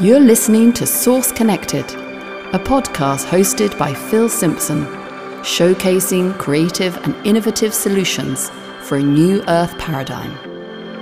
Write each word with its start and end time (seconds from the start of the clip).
You're 0.00 0.20
listening 0.20 0.72
to 0.74 0.86
Source 0.86 1.30
Connected, 1.30 1.84
a 1.84 2.58
podcast 2.58 3.26
hosted 3.26 3.78
by 3.78 3.92
Phil 3.92 4.28
Simpson, 4.28 4.86
showcasing 5.42 6.36
creative 6.38 6.96
and 7.04 7.14
innovative 7.26 7.74
solutions 7.74 8.50
for 8.80 8.96
a 8.96 9.02
new 9.02 9.44
Earth 9.48 9.78
paradigm. 9.78 10.32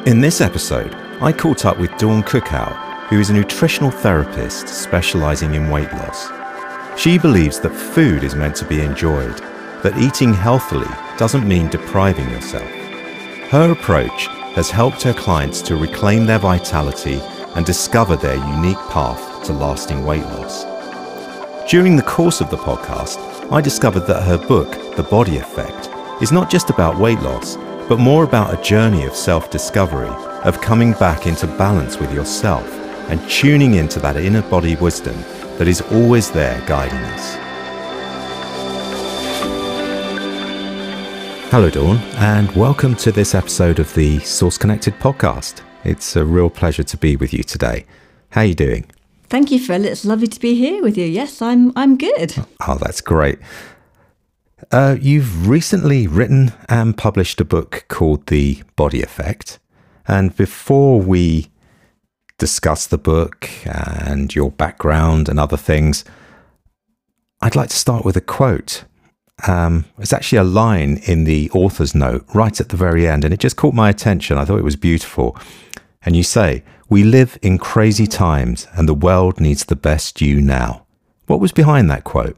In 0.07 0.21
this 0.21 0.41
episode, 0.41 0.93
I 1.23 1.33
caught 1.33 1.65
up 1.65 1.79
with 1.79 1.97
Dawn 1.99 2.25
Cuckow, 2.25 2.75
who 3.09 3.21
is 3.21 3.31
a 3.31 3.35
nutritional 3.35 3.93
therapist 3.93 4.69
specializing 4.69 5.55
in 5.55 5.71
weight 5.71 5.93
loss. 5.93 6.29
She 7.01 7.17
believes 7.17 7.61
that 7.61 7.71
food 7.71 8.25
is 8.25 8.35
meant 8.35 8.57
to 8.57 8.67
be 8.67 8.81
enjoyed, 8.81 9.39
that 9.83 9.97
eating 9.99 10.35
healthily 10.35 10.91
doesn't 11.17 11.49
mean 11.49 11.69
depriving 11.69 12.29
yourself. 12.29 12.69
Her 13.51 13.71
approach 13.71 14.27
has 14.57 14.69
helped 14.69 15.03
her 15.03 15.15
clients 15.15 15.63
to 15.63 15.77
reclaim 15.77 16.27
their 16.27 16.41
vitality 16.41 17.23
and 17.55 17.67
discover 17.67 18.17
their 18.17 18.37
unique 18.37 18.79
path 18.91 19.45
to 19.45 19.53
lasting 19.53 20.05
weight 20.05 20.25
loss. 20.25 20.65
During 21.71 21.97
the 21.97 22.03
course 22.03 22.41
of 22.41 22.51
the 22.51 22.57
podcast, 22.57 23.19
I 23.53 23.61
discovered 23.61 24.07
that 24.07 24.23
her 24.23 24.39
book, 24.39 24.71
The 24.97 25.03
Body 25.03 25.39
Effect, 25.39 25.89
is 26.23 26.33
not 26.33 26.51
just 26.51 26.71
about 26.71 26.99
weight 26.99 27.21
loss, 27.21 27.57
but 27.89 27.99
more 27.99 28.25
about 28.25 28.53
a 28.53 28.63
journey 28.63 29.05
of 29.05 29.15
self 29.15 29.51
discovery, 29.51 30.09
of 30.45 30.61
coming 30.61 30.93
back 30.93 31.27
into 31.27 31.47
balance 31.47 31.99
with 31.99 32.13
yourself 32.13 32.69
and 33.09 33.21
tuning 33.29 33.75
into 33.75 33.99
that 34.01 34.17
inner 34.17 34.43
body 34.43 34.77
wisdom 34.77 35.17
that 35.59 35.69
is 35.69 35.81
always 35.93 36.31
there 36.31 36.63
guiding 36.67 36.99
us. 36.99 37.37
Hello, 41.51 41.69
Dawn, 41.69 41.97
and 42.19 42.49
welcome 42.53 42.95
to 42.95 43.11
this 43.11 43.35
episode 43.35 43.81
of 43.81 43.93
the 43.95 44.21
Source 44.21 44.57
Connected 44.57 44.95
podcast. 45.01 45.63
It's 45.85 46.15
a 46.17 46.25
real 46.25 46.51
pleasure 46.51 46.83
to 46.83 46.97
be 46.97 47.17
with 47.17 47.33
you 47.33 47.43
today. 47.43 47.87
How 48.31 48.43
are 48.43 48.47
you 48.47 48.55
doing? 48.55 48.85
Thank 49.29 49.51
you, 49.51 49.59
Phil. 49.59 49.85
It's 49.85 50.05
lovely 50.05 50.27
to 50.27 50.41
be 50.41 50.55
here 50.55 50.83
with 50.83 50.99
you. 50.99 51.07
Yes, 51.07 51.41
I'm. 51.41 51.73
I'm 51.77 51.97
good. 51.97 52.35
Oh, 52.67 52.77
that's 52.77 53.01
great. 53.01 53.39
Uh, 54.71 54.97
you've 55.01 55.49
recently 55.49 56.07
written 56.07 56.53
and 56.69 56.97
published 56.97 57.41
a 57.41 57.45
book 57.45 57.85
called 57.89 58.27
The 58.27 58.63
Body 58.77 59.03
Effect. 59.03 59.59
And 60.07 60.37
before 60.37 61.01
we 61.01 61.51
discuss 62.39 62.87
the 62.87 62.99
book 62.99 63.49
and 63.65 64.35
your 64.35 64.51
background 64.51 65.29
and 65.29 65.39
other 65.39 65.57
things, 65.57 66.05
I'd 67.41 67.57
like 67.57 67.71
to 67.71 67.77
start 67.77 68.05
with 68.05 68.17
a 68.17 68.21
quote. 68.21 68.85
Um, 69.47 69.87
it's 69.99 70.13
actually 70.13 70.39
a 70.39 70.45
line 70.45 71.01
in 71.07 71.25
the 71.25 71.51
author's 71.53 71.95
note 71.95 72.27
right 72.35 72.61
at 72.61 72.69
the 72.69 72.77
very 72.77 73.07
end, 73.07 73.25
and 73.25 73.33
it 73.33 73.41
just 73.41 73.57
caught 73.57 73.75
my 73.75 73.89
attention. 73.89 74.37
I 74.37 74.45
thought 74.45 74.59
it 74.59 74.65
was 74.65 74.77
beautiful. 74.77 75.37
And 76.03 76.17
you 76.17 76.23
say, 76.23 76.63
We 76.89 77.05
live 77.05 77.39
in 77.43 77.59
crazy 77.59 78.07
times, 78.07 78.67
and 78.75 78.89
the 78.89 78.95
world 78.95 79.41
needs 79.41 79.65
the 79.65 79.77
best 79.77 80.21
you 80.21 80.41
now. 80.41 80.87
What 81.27 81.41
was 81.41 81.53
behind 81.53 81.91
that 81.91 82.05
quote? 82.05 82.37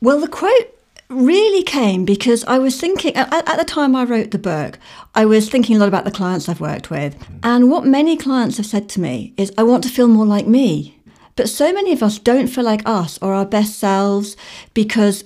Well, 0.00 0.20
the 0.20 0.28
quote 0.28 0.76
really 1.08 1.62
came 1.62 2.04
because 2.04 2.44
I 2.44 2.58
was 2.58 2.80
thinking, 2.80 3.14
at, 3.14 3.32
at, 3.32 3.56
the 3.56 3.64
time 3.64 3.94
I 3.94 4.04
wrote 4.04 4.32
the 4.32 4.38
book, 4.38 4.78
I 5.14 5.24
was 5.24 5.48
thinking 5.48 5.76
a 5.76 5.78
lot 5.78 5.88
about 5.88 6.04
the 6.04 6.10
clients 6.10 6.48
I've 6.48 6.60
worked 6.60 6.90
with. 6.90 7.16
And 7.42 7.70
what 7.70 7.86
many 7.86 8.16
clients 8.16 8.56
have 8.56 8.66
said 8.66 8.88
to 8.90 9.00
me 9.00 9.32
is, 9.36 9.52
I 9.56 9.62
want 9.62 9.84
to 9.84 9.88
feel 9.88 10.08
more 10.08 10.26
like 10.26 10.46
me. 10.46 10.98
But 11.36 11.48
so 11.48 11.72
many 11.72 11.92
of 11.92 12.02
us 12.02 12.18
don't 12.18 12.48
feel 12.48 12.64
like 12.64 12.82
us 12.86 13.18
or 13.22 13.34
our 13.34 13.46
best 13.46 13.78
selves 13.78 14.36
because, 14.74 15.24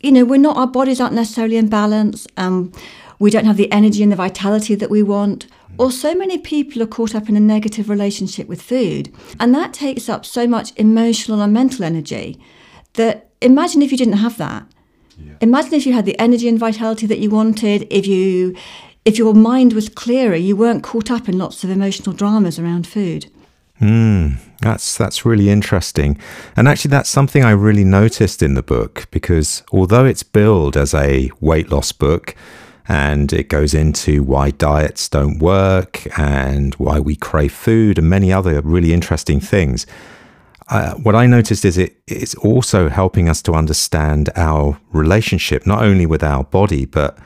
you 0.00 0.12
know, 0.12 0.24
we're 0.24 0.38
not, 0.38 0.56
our 0.56 0.66
bodies 0.66 1.00
aren't 1.00 1.14
necessarily 1.14 1.56
in 1.56 1.68
balance. 1.68 2.26
Um, 2.36 2.72
we 3.18 3.30
don't 3.30 3.44
have 3.44 3.56
the 3.56 3.70
energy 3.72 4.02
and 4.02 4.12
the 4.12 4.16
vitality 4.16 4.74
that 4.74 4.90
we 4.90 5.02
want. 5.02 5.46
Or 5.78 5.90
so 5.90 6.14
many 6.14 6.38
people 6.38 6.82
are 6.82 6.86
caught 6.86 7.14
up 7.14 7.28
in 7.28 7.36
a 7.36 7.40
negative 7.40 7.88
relationship 7.88 8.48
with 8.48 8.62
food. 8.62 9.14
And 9.38 9.54
that 9.54 9.74
takes 9.74 10.08
up 10.08 10.24
so 10.24 10.46
much 10.46 10.72
emotional 10.76 11.42
and 11.42 11.52
mental 11.52 11.84
energy 11.84 12.40
that 12.94 13.28
imagine 13.40 13.82
if 13.82 13.92
you 13.92 13.98
didn't 13.98 14.14
have 14.14 14.38
that. 14.38 14.66
Yeah. 15.18 15.34
Imagine 15.40 15.74
if 15.74 15.86
you 15.86 15.92
had 15.92 16.06
the 16.06 16.18
energy 16.18 16.48
and 16.48 16.58
vitality 16.58 17.06
that 17.06 17.18
you 17.18 17.30
wanted, 17.30 17.86
if 17.90 18.06
you 18.06 18.54
if 19.04 19.18
your 19.18 19.34
mind 19.34 19.72
was 19.72 19.88
clearer, 19.88 20.34
you 20.34 20.56
weren't 20.56 20.82
caught 20.82 21.10
up 21.10 21.28
in 21.28 21.38
lots 21.38 21.62
of 21.62 21.70
emotional 21.70 22.14
dramas 22.14 22.58
around 22.58 22.86
food. 22.86 23.30
Hmm, 23.78 24.30
that's 24.60 24.96
that's 24.96 25.24
really 25.24 25.50
interesting, 25.50 26.18
and 26.56 26.66
actually, 26.66 26.88
that's 26.88 27.10
something 27.10 27.44
I 27.44 27.50
really 27.50 27.84
noticed 27.84 28.42
in 28.42 28.54
the 28.54 28.62
book 28.62 29.06
because 29.10 29.62
although 29.70 30.06
it's 30.06 30.22
billed 30.22 30.78
as 30.78 30.94
a 30.94 31.30
weight 31.40 31.70
loss 31.70 31.92
book, 31.92 32.34
and 32.88 33.32
it 33.32 33.48
goes 33.48 33.74
into 33.74 34.22
why 34.22 34.50
diets 34.50 35.08
don't 35.08 35.38
work 35.38 36.06
and 36.18 36.74
why 36.74 37.00
we 37.00 37.16
crave 37.16 37.52
food 37.52 37.98
and 37.98 38.08
many 38.08 38.32
other 38.32 38.60
really 38.62 38.92
interesting 38.92 39.40
things. 39.40 39.86
Uh, 40.68 40.94
what 40.94 41.14
I 41.14 41.26
noticed 41.26 41.64
is 41.64 41.78
it 41.78 41.96
it's 42.06 42.34
also 42.36 42.88
helping 42.88 43.28
us 43.28 43.40
to 43.42 43.52
understand 43.52 44.30
our 44.34 44.80
relationship 44.92 45.66
not 45.66 45.82
only 45.82 46.06
with 46.06 46.24
our 46.24 46.42
body 46.42 46.84
but 46.84 47.18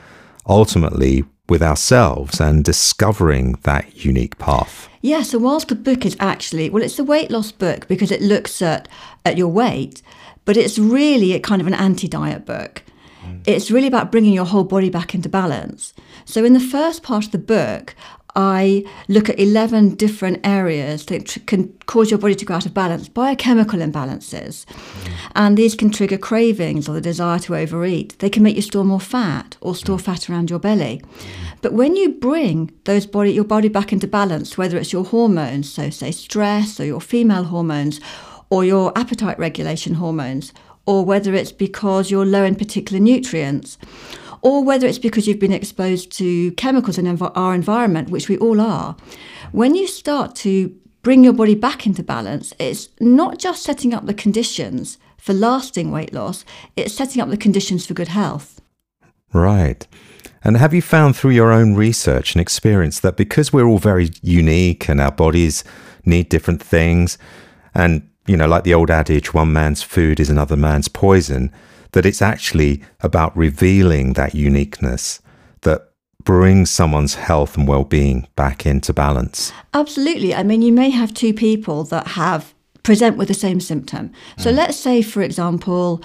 ultimately 0.46 1.24
with 1.48 1.62
ourselves 1.62 2.40
and 2.40 2.64
discovering 2.64 3.58
that 3.62 4.04
unique 4.04 4.38
path. 4.38 4.88
Yeah, 5.02 5.22
so 5.22 5.38
whilst 5.38 5.68
the 5.68 5.74
book 5.74 6.04
is 6.04 6.16
actually 6.20 6.70
well, 6.70 6.82
it's 6.82 6.98
a 6.98 7.04
weight 7.04 7.30
loss 7.30 7.50
book 7.50 7.88
because 7.88 8.10
it 8.10 8.20
looks 8.22 8.60
at 8.62 8.88
at 9.24 9.38
your 9.38 9.48
weight, 9.48 10.02
but 10.44 10.56
it's 10.56 10.78
really 10.78 11.32
a 11.32 11.40
kind 11.40 11.60
of 11.60 11.66
an 11.66 11.74
anti-diet 11.74 12.44
book. 12.44 12.82
It's 13.46 13.70
really 13.70 13.86
about 13.86 14.10
bringing 14.10 14.32
your 14.32 14.44
whole 14.44 14.64
body 14.64 14.90
back 14.90 15.14
into 15.14 15.28
balance. 15.28 15.94
So, 16.24 16.44
in 16.44 16.52
the 16.52 16.60
first 16.60 17.02
part 17.02 17.24
of 17.26 17.32
the 17.32 17.38
book, 17.38 17.94
I 18.36 18.84
look 19.08 19.28
at 19.28 19.38
11 19.38 19.96
different 19.96 20.40
areas 20.44 21.06
that 21.06 21.26
tr- 21.26 21.40
can 21.46 21.72
cause 21.86 22.10
your 22.10 22.18
body 22.18 22.34
to 22.34 22.44
go 22.44 22.54
out 22.54 22.66
of 22.66 22.74
balance, 22.74 23.08
biochemical 23.08 23.80
imbalances. 23.80 24.64
Mm. 24.66 25.12
And 25.34 25.56
these 25.56 25.74
can 25.74 25.90
trigger 25.90 26.18
cravings 26.18 26.88
or 26.88 26.92
the 26.92 27.00
desire 27.00 27.38
to 27.40 27.56
overeat. 27.56 28.18
They 28.18 28.30
can 28.30 28.42
make 28.42 28.56
you 28.56 28.62
store 28.62 28.84
more 28.84 29.00
fat 29.00 29.56
or 29.60 29.74
store 29.74 29.98
mm. 29.98 30.02
fat 30.02 30.30
around 30.30 30.50
your 30.50 30.58
belly. 30.58 31.02
Mm. 31.02 31.24
But 31.62 31.72
when 31.72 31.96
you 31.96 32.10
bring 32.10 32.70
those 32.84 33.06
body, 33.06 33.32
your 33.32 33.44
body 33.44 33.68
back 33.68 33.92
into 33.92 34.06
balance, 34.06 34.56
whether 34.56 34.78
it's 34.78 34.92
your 34.92 35.04
hormones, 35.04 35.72
so 35.72 35.90
say 35.90 36.12
stress 36.12 36.78
or 36.78 36.84
your 36.84 37.00
female 37.00 37.44
hormones, 37.44 38.00
or 38.50 38.64
your 38.64 38.96
appetite 38.98 39.38
regulation 39.38 39.94
hormones, 39.94 40.52
or 40.86 41.04
whether 41.04 41.34
it's 41.34 41.52
because 41.52 42.10
you're 42.10 42.26
low 42.26 42.44
in 42.44 42.54
particular 42.54 43.00
nutrients, 43.00 43.78
or 44.42 44.64
whether 44.64 44.86
it's 44.86 44.98
because 44.98 45.26
you've 45.26 45.38
been 45.38 45.52
exposed 45.52 46.10
to 46.12 46.52
chemicals 46.52 46.98
in 46.98 47.06
our 47.06 47.54
environment, 47.54 48.10
which 48.10 48.28
we 48.28 48.38
all 48.38 48.60
are, 48.60 48.96
when 49.52 49.74
you 49.74 49.86
start 49.86 50.34
to 50.36 50.74
bring 51.02 51.24
your 51.24 51.32
body 51.32 51.54
back 51.54 51.86
into 51.86 52.02
balance, 52.02 52.52
it's 52.58 52.88
not 53.00 53.38
just 53.38 53.62
setting 53.62 53.94
up 53.94 54.06
the 54.06 54.14
conditions 54.14 54.98
for 55.16 55.34
lasting 55.34 55.90
weight 55.90 56.12
loss, 56.12 56.44
it's 56.76 56.94
setting 56.94 57.20
up 57.20 57.28
the 57.28 57.36
conditions 57.36 57.86
for 57.86 57.94
good 57.94 58.08
health. 58.08 58.60
Right. 59.32 59.86
And 60.42 60.56
have 60.56 60.72
you 60.72 60.80
found 60.80 61.16
through 61.16 61.32
your 61.32 61.52
own 61.52 61.74
research 61.74 62.34
and 62.34 62.40
experience 62.40 63.00
that 63.00 63.16
because 63.16 63.52
we're 63.52 63.66
all 63.66 63.78
very 63.78 64.10
unique 64.22 64.88
and 64.88 65.00
our 65.00 65.12
bodies 65.12 65.62
need 66.06 66.30
different 66.30 66.62
things, 66.62 67.18
and 67.74 68.08
you 68.30 68.36
know, 68.36 68.46
like 68.46 68.62
the 68.62 68.74
old 68.74 68.92
adage, 68.92 69.34
one 69.34 69.52
man's 69.52 69.82
food 69.82 70.20
is 70.20 70.30
another 70.30 70.56
man's 70.56 70.86
poison, 70.86 71.50
that 71.90 72.06
it's 72.06 72.22
actually 72.22 72.80
about 73.00 73.36
revealing 73.36 74.12
that 74.12 74.36
uniqueness 74.36 75.20
that 75.62 75.90
brings 76.22 76.70
someone's 76.70 77.16
health 77.16 77.56
and 77.56 77.66
well-being 77.66 78.28
back 78.36 78.64
into 78.64 78.92
balance. 78.92 79.52
Absolutely. 79.74 80.32
I 80.32 80.44
mean, 80.44 80.62
you 80.62 80.72
may 80.72 80.90
have 80.90 81.12
two 81.12 81.34
people 81.34 81.82
that 81.84 82.06
have 82.08 82.54
present 82.84 83.16
with 83.16 83.26
the 83.26 83.34
same 83.34 83.58
symptom. 83.58 84.12
So 84.38 84.52
mm. 84.52 84.54
let's 84.54 84.76
say, 84.76 85.02
for 85.02 85.22
example, 85.22 86.00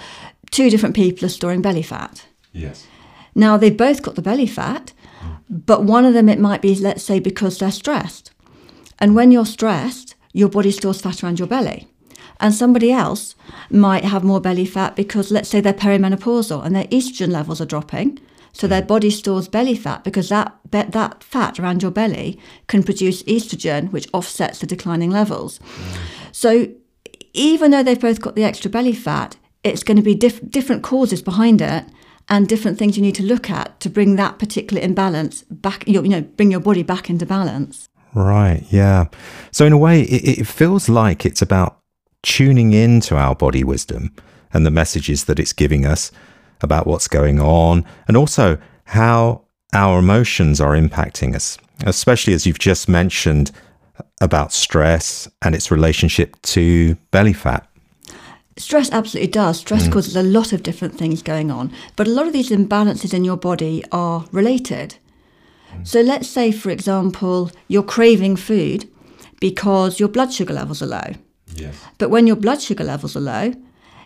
two 0.50 0.68
different 0.68 0.96
people 0.96 1.26
are 1.26 1.28
storing 1.28 1.62
belly 1.62 1.82
fat. 1.82 2.26
Yes. 2.52 2.88
Now 3.36 3.56
they've 3.56 3.76
both 3.76 4.02
got 4.02 4.16
the 4.16 4.22
belly 4.22 4.48
fat, 4.48 4.92
mm. 5.20 5.38
but 5.48 5.84
one 5.84 6.04
of 6.04 6.12
them 6.12 6.28
it 6.28 6.40
might 6.40 6.60
be, 6.60 6.74
let's 6.74 7.04
say, 7.04 7.20
because 7.20 7.58
they're 7.58 7.70
stressed. 7.70 8.32
And 8.98 9.14
when 9.14 9.30
you're 9.30 9.46
stressed, 9.46 10.16
your 10.32 10.48
body 10.48 10.72
stores 10.72 11.00
fat 11.00 11.22
around 11.22 11.38
your 11.38 11.46
belly 11.46 11.86
and 12.40 12.54
somebody 12.54 12.92
else 12.92 13.34
might 13.70 14.04
have 14.04 14.24
more 14.24 14.40
belly 14.40 14.66
fat 14.66 14.96
because 14.96 15.30
let's 15.30 15.48
say 15.48 15.60
they're 15.60 15.72
perimenopausal 15.72 16.64
and 16.64 16.74
their 16.74 16.84
estrogen 16.84 17.30
levels 17.30 17.60
are 17.60 17.66
dropping. 17.66 18.18
So 18.52 18.66
their 18.66 18.80
hmm. 18.80 18.88
body 18.88 19.10
stores 19.10 19.48
belly 19.48 19.76
fat 19.76 20.04
because 20.04 20.28
that 20.28 20.56
that 20.70 21.22
fat 21.22 21.58
around 21.58 21.82
your 21.82 21.90
belly 21.90 22.40
can 22.66 22.82
produce 22.82 23.22
estrogen 23.24 23.92
which 23.92 24.08
offsets 24.12 24.58
the 24.58 24.66
declining 24.66 25.10
levels. 25.10 25.58
Hmm. 25.58 26.02
So 26.32 26.68
even 27.32 27.70
though 27.70 27.82
they've 27.82 28.00
both 28.00 28.20
got 28.20 28.34
the 28.34 28.44
extra 28.44 28.70
belly 28.70 28.94
fat 28.94 29.36
it's 29.62 29.82
going 29.82 29.96
to 29.96 30.02
be 30.02 30.14
diff- 30.14 30.48
different 30.48 30.82
causes 30.82 31.22
behind 31.22 31.60
it 31.60 31.84
and 32.28 32.48
different 32.48 32.78
things 32.78 32.96
you 32.96 33.02
need 33.02 33.14
to 33.16 33.22
look 33.22 33.50
at 33.50 33.78
to 33.80 33.90
bring 33.90 34.16
that 34.16 34.38
particular 34.38 34.82
imbalance 34.82 35.42
back 35.50 35.86
you 35.86 36.00
know 36.02 36.20
bring 36.20 36.50
your 36.50 36.60
body 36.60 36.82
back 36.82 37.10
into 37.10 37.26
balance. 37.26 37.88
Right, 38.14 38.64
yeah. 38.70 39.08
So, 39.50 39.66
in 39.66 39.74
a 39.74 39.78
way, 39.78 40.00
it, 40.00 40.38
it, 40.38 40.46
feels 40.46 40.88
like 40.88 41.26
it's 41.26 41.42
about 41.42 41.80
tuning 42.26 42.72
in 42.72 43.00
to 43.00 43.16
our 43.16 43.36
body 43.36 43.62
wisdom 43.62 44.12
and 44.52 44.66
the 44.66 44.70
messages 44.70 45.24
that 45.24 45.38
it's 45.38 45.52
giving 45.52 45.86
us 45.86 46.10
about 46.60 46.86
what's 46.86 47.06
going 47.08 47.38
on, 47.38 47.84
and 48.08 48.16
also 48.16 48.58
how 48.84 49.42
our 49.72 50.00
emotions 50.00 50.60
are 50.60 50.74
impacting 50.76 51.34
us, 51.34 51.56
especially 51.84 52.32
as 52.34 52.44
you've 52.44 52.58
just 52.58 52.88
mentioned 52.88 53.52
about 54.20 54.52
stress 54.52 55.28
and 55.42 55.54
its 55.54 55.70
relationship 55.70 56.40
to 56.42 56.96
belly 57.12 57.32
fat? 57.32 57.68
Stress 58.56 58.90
absolutely 58.90 59.30
does. 59.30 59.60
Stress 59.60 59.86
mm. 59.86 59.92
causes 59.92 60.16
a 60.16 60.22
lot 60.22 60.52
of 60.52 60.62
different 60.62 60.96
things 60.96 61.22
going 61.22 61.50
on, 61.50 61.72
but 61.94 62.08
a 62.08 62.10
lot 62.10 62.26
of 62.26 62.32
these 62.32 62.50
imbalances 62.50 63.14
in 63.14 63.24
your 63.24 63.36
body 63.36 63.84
are 63.92 64.24
related. 64.32 64.96
Mm. 65.72 65.86
So 65.86 66.00
let's 66.00 66.28
say, 66.28 66.50
for 66.50 66.70
example, 66.70 67.50
you're 67.68 67.82
craving 67.82 68.36
food 68.36 68.88
because 69.38 70.00
your 70.00 70.08
blood 70.08 70.32
sugar 70.32 70.54
levels 70.54 70.82
are 70.82 70.86
low. 70.86 71.12
Yes. 71.56 71.76
But 71.98 72.10
when 72.10 72.26
your 72.26 72.36
blood 72.36 72.60
sugar 72.60 72.84
levels 72.84 73.16
are 73.16 73.20
low, 73.20 73.54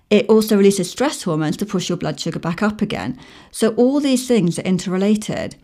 it 0.08 0.29
also 0.29 0.56
releases 0.56 0.91
stress 0.91 1.23
hormones 1.23 1.56
to 1.58 1.67
push 1.67 1.88
your 1.88 1.99
blood 1.99 2.19
sugar 2.19 2.38
back 2.38 2.62
up 2.62 2.82
again. 2.82 3.19
So 3.50 3.75
all 3.75 4.00
these 4.00 4.26
things 4.26 4.58
are 4.58 4.62
interrelated. 4.62 5.56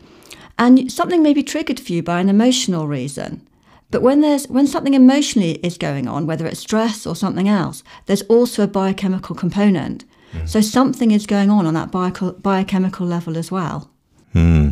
And 0.59 0.91
something 0.91 1.23
may 1.23 1.35
be 1.35 1.43
triggered 1.43 1.81
for 1.81 1.93
you 1.93 2.03
by 2.03 2.21
an 2.21 2.29
emotional 2.29 2.87
reason. 2.87 3.47
But 3.91 4.03
when 4.03 4.21
there's 4.21 4.49
when 4.49 4.67
something 4.67 4.95
emotionally 4.95 5.53
is 5.63 5.79
going 5.79 6.09
on, 6.09 6.27
whether 6.27 6.47
it's 6.47 6.61
stress 6.61 7.07
or 7.07 7.15
something 7.15 7.49
else, 7.49 7.85
there's 8.07 8.23
also 8.23 8.65
a 8.65 8.69
biochemical 8.69 9.37
component. 9.37 10.05
Mm. 10.33 10.49
So 10.49 10.61
something 10.61 11.13
is 11.13 11.27
going 11.27 11.51
on 11.51 11.67
on 11.67 11.75
that 11.75 11.93
bio- 11.93 12.33
biochemical 12.33 13.07
level 13.07 13.39
as 13.39 13.51
well. 13.51 13.91
Hmm. 14.33 14.71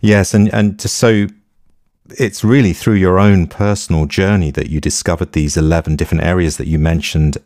Yes, 0.00 0.32
and 0.32 0.52
and 0.54 0.78
just 0.78 0.94
so 0.94 1.26
it's 2.16 2.44
really 2.44 2.72
through 2.72 2.94
your 2.94 3.18
own 3.18 3.46
personal 3.46 4.06
journey 4.06 4.50
that 4.52 4.70
you 4.70 4.80
discovered 4.80 5.32
these 5.32 5.56
11 5.56 5.96
different 5.96 6.24
areas 6.24 6.56
that 6.56 6.66
you 6.66 6.78
mentioned 6.78 7.38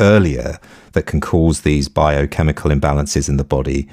earlier 0.00 0.58
that 0.92 1.06
can 1.06 1.20
cause 1.20 1.60
these 1.60 1.88
biochemical 1.88 2.70
imbalances 2.70 3.28
in 3.28 3.36
the 3.36 3.44
body. 3.44 3.88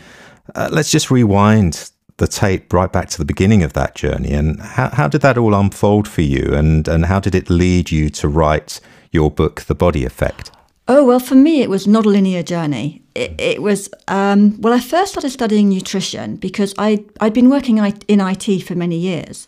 Uh, 0.55 0.69
let's 0.71 0.91
just 0.91 1.11
rewind 1.11 1.91
the 2.17 2.27
tape 2.27 2.71
right 2.73 2.91
back 2.91 3.09
to 3.09 3.17
the 3.17 3.25
beginning 3.25 3.63
of 3.63 3.73
that 3.73 3.95
journey 3.95 4.31
and 4.31 4.59
how, 4.61 4.89
how 4.89 5.07
did 5.07 5.21
that 5.21 5.37
all 5.37 5.53
unfold 5.53 6.07
for 6.07 6.21
you 6.21 6.53
and, 6.53 6.87
and 6.87 7.05
how 7.05 7.19
did 7.19 7.35
it 7.35 7.49
lead 7.49 7.91
you 7.91 8.09
to 8.09 8.27
write 8.27 8.79
your 9.11 9.29
book, 9.29 9.61
The 9.61 9.75
Body 9.75 10.05
Effect? 10.05 10.51
Oh, 10.87 11.05
well, 11.05 11.19
for 11.19 11.35
me, 11.35 11.61
it 11.61 11.69
was 11.69 11.87
not 11.87 12.05
a 12.05 12.09
linear 12.09 12.43
journey. 12.43 13.01
It, 13.15 13.39
it 13.39 13.61
was, 13.61 13.89
um, 14.07 14.59
well, 14.59 14.73
I 14.73 14.79
first 14.79 15.11
started 15.11 15.29
studying 15.29 15.69
nutrition 15.69 16.35
because 16.35 16.73
I, 16.77 17.05
I'd 17.19 17.33
been 17.33 17.49
working 17.49 17.77
in 17.77 18.19
IT 18.19 18.61
for 18.61 18.75
many 18.75 18.97
years 18.97 19.47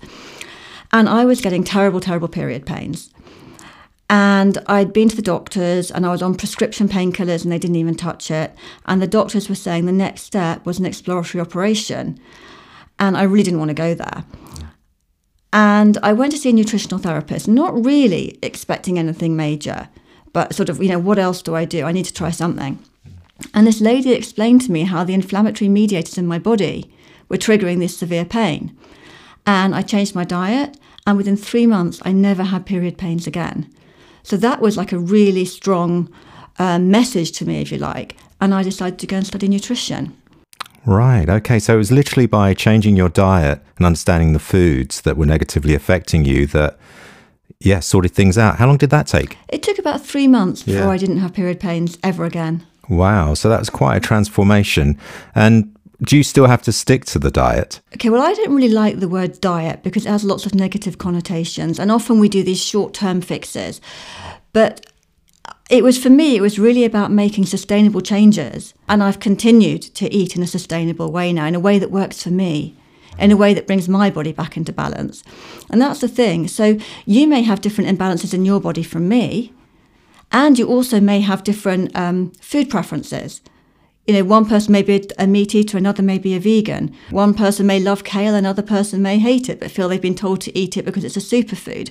and 0.93 1.09
I 1.09 1.25
was 1.25 1.41
getting 1.41 1.63
terrible, 1.63 1.99
terrible 1.99 2.29
period 2.29 2.65
pains. 2.65 3.09
And 4.09 4.59
I'd 4.67 4.93
been 4.93 5.09
to 5.09 5.15
the 5.15 5.23
doctors 5.23 5.89
and 5.89 6.05
I 6.05 6.11
was 6.11 6.21
on 6.21 6.35
prescription 6.35 6.87
painkillers 6.87 7.43
and 7.43 7.51
they 7.51 7.57
didn't 7.57 7.77
even 7.77 7.95
touch 7.95 8.29
it. 8.29 8.53
And 8.85 9.01
the 9.01 9.07
doctors 9.07 9.49
were 9.49 9.55
saying 9.55 9.85
the 9.85 9.91
next 9.91 10.21
step 10.21 10.65
was 10.67 10.77
an 10.77 10.85
exploratory 10.85 11.41
operation. 11.41 12.19
And 12.99 13.17
I 13.17 13.23
really 13.23 13.43
didn't 13.43 13.59
want 13.59 13.69
to 13.69 13.73
go 13.73 13.95
there. 13.95 14.23
And 15.51 15.97
I 16.03 16.13
went 16.13 16.31
to 16.33 16.37
see 16.37 16.51
a 16.51 16.53
nutritional 16.53 16.99
therapist, 16.99 17.47
not 17.47 17.83
really 17.83 18.37
expecting 18.43 18.99
anything 18.99 19.35
major, 19.35 19.89
but 20.31 20.53
sort 20.53 20.69
of, 20.69 20.81
you 20.81 20.89
know, 20.89 20.99
what 20.99 21.17
else 21.17 21.41
do 21.41 21.55
I 21.55 21.65
do? 21.65 21.85
I 21.85 21.91
need 21.91 22.05
to 22.05 22.13
try 22.13 22.29
something. 22.29 22.77
And 23.53 23.65
this 23.65 23.81
lady 23.81 24.13
explained 24.13 24.61
to 24.61 24.71
me 24.71 24.83
how 24.83 25.03
the 25.03 25.13
inflammatory 25.15 25.69
mediators 25.69 26.19
in 26.19 26.27
my 26.27 26.37
body 26.37 26.93
were 27.29 27.37
triggering 27.37 27.79
this 27.79 27.97
severe 27.97 28.25
pain. 28.25 28.77
And 29.45 29.73
I 29.73 29.81
changed 29.81 30.15
my 30.15 30.23
diet, 30.23 30.77
and 31.05 31.17
within 31.17 31.37
three 31.37 31.67
months, 31.67 32.01
I 32.03 32.11
never 32.11 32.43
had 32.43 32.65
period 32.65 32.97
pains 32.97 33.27
again. 33.27 33.69
So 34.23 34.37
that 34.37 34.61
was 34.61 34.77
like 34.77 34.91
a 34.91 34.99
really 34.99 35.45
strong 35.45 36.09
uh, 36.57 36.79
message 36.79 37.31
to 37.33 37.45
me, 37.45 37.61
if 37.61 37.71
you 37.71 37.77
like. 37.77 38.15
And 38.39 38.53
I 38.53 38.63
decided 38.63 38.99
to 38.99 39.07
go 39.07 39.17
and 39.17 39.27
study 39.27 39.47
nutrition. 39.47 40.15
Right. 40.85 41.29
Okay. 41.29 41.59
So 41.59 41.75
it 41.75 41.77
was 41.77 41.91
literally 41.91 42.25
by 42.25 42.53
changing 42.53 42.95
your 42.95 43.09
diet 43.09 43.61
and 43.77 43.85
understanding 43.85 44.33
the 44.33 44.39
foods 44.39 45.01
that 45.01 45.17
were 45.17 45.25
negatively 45.25 45.73
affecting 45.73 46.25
you 46.25 46.45
that, 46.47 46.77
yeah, 47.59 47.79
sorted 47.79 48.11
things 48.11 48.37
out. 48.37 48.57
How 48.57 48.67
long 48.67 48.77
did 48.77 48.89
that 48.89 49.07
take? 49.07 49.37
It 49.49 49.63
took 49.63 49.79
about 49.79 50.05
three 50.05 50.27
months 50.27 50.63
before 50.63 50.81
Yeah. 50.81 50.89
I 50.89 50.97
didn't 50.97 51.19
have 51.19 51.33
period 51.33 51.59
pains 51.59 51.97
ever 52.03 52.25
again. 52.25 52.65
Wow. 52.89 53.33
So 53.33 53.47
that 53.47 53.59
was 53.59 53.69
quite 53.69 53.95
a 53.95 54.01
transformation. 54.01 54.97
And 55.33 55.72
do 56.03 56.17
you 56.17 56.23
still 56.23 56.47
have 56.47 56.61
to 56.63 56.71
stick 56.71 57.05
to 57.05 57.19
the 57.19 57.31
diet? 57.31 57.81
Okay, 57.95 58.09
well, 58.09 58.21
I 58.21 58.33
don't 58.33 58.53
really 58.53 58.69
like 58.69 58.99
the 58.99 59.07
word 59.07 59.39
diet 59.39 59.83
because 59.83 60.05
it 60.05 60.09
has 60.09 60.23
lots 60.23 60.45
of 60.45 60.53
negative 60.53 60.97
connotations, 60.97 61.79
and 61.79 61.91
often 61.91 62.19
we 62.19 62.29
do 62.29 62.43
these 62.43 62.63
short 62.63 62.93
term 62.93 63.21
fixes. 63.21 63.79
But 64.51 64.85
it 65.69 65.83
was 65.83 66.01
for 66.01 66.09
me, 66.09 66.35
it 66.35 66.41
was 66.41 66.59
really 66.59 66.83
about 66.83 67.11
making 67.11 67.45
sustainable 67.45 68.01
changes, 68.01 68.73
and 68.89 69.01
I've 69.01 69.19
continued 69.19 69.81
to 69.95 70.13
eat 70.13 70.35
in 70.35 70.43
a 70.43 70.47
sustainable 70.47 71.11
way 71.11 71.31
now, 71.31 71.45
in 71.45 71.55
a 71.55 71.59
way 71.59 71.79
that 71.79 71.91
works 71.91 72.23
for 72.23 72.31
me. 72.31 72.75
In 73.19 73.31
a 73.31 73.37
way 73.37 73.53
that 73.53 73.67
brings 73.67 73.87
my 73.87 74.09
body 74.09 74.31
back 74.31 74.57
into 74.57 74.73
balance. 74.73 75.23
And 75.69 75.79
that's 75.79 75.99
the 75.99 76.07
thing. 76.07 76.47
So, 76.47 76.79
you 77.05 77.27
may 77.27 77.43
have 77.43 77.61
different 77.61 77.95
imbalances 77.95 78.33
in 78.33 78.43
your 78.43 78.59
body 78.59 78.81
from 78.81 79.07
me, 79.07 79.53
and 80.31 80.57
you 80.57 80.67
also 80.67 80.99
may 80.99 81.21
have 81.21 81.43
different 81.43 81.95
um, 81.95 82.31
food 82.41 82.71
preferences. 82.71 83.41
You 84.05 84.13
know, 84.15 84.23
one 84.25 84.45
person 84.45 84.73
may 84.73 84.81
be 84.81 85.07
a- 85.17 85.27
meat 85.27 85.55
eater, 85.55 85.77
another 85.77 86.03
may 86.03 86.17
be 86.17 86.35
a 86.35 86.39
vegan. 86.39 86.93
One 87.09 87.33
person 87.33 87.65
may 87.65 87.79
love 87.79 88.03
kale, 88.03 88.35
another 88.35 88.61
person 88.61 89.01
may 89.01 89.17
hate 89.17 89.47
it, 89.47 89.61
but 89.61 89.71
feel 89.71 89.87
they've 89.87 90.01
been 90.01 90.13
told 90.13 90.41
to 90.41 90.57
eat 90.57 90.75
it 90.75 90.83
because 90.83 91.05
it's 91.05 91.15
a 91.15 91.21
superfood. 91.21 91.89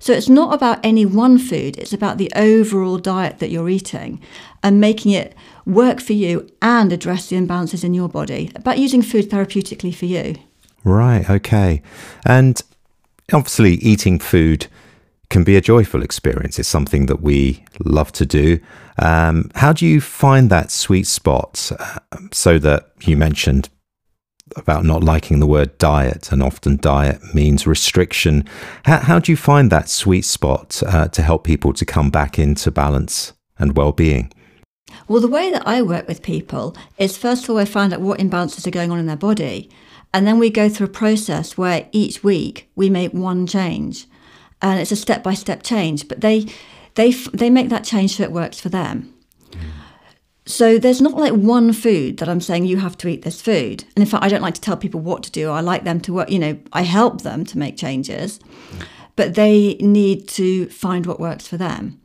So 0.00 0.12
it's 0.12 0.28
not 0.28 0.52
about 0.52 0.80
any 0.82 1.06
one 1.06 1.38
food, 1.38 1.78
it's 1.78 1.92
about 1.92 2.18
the 2.18 2.32
overall 2.34 2.98
diet 2.98 3.38
that 3.38 3.50
you're 3.50 3.68
eating 3.68 4.20
and 4.64 4.80
making 4.80 5.12
it 5.12 5.36
work 5.64 6.00
for 6.00 6.14
you 6.14 6.50
and 6.60 6.92
address 6.92 7.28
the 7.28 7.36
imbalances 7.36 7.84
in 7.84 7.94
your 7.94 8.08
body, 8.08 8.50
about 8.56 8.78
using 8.78 9.00
food 9.00 9.30
therapeutically 9.30 9.94
for 9.94 10.06
you. 10.06 10.34
Right. 10.82 11.30
Okay. 11.30 11.80
And 12.26 12.60
obviously, 13.32 13.74
eating 13.74 14.18
food 14.18 14.66
can 15.32 15.44
be 15.44 15.56
a 15.56 15.62
joyful 15.62 16.02
experience. 16.02 16.58
It's 16.58 16.68
something 16.68 17.06
that 17.06 17.22
we 17.22 17.64
love 17.82 18.12
to 18.12 18.26
do. 18.26 18.60
Um, 18.98 19.50
how 19.54 19.72
do 19.72 19.86
you 19.86 19.98
find 20.00 20.50
that 20.50 20.70
sweet 20.70 21.06
spot 21.06 21.72
uh, 21.78 21.98
so 22.30 22.58
that 22.58 22.90
you 23.00 23.16
mentioned 23.16 23.70
about 24.56 24.84
not 24.84 25.02
liking 25.02 25.40
the 25.40 25.46
word 25.46 25.78
diet, 25.78 26.30
and 26.30 26.42
often 26.42 26.76
diet 26.76 27.34
means 27.34 27.66
restriction? 27.66 28.44
How, 28.84 28.98
how 28.98 29.18
do 29.18 29.32
you 29.32 29.36
find 29.36 29.70
that 29.70 29.88
sweet 29.88 30.26
spot 30.26 30.82
uh, 30.86 31.08
to 31.08 31.22
help 31.22 31.44
people 31.44 31.72
to 31.72 31.86
come 31.86 32.10
back 32.10 32.38
into 32.38 32.70
balance 32.70 33.32
and 33.58 33.74
well 33.74 33.92
being? 33.92 34.30
Well, 35.08 35.22
the 35.22 35.28
way 35.28 35.50
that 35.50 35.66
I 35.66 35.80
work 35.80 36.06
with 36.06 36.22
people 36.22 36.76
is 36.98 37.16
first 37.16 37.44
of 37.44 37.50
all, 37.50 37.58
I 37.58 37.64
find 37.64 37.94
out 37.94 38.02
what 38.02 38.20
imbalances 38.20 38.66
are 38.66 38.70
going 38.78 38.90
on 38.90 38.98
in 38.98 39.06
their 39.06 39.16
body. 39.16 39.70
And 40.12 40.26
then 40.26 40.38
we 40.38 40.50
go 40.50 40.68
through 40.68 40.88
a 40.88 40.90
process 40.90 41.56
where 41.56 41.88
each 41.92 42.22
week 42.22 42.70
we 42.76 42.90
make 42.90 43.14
one 43.14 43.46
change. 43.46 44.06
And 44.62 44.78
it's 44.80 44.92
a 44.92 44.96
step 44.96 45.22
by 45.22 45.34
step 45.34 45.62
change, 45.62 46.08
but 46.08 46.20
they, 46.20 46.46
they, 46.94 47.10
they 47.10 47.50
make 47.50 47.68
that 47.68 47.84
change 47.84 48.16
so 48.16 48.22
it 48.22 48.32
works 48.32 48.60
for 48.60 48.68
them. 48.68 49.12
Mm. 49.50 49.58
So 50.46 50.78
there's 50.78 51.00
not 51.00 51.14
like 51.14 51.32
one 51.32 51.72
food 51.72 52.18
that 52.18 52.28
I'm 52.28 52.40
saying 52.40 52.64
you 52.64 52.78
have 52.78 52.96
to 52.98 53.08
eat 53.08 53.22
this 53.22 53.42
food. 53.42 53.84
And 53.96 54.02
in 54.02 54.06
fact, 54.06 54.24
I 54.24 54.28
don't 54.28 54.40
like 54.40 54.54
to 54.54 54.60
tell 54.60 54.76
people 54.76 55.00
what 55.00 55.24
to 55.24 55.30
do. 55.32 55.50
I 55.50 55.60
like 55.60 55.84
them 55.84 56.00
to 56.02 56.12
work, 56.12 56.30
you 56.30 56.38
know, 56.38 56.58
I 56.72 56.82
help 56.82 57.22
them 57.22 57.44
to 57.46 57.58
make 57.58 57.76
changes, 57.76 58.38
mm. 58.38 58.86
but 59.16 59.34
they 59.34 59.74
need 59.80 60.28
to 60.28 60.68
find 60.68 61.06
what 61.06 61.20
works 61.20 61.46
for 61.46 61.56
them. 61.56 62.00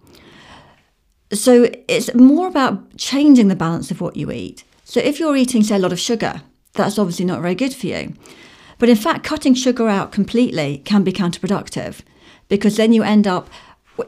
So 1.32 1.70
it's 1.88 2.14
more 2.16 2.48
about 2.48 2.98
changing 2.98 3.50
the 3.50 3.56
balance 3.56 3.92
of 3.92 4.02
what 4.02 4.16
you 4.16 4.32
eat. 4.32 4.64
So 4.84 5.00
if 5.00 5.20
you're 5.20 5.36
eating, 5.36 5.62
say, 5.62 5.76
a 5.76 5.80
lot 5.80 5.92
of 5.92 6.00
sugar, 6.00 6.42
that's 6.74 6.98
obviously 6.98 7.26
not 7.26 7.42
very 7.42 7.56
good 7.56 7.74
for 7.74 7.88
you. 7.88 8.14
But 8.80 8.90
in 8.90 8.96
fact, 8.96 9.26
cutting 9.26 9.54
sugar 9.54 9.90
out 9.90 10.12
completely 10.12 10.82
can 10.86 11.04
be 11.04 11.12
counterproductive 11.12 12.02
because 12.48 12.78
then 12.78 12.94
you 12.94 13.04
end 13.04 13.28
up, 13.28 13.50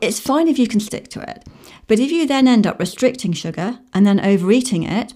it's 0.02 0.20
fine 0.20 0.48
if 0.48 0.60
you 0.60 0.68
can 0.68 0.80
stick 0.80 1.10
to 1.10 1.22
it. 1.22 1.48
But 1.88 2.00
if 2.00 2.12
you 2.12 2.28
then 2.28 2.48
end 2.48 2.68
up 2.68 2.80
restricting 2.80 3.34
sugar 3.34 3.80
and 3.94 4.06
then 4.06 4.20
overeating 4.20 4.84
it, 4.84 5.14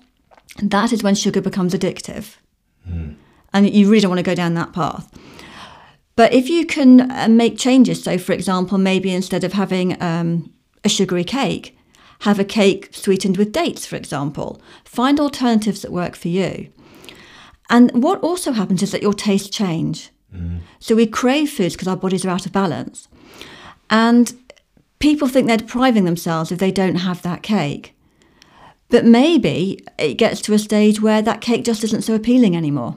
that 0.62 0.92
is 0.92 1.04
when 1.04 1.16
sugar 1.16 1.42
becomes 1.42 1.74
addictive. 1.74 2.38
And 3.54 3.70
you 3.70 3.88
really 3.88 4.02
don't 4.02 4.10
want 4.10 4.20
to 4.20 4.24
go 4.24 4.36
down 4.36 4.56
that 4.56 4.74
path. 4.74 5.12
But 6.16 6.34
if 6.34 6.50
you 6.50 6.66
can 6.66 7.12
uh, 7.12 7.28
make 7.30 7.58
changes, 7.58 8.04
so 8.04 8.18
for 8.18 8.34
example, 8.34 8.78
maybe 8.78 9.14
instead 9.14 9.44
of 9.44 9.54
having 9.54 10.02
um, 10.02 10.52
a 10.84 10.90
sugary 10.90 11.24
cake, 11.24 11.78
have 12.20 12.40
a 12.40 12.46
cake 12.46 12.90
sweetened 12.92 13.38
with 13.38 13.52
dates, 13.52 13.86
for 13.86 13.96
example. 13.96 14.62
Find 14.86 15.20
alternatives 15.20 15.82
that 15.82 15.92
work 15.92 16.16
for 16.16 16.30
you. 16.30 16.70
And 17.70 18.04
what 18.04 18.22
also 18.22 18.52
happens 18.52 18.84
is 18.84 18.92
that 18.92 19.02
your 19.02 19.14
tastes 19.14 19.50
change. 19.50 20.10
So 20.80 20.96
we 20.96 21.06
crave 21.08 21.50
foods 21.50 21.76
because 21.76 21.88
our 21.88 21.96
bodies 21.96 22.26
are 22.26 22.30
out 22.30 22.46
of 22.46 22.52
balance. 22.52 23.08
And 23.90 24.34
people 25.00 25.28
think 25.28 25.48
they're 25.48 25.58
depriving 25.58 26.06
themselves 26.06 26.52
if 26.52 26.60
they 26.60 26.72
don't 26.72 26.96
have 26.96 27.22
that 27.22 27.44
cake. 27.44 27.96
But 28.90 29.06
maybe 29.06 29.84
it 29.98 30.16
gets 30.16 30.42
to 30.42 30.54
a 30.54 30.60
stage 30.60 31.02
where 31.02 31.22
that 31.22 31.42
cake 31.42 31.64
just 31.64 31.84
isn't 31.84 32.04
so 32.04 32.16
appealing 32.16 32.56
anymore, 32.56 32.96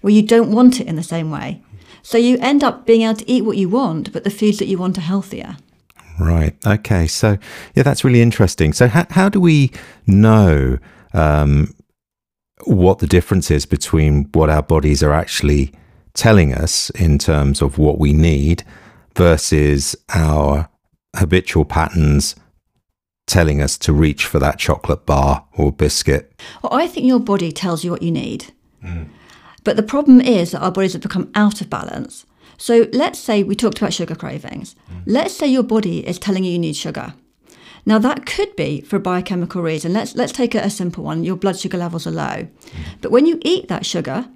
where 0.00 0.12
you 0.12 0.22
don't 0.22 0.52
want 0.52 0.80
it 0.80 0.86
in 0.86 0.96
the 0.96 1.02
same 1.02 1.30
way. 1.30 1.62
So 2.02 2.18
you 2.18 2.38
end 2.40 2.62
up 2.62 2.86
being 2.86 3.02
able 3.02 3.16
to 3.16 3.30
eat 3.30 3.44
what 3.44 3.56
you 3.56 3.68
want, 3.68 4.12
but 4.12 4.24
the 4.24 4.30
foods 4.30 4.58
that 4.58 4.66
you 4.66 4.78
want 4.78 4.96
are 4.98 5.02
healthier. 5.02 5.56
Right. 6.18 6.56
Okay. 6.66 7.06
So, 7.06 7.38
yeah, 7.74 7.82
that's 7.82 8.04
really 8.04 8.22
interesting. 8.22 8.72
So, 8.72 8.88
how, 8.88 9.06
how 9.10 9.28
do 9.28 9.40
we 9.40 9.70
know 10.06 10.78
um, 11.14 11.74
what 12.64 12.98
the 12.98 13.06
difference 13.06 13.50
is 13.50 13.66
between 13.66 14.24
what 14.32 14.50
our 14.50 14.62
bodies 14.62 15.02
are 15.02 15.12
actually 15.12 15.72
telling 16.18 16.52
us 16.52 16.90
in 16.90 17.16
terms 17.16 17.62
of 17.62 17.78
what 17.78 17.98
we 17.98 18.12
need 18.12 18.64
versus 19.14 19.96
our 20.14 20.68
habitual 21.16 21.64
patterns 21.64 22.34
telling 23.26 23.60
us 23.60 23.78
to 23.78 23.92
reach 23.92 24.26
for 24.26 24.38
that 24.40 24.58
chocolate 24.58 25.06
bar 25.06 25.46
or 25.56 25.70
biscuit? 25.70 26.32
Well, 26.62 26.74
I 26.74 26.88
think 26.88 27.06
your 27.06 27.20
body 27.20 27.52
tells 27.52 27.84
you 27.84 27.90
what 27.90 28.02
you 28.02 28.10
need. 28.10 28.52
Mm. 28.84 29.08
But 29.62 29.76
the 29.76 29.82
problem 29.82 30.20
is 30.20 30.50
that 30.50 30.62
our 30.62 30.72
bodies 30.72 30.94
have 30.94 31.02
become 31.02 31.30
out 31.34 31.60
of 31.60 31.70
balance. 31.70 32.26
So 32.56 32.88
let's 32.92 33.18
say 33.18 33.42
we 33.44 33.54
talked 33.54 33.78
about 33.78 33.92
sugar 33.92 34.16
cravings. 34.16 34.74
Mm. 34.90 35.02
Let's 35.06 35.36
say 35.36 35.46
your 35.46 35.62
body 35.62 36.06
is 36.06 36.18
telling 36.18 36.42
you 36.42 36.52
you 36.52 36.58
need 36.58 36.74
sugar. 36.74 37.14
Now 37.86 37.98
that 38.00 38.26
could 38.26 38.56
be 38.56 38.80
for 38.80 38.96
a 38.96 39.00
biochemical 39.00 39.62
reason. 39.62 39.92
Let's 39.92 40.16
let's 40.16 40.32
take 40.32 40.54
a, 40.54 40.60
a 40.60 40.70
simple 40.70 41.04
one. 41.04 41.22
Your 41.22 41.36
blood 41.36 41.58
sugar 41.58 41.78
levels 41.78 42.06
are 42.06 42.10
low. 42.10 42.24
Mm. 42.24 42.48
But 43.00 43.12
when 43.12 43.26
you 43.26 43.38
eat 43.42 43.68
that 43.68 43.86
sugar, 43.86 44.28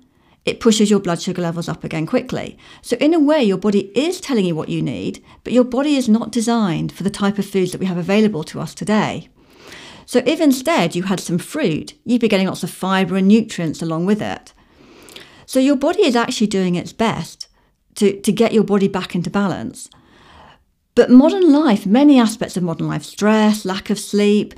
it 0.44 0.61
pushes 0.61 0.90
your 0.90 1.00
blood 1.00 1.22
sugar 1.22 1.42
levels 1.42 1.68
up 1.68 1.84
again 1.84 2.06
quickly. 2.06 2.58
So 2.80 2.96
in 2.96 3.14
a 3.14 3.20
way 3.20 3.42
your 3.42 3.58
body 3.58 3.92
is 3.96 4.20
telling 4.20 4.44
you 4.44 4.56
what 4.56 4.68
you 4.68 4.82
need, 4.82 5.22
but 5.44 5.52
your 5.52 5.64
body 5.64 5.96
is 5.96 6.08
not 6.08 6.32
designed 6.32 6.92
for 6.92 7.04
the 7.04 7.11
type 7.11 7.38
of 7.38 7.46
foods 7.46 7.72
that 7.72 7.80
we 7.80 7.87
have 7.87 7.99
available 7.99 8.42
to 8.44 8.61
us 8.61 8.75
today. 8.75 9.28
So 10.04 10.20
if 10.26 10.40
instead 10.40 10.96
you 10.96 11.04
had 11.04 11.20
some 11.20 11.38
fruit, 11.38 11.94
you'd 12.04 12.20
be 12.20 12.28
getting 12.28 12.49
lots 12.49 12.64
of 12.64 12.70
fiber 12.70 13.16
and 13.16 13.28
nutrients 13.28 13.82
along 13.82 14.06
with 14.06 14.20
it. 14.20 14.52
So 15.46 15.61
your 15.61 15.76
body 15.76 16.04
is 16.04 16.16
actually 16.16 16.49
doing 16.49 16.75
its 16.75 16.92
best 16.92 17.46
to, 17.96 18.20
to 18.20 18.32
get 18.32 18.52
your 18.52 18.64
body 18.64 18.88
back 18.88 19.14
into 19.14 19.30
balance. 19.30 19.88
But 20.94 21.11
modern 21.11 21.52
life, 21.52 21.87
many 21.87 22.18
aspects 22.18 22.56
of 22.56 22.62
modern 22.62 22.88
life, 22.88 23.04
stress, 23.04 23.64
lack 23.64 23.88
of 23.90 23.99
sleep, 23.99 24.54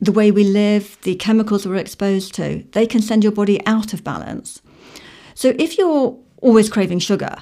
the 0.00 0.10
way 0.10 0.30
we 0.30 0.42
live, 0.42 0.98
the 1.02 1.14
chemicals 1.14 1.66
we're 1.66 1.76
exposed 1.76 2.34
to, 2.34 2.64
they 2.72 2.86
can 2.86 3.02
send 3.02 3.22
your 3.22 3.32
body 3.32 3.64
out 3.66 3.92
of 3.92 4.02
balance. 4.02 4.60
So 5.38 5.54
if 5.56 5.78
you're 5.78 6.18
always 6.42 6.68
craving 6.68 6.98
sugar, 6.98 7.32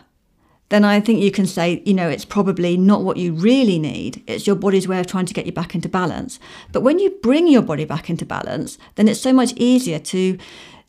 then 0.68 0.84
I 0.84 1.00
think 1.00 1.22
you 1.22 1.30
can 1.30 1.46
say, 1.46 1.82
you 1.86 1.94
know, 1.94 2.10
it's 2.10 2.26
probably 2.26 2.76
not 2.76 3.02
what 3.02 3.16
you 3.16 3.32
really 3.32 3.78
need. 3.78 4.22
It's 4.26 4.46
your 4.46 4.54
body's 4.54 4.86
way 4.86 5.00
of 5.00 5.06
trying 5.06 5.24
to 5.24 5.32
get 5.32 5.46
you 5.46 5.52
back 5.52 5.74
into 5.74 5.88
balance. 5.88 6.38
But 6.72 6.82
when 6.82 6.98
you 6.98 7.08
bring 7.22 7.48
your 7.48 7.62
body 7.62 7.86
back 7.86 8.10
into 8.10 8.26
balance, 8.26 8.76
then 8.96 9.08
it's 9.08 9.22
so 9.22 9.32
much 9.32 9.54
easier 9.56 9.98
to 9.98 10.36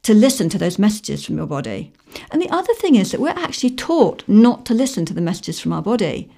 to 0.03 0.13
listen 0.13 0.49
to 0.49 0.57
those 0.57 0.77
messages 0.77 1.23
from 1.23 1.37
your 1.37 1.47
body. 1.47 1.93
And 2.29 2.41
the 2.41 2.49
other 2.49 2.73
thing 2.73 2.95
is 2.95 3.11
that 3.11 3.21
we're 3.21 3.29
actually 3.29 3.71
taught 3.71 4.27
not 4.27 4.65
to 4.65 4.73
listen 4.73 5.05
to 5.05 5.13
the 5.13 5.21
messages 5.21 5.61
from 5.61 5.71
our 5.71 5.81
body. 5.81 6.29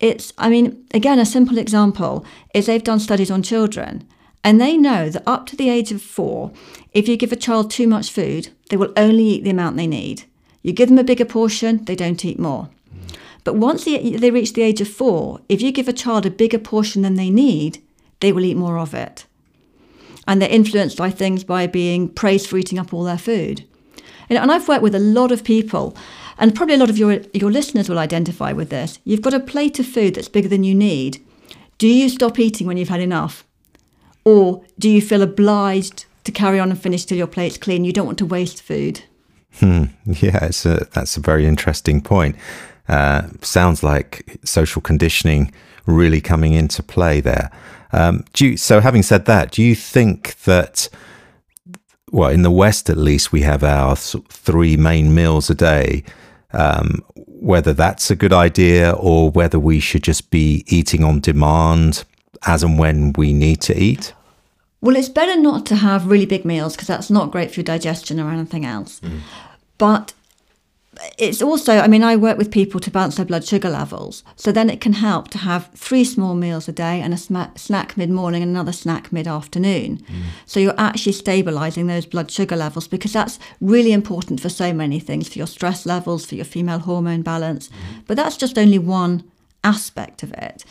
It's, 0.00 0.32
I 0.38 0.48
mean, 0.48 0.86
again, 0.92 1.20
a 1.20 1.24
simple 1.24 1.56
example 1.56 2.24
is 2.52 2.66
they've 2.66 2.82
done 2.82 2.98
studies 2.98 3.30
on 3.30 3.44
children 3.44 4.08
and 4.42 4.60
they 4.60 4.76
know 4.76 5.08
that 5.08 5.22
up 5.24 5.46
to 5.46 5.56
the 5.56 5.68
age 5.68 5.92
of 5.92 6.02
four, 6.02 6.52
if 6.92 7.06
you 7.08 7.16
give 7.16 7.32
a 7.32 7.36
child 7.36 7.70
too 7.70 7.86
much 7.86 8.10
food, 8.10 8.50
they 8.70 8.76
will 8.76 8.92
only 8.96 9.24
eat 9.24 9.44
the 9.44 9.50
amount 9.50 9.76
they 9.76 9.86
need. 9.86 10.24
You 10.62 10.72
give 10.72 10.88
them 10.88 10.98
a 10.98 11.04
bigger 11.04 11.24
portion, 11.24 11.84
they 11.84 11.94
don't 11.94 12.24
eat 12.24 12.38
more. 12.38 12.70
But 13.44 13.56
once 13.56 13.84
they, 13.84 14.16
they 14.16 14.30
reach 14.30 14.54
the 14.54 14.62
age 14.62 14.80
of 14.80 14.88
four, 14.88 15.40
if 15.48 15.62
you 15.62 15.70
give 15.70 15.88
a 15.88 15.92
child 15.92 16.26
a 16.26 16.30
bigger 16.30 16.58
portion 16.58 17.02
than 17.02 17.14
they 17.14 17.30
need, 17.30 17.82
they 18.20 18.32
will 18.32 18.44
eat 18.44 18.56
more 18.56 18.78
of 18.78 18.94
it 18.94 19.26
and 20.30 20.40
they're 20.40 20.48
influenced 20.48 20.96
by 20.96 21.10
things 21.10 21.42
by 21.42 21.66
being 21.66 22.08
praised 22.08 22.46
for 22.46 22.56
eating 22.56 22.78
up 22.78 22.94
all 22.94 23.02
their 23.02 23.18
food. 23.18 23.64
And, 24.28 24.38
and 24.38 24.52
I've 24.52 24.68
worked 24.68 24.82
with 24.82 24.94
a 24.94 25.00
lot 25.00 25.32
of 25.32 25.42
people, 25.42 25.96
and 26.38 26.54
probably 26.54 26.76
a 26.76 26.78
lot 26.78 26.88
of 26.88 26.96
your 26.96 27.20
your 27.34 27.50
listeners 27.50 27.88
will 27.88 27.98
identify 27.98 28.52
with 28.52 28.70
this. 28.70 29.00
You've 29.04 29.22
got 29.22 29.34
a 29.34 29.40
plate 29.40 29.80
of 29.80 29.86
food 29.86 30.14
that's 30.14 30.28
bigger 30.28 30.48
than 30.48 30.62
you 30.62 30.74
need. 30.74 31.20
Do 31.78 31.88
you 31.88 32.08
stop 32.08 32.38
eating 32.38 32.68
when 32.68 32.76
you've 32.76 32.90
had 32.90 33.00
enough, 33.00 33.44
or 34.24 34.62
do 34.78 34.88
you 34.88 35.02
feel 35.02 35.22
obliged 35.22 36.06
to 36.24 36.32
carry 36.32 36.60
on 36.60 36.70
and 36.70 36.80
finish 36.80 37.04
till 37.04 37.18
your 37.18 37.26
plate's 37.26 37.58
clean? 37.58 37.84
You 37.84 37.92
don't 37.92 38.06
want 38.06 38.18
to 38.18 38.26
waste 38.26 38.62
food. 38.62 39.02
Hmm. 39.54 39.84
Yeah, 40.04 40.44
it's 40.44 40.64
a, 40.64 40.86
that's 40.92 41.16
a 41.16 41.20
very 41.20 41.46
interesting 41.46 42.00
point. 42.00 42.36
Uh, 42.88 43.28
sounds 43.42 43.82
like 43.82 44.38
social 44.44 44.82
conditioning 44.82 45.52
really 45.86 46.20
coming 46.20 46.52
into 46.52 46.82
play 46.82 47.20
there. 47.20 47.50
Um, 47.92 48.24
you, 48.38 48.56
so, 48.56 48.80
having 48.80 49.02
said 49.02 49.26
that, 49.26 49.52
do 49.52 49.62
you 49.62 49.74
think 49.74 50.36
that, 50.42 50.88
well, 52.10 52.30
in 52.30 52.42
the 52.42 52.50
West 52.50 52.88
at 52.88 52.96
least, 52.96 53.32
we 53.32 53.42
have 53.42 53.64
our 53.64 53.96
three 53.96 54.76
main 54.76 55.14
meals 55.14 55.50
a 55.50 55.54
day? 55.54 56.04
Um, 56.52 57.04
whether 57.14 57.72
that's 57.72 58.10
a 58.10 58.16
good 58.16 58.32
idea 58.32 58.92
or 58.92 59.30
whether 59.30 59.58
we 59.58 59.80
should 59.80 60.02
just 60.02 60.30
be 60.30 60.64
eating 60.66 61.02
on 61.04 61.20
demand 61.20 62.04
as 62.46 62.62
and 62.62 62.78
when 62.78 63.12
we 63.14 63.32
need 63.32 63.60
to 63.62 63.78
eat? 63.78 64.12
Well, 64.80 64.96
it's 64.96 65.08
better 65.08 65.38
not 65.38 65.66
to 65.66 65.76
have 65.76 66.06
really 66.06 66.26
big 66.26 66.44
meals 66.44 66.74
because 66.74 66.88
that's 66.88 67.10
not 67.10 67.30
great 67.30 67.50
for 67.50 67.60
your 67.60 67.64
digestion 67.64 68.18
or 68.18 68.30
anything 68.30 68.64
else. 68.64 69.00
Mm. 69.00 69.20
But 69.76 70.14
it's 71.18 71.40
also, 71.40 71.78
I 71.78 71.86
mean, 71.86 72.02
I 72.02 72.16
work 72.16 72.36
with 72.36 72.50
people 72.50 72.80
to 72.80 72.90
balance 72.90 73.16
their 73.16 73.24
blood 73.24 73.44
sugar 73.44 73.70
levels. 73.70 74.22
So 74.36 74.52
then 74.52 74.68
it 74.68 74.80
can 74.80 74.94
help 74.94 75.28
to 75.28 75.38
have 75.38 75.70
three 75.74 76.04
small 76.04 76.34
meals 76.34 76.68
a 76.68 76.72
day 76.72 77.00
and 77.00 77.14
a 77.14 77.16
sma- 77.16 77.52
snack 77.56 77.96
mid 77.96 78.10
morning 78.10 78.42
and 78.42 78.50
another 78.50 78.72
snack 78.72 79.12
mid 79.12 79.26
afternoon. 79.26 79.98
Mm. 79.98 80.22
So 80.46 80.60
you're 80.60 80.74
actually 80.78 81.12
stabilizing 81.12 81.86
those 81.86 82.06
blood 82.06 82.30
sugar 82.30 82.56
levels 82.56 82.88
because 82.88 83.12
that's 83.12 83.38
really 83.60 83.92
important 83.92 84.40
for 84.40 84.48
so 84.48 84.72
many 84.72 84.98
things 84.98 85.28
for 85.28 85.38
your 85.38 85.46
stress 85.46 85.86
levels, 85.86 86.26
for 86.26 86.34
your 86.34 86.44
female 86.44 86.80
hormone 86.80 87.22
balance. 87.22 87.68
Mm. 87.68 88.04
But 88.06 88.16
that's 88.16 88.36
just 88.36 88.58
only 88.58 88.78
one 88.78 89.24
aspect 89.62 90.22
of 90.22 90.32
it. 90.32 90.64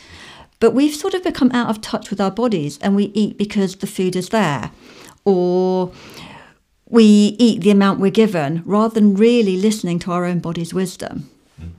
But 0.60 0.74
we've 0.74 0.94
sort 0.94 1.14
of 1.14 1.24
become 1.24 1.50
out 1.52 1.70
of 1.70 1.80
touch 1.80 2.10
with 2.10 2.20
our 2.20 2.30
bodies 2.30 2.78
and 2.82 2.94
we 2.94 3.04
eat 3.14 3.38
because 3.38 3.76
the 3.76 3.86
food 3.86 4.14
is 4.14 4.28
there. 4.28 4.70
Or 5.24 5.92
we 6.86 7.04
eat 7.38 7.62
the 7.62 7.70
amount 7.70 8.00
we're 8.00 8.10
given 8.10 8.62
rather 8.66 8.94
than 8.94 9.14
really 9.14 9.56
listening 9.56 9.98
to 10.00 10.12
our 10.12 10.26
own 10.26 10.40
body's 10.40 10.74
wisdom. 10.74 11.30
Mm. 11.60 11.70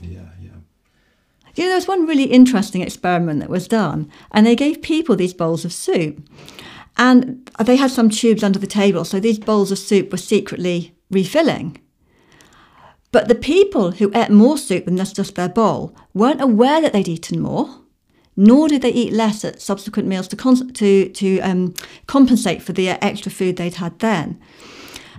Yeah, 0.00 0.20
yeah. 0.40 0.50
You 1.56 1.64
know, 1.64 1.68
there 1.70 1.74
was 1.74 1.88
one 1.88 2.06
really 2.06 2.24
interesting 2.24 2.82
experiment 2.82 3.40
that 3.40 3.50
was 3.50 3.66
done, 3.66 4.10
and 4.30 4.46
they 4.46 4.56
gave 4.56 4.82
people 4.82 5.16
these 5.16 5.34
bowls 5.34 5.64
of 5.64 5.72
soup. 5.72 6.22
And 6.96 7.50
they 7.58 7.76
had 7.76 7.90
some 7.90 8.10
tubes 8.10 8.44
under 8.44 8.58
the 8.58 8.66
table, 8.68 9.04
so 9.04 9.18
these 9.18 9.38
bowls 9.38 9.72
of 9.72 9.78
soup 9.78 10.12
were 10.12 10.18
secretly 10.18 10.94
refilling. 11.10 11.80
But 13.10 13.28
the 13.28 13.34
people 13.34 13.92
who 13.92 14.12
ate 14.14 14.30
more 14.30 14.58
soup 14.58 14.84
than 14.84 14.96
just 14.96 15.34
their 15.34 15.48
bowl 15.48 15.96
weren't 16.12 16.40
aware 16.40 16.80
that 16.80 16.92
they'd 16.92 17.08
eaten 17.08 17.40
more 17.40 17.83
nor 18.36 18.68
did 18.68 18.82
they 18.82 18.92
eat 18.92 19.12
less 19.12 19.44
at 19.44 19.60
subsequent 19.60 20.08
meals 20.08 20.28
to, 20.28 20.36
con- 20.36 20.72
to, 20.72 21.08
to 21.08 21.40
um, 21.40 21.74
compensate 22.06 22.62
for 22.62 22.72
the 22.72 22.88
extra 22.88 23.30
food 23.30 23.56
they'd 23.56 23.74
had 23.74 23.98
then. 23.98 24.40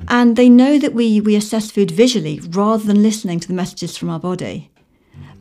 And 0.07 0.35
they 0.35 0.49
know 0.49 0.77
that 0.77 0.93
we, 0.93 1.21
we 1.21 1.35
assess 1.35 1.71
food 1.71 1.91
visually 1.91 2.41
rather 2.49 2.83
than 2.83 3.01
listening 3.01 3.39
to 3.39 3.47
the 3.47 3.53
messages 3.53 3.95
from 3.95 4.09
our 4.09 4.19
body. 4.19 4.69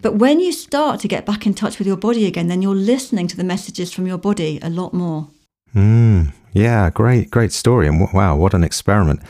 But 0.01 0.17
when 0.17 0.39
you 0.39 0.53
start 0.53 1.01
to 1.01 1.09
get 1.09 1.25
back 1.25 1.47
in 1.47 1.55
touch 1.55 1.79
with 1.79 1.87
your 1.87 1.97
body 1.97 2.27
again, 2.27 2.49
then 2.49 2.63
you're 2.63 2.75
listening 2.75 3.27
to 3.29 3.37
the 3.37 3.45
messages 3.45 3.93
from 3.93 4.07
your 4.07 4.19
body 4.19 4.59
a 4.63 4.69
lot 4.69 4.93
more. 4.93 5.29
Mm, 5.75 6.33
yeah, 6.53 6.91
great, 6.91 7.31
great 7.31 7.53
story, 7.53 7.89
and 7.89 8.13
wow, 8.13 8.37
what 8.37 8.55
an 8.55 8.63
experiment! 8.63 9.21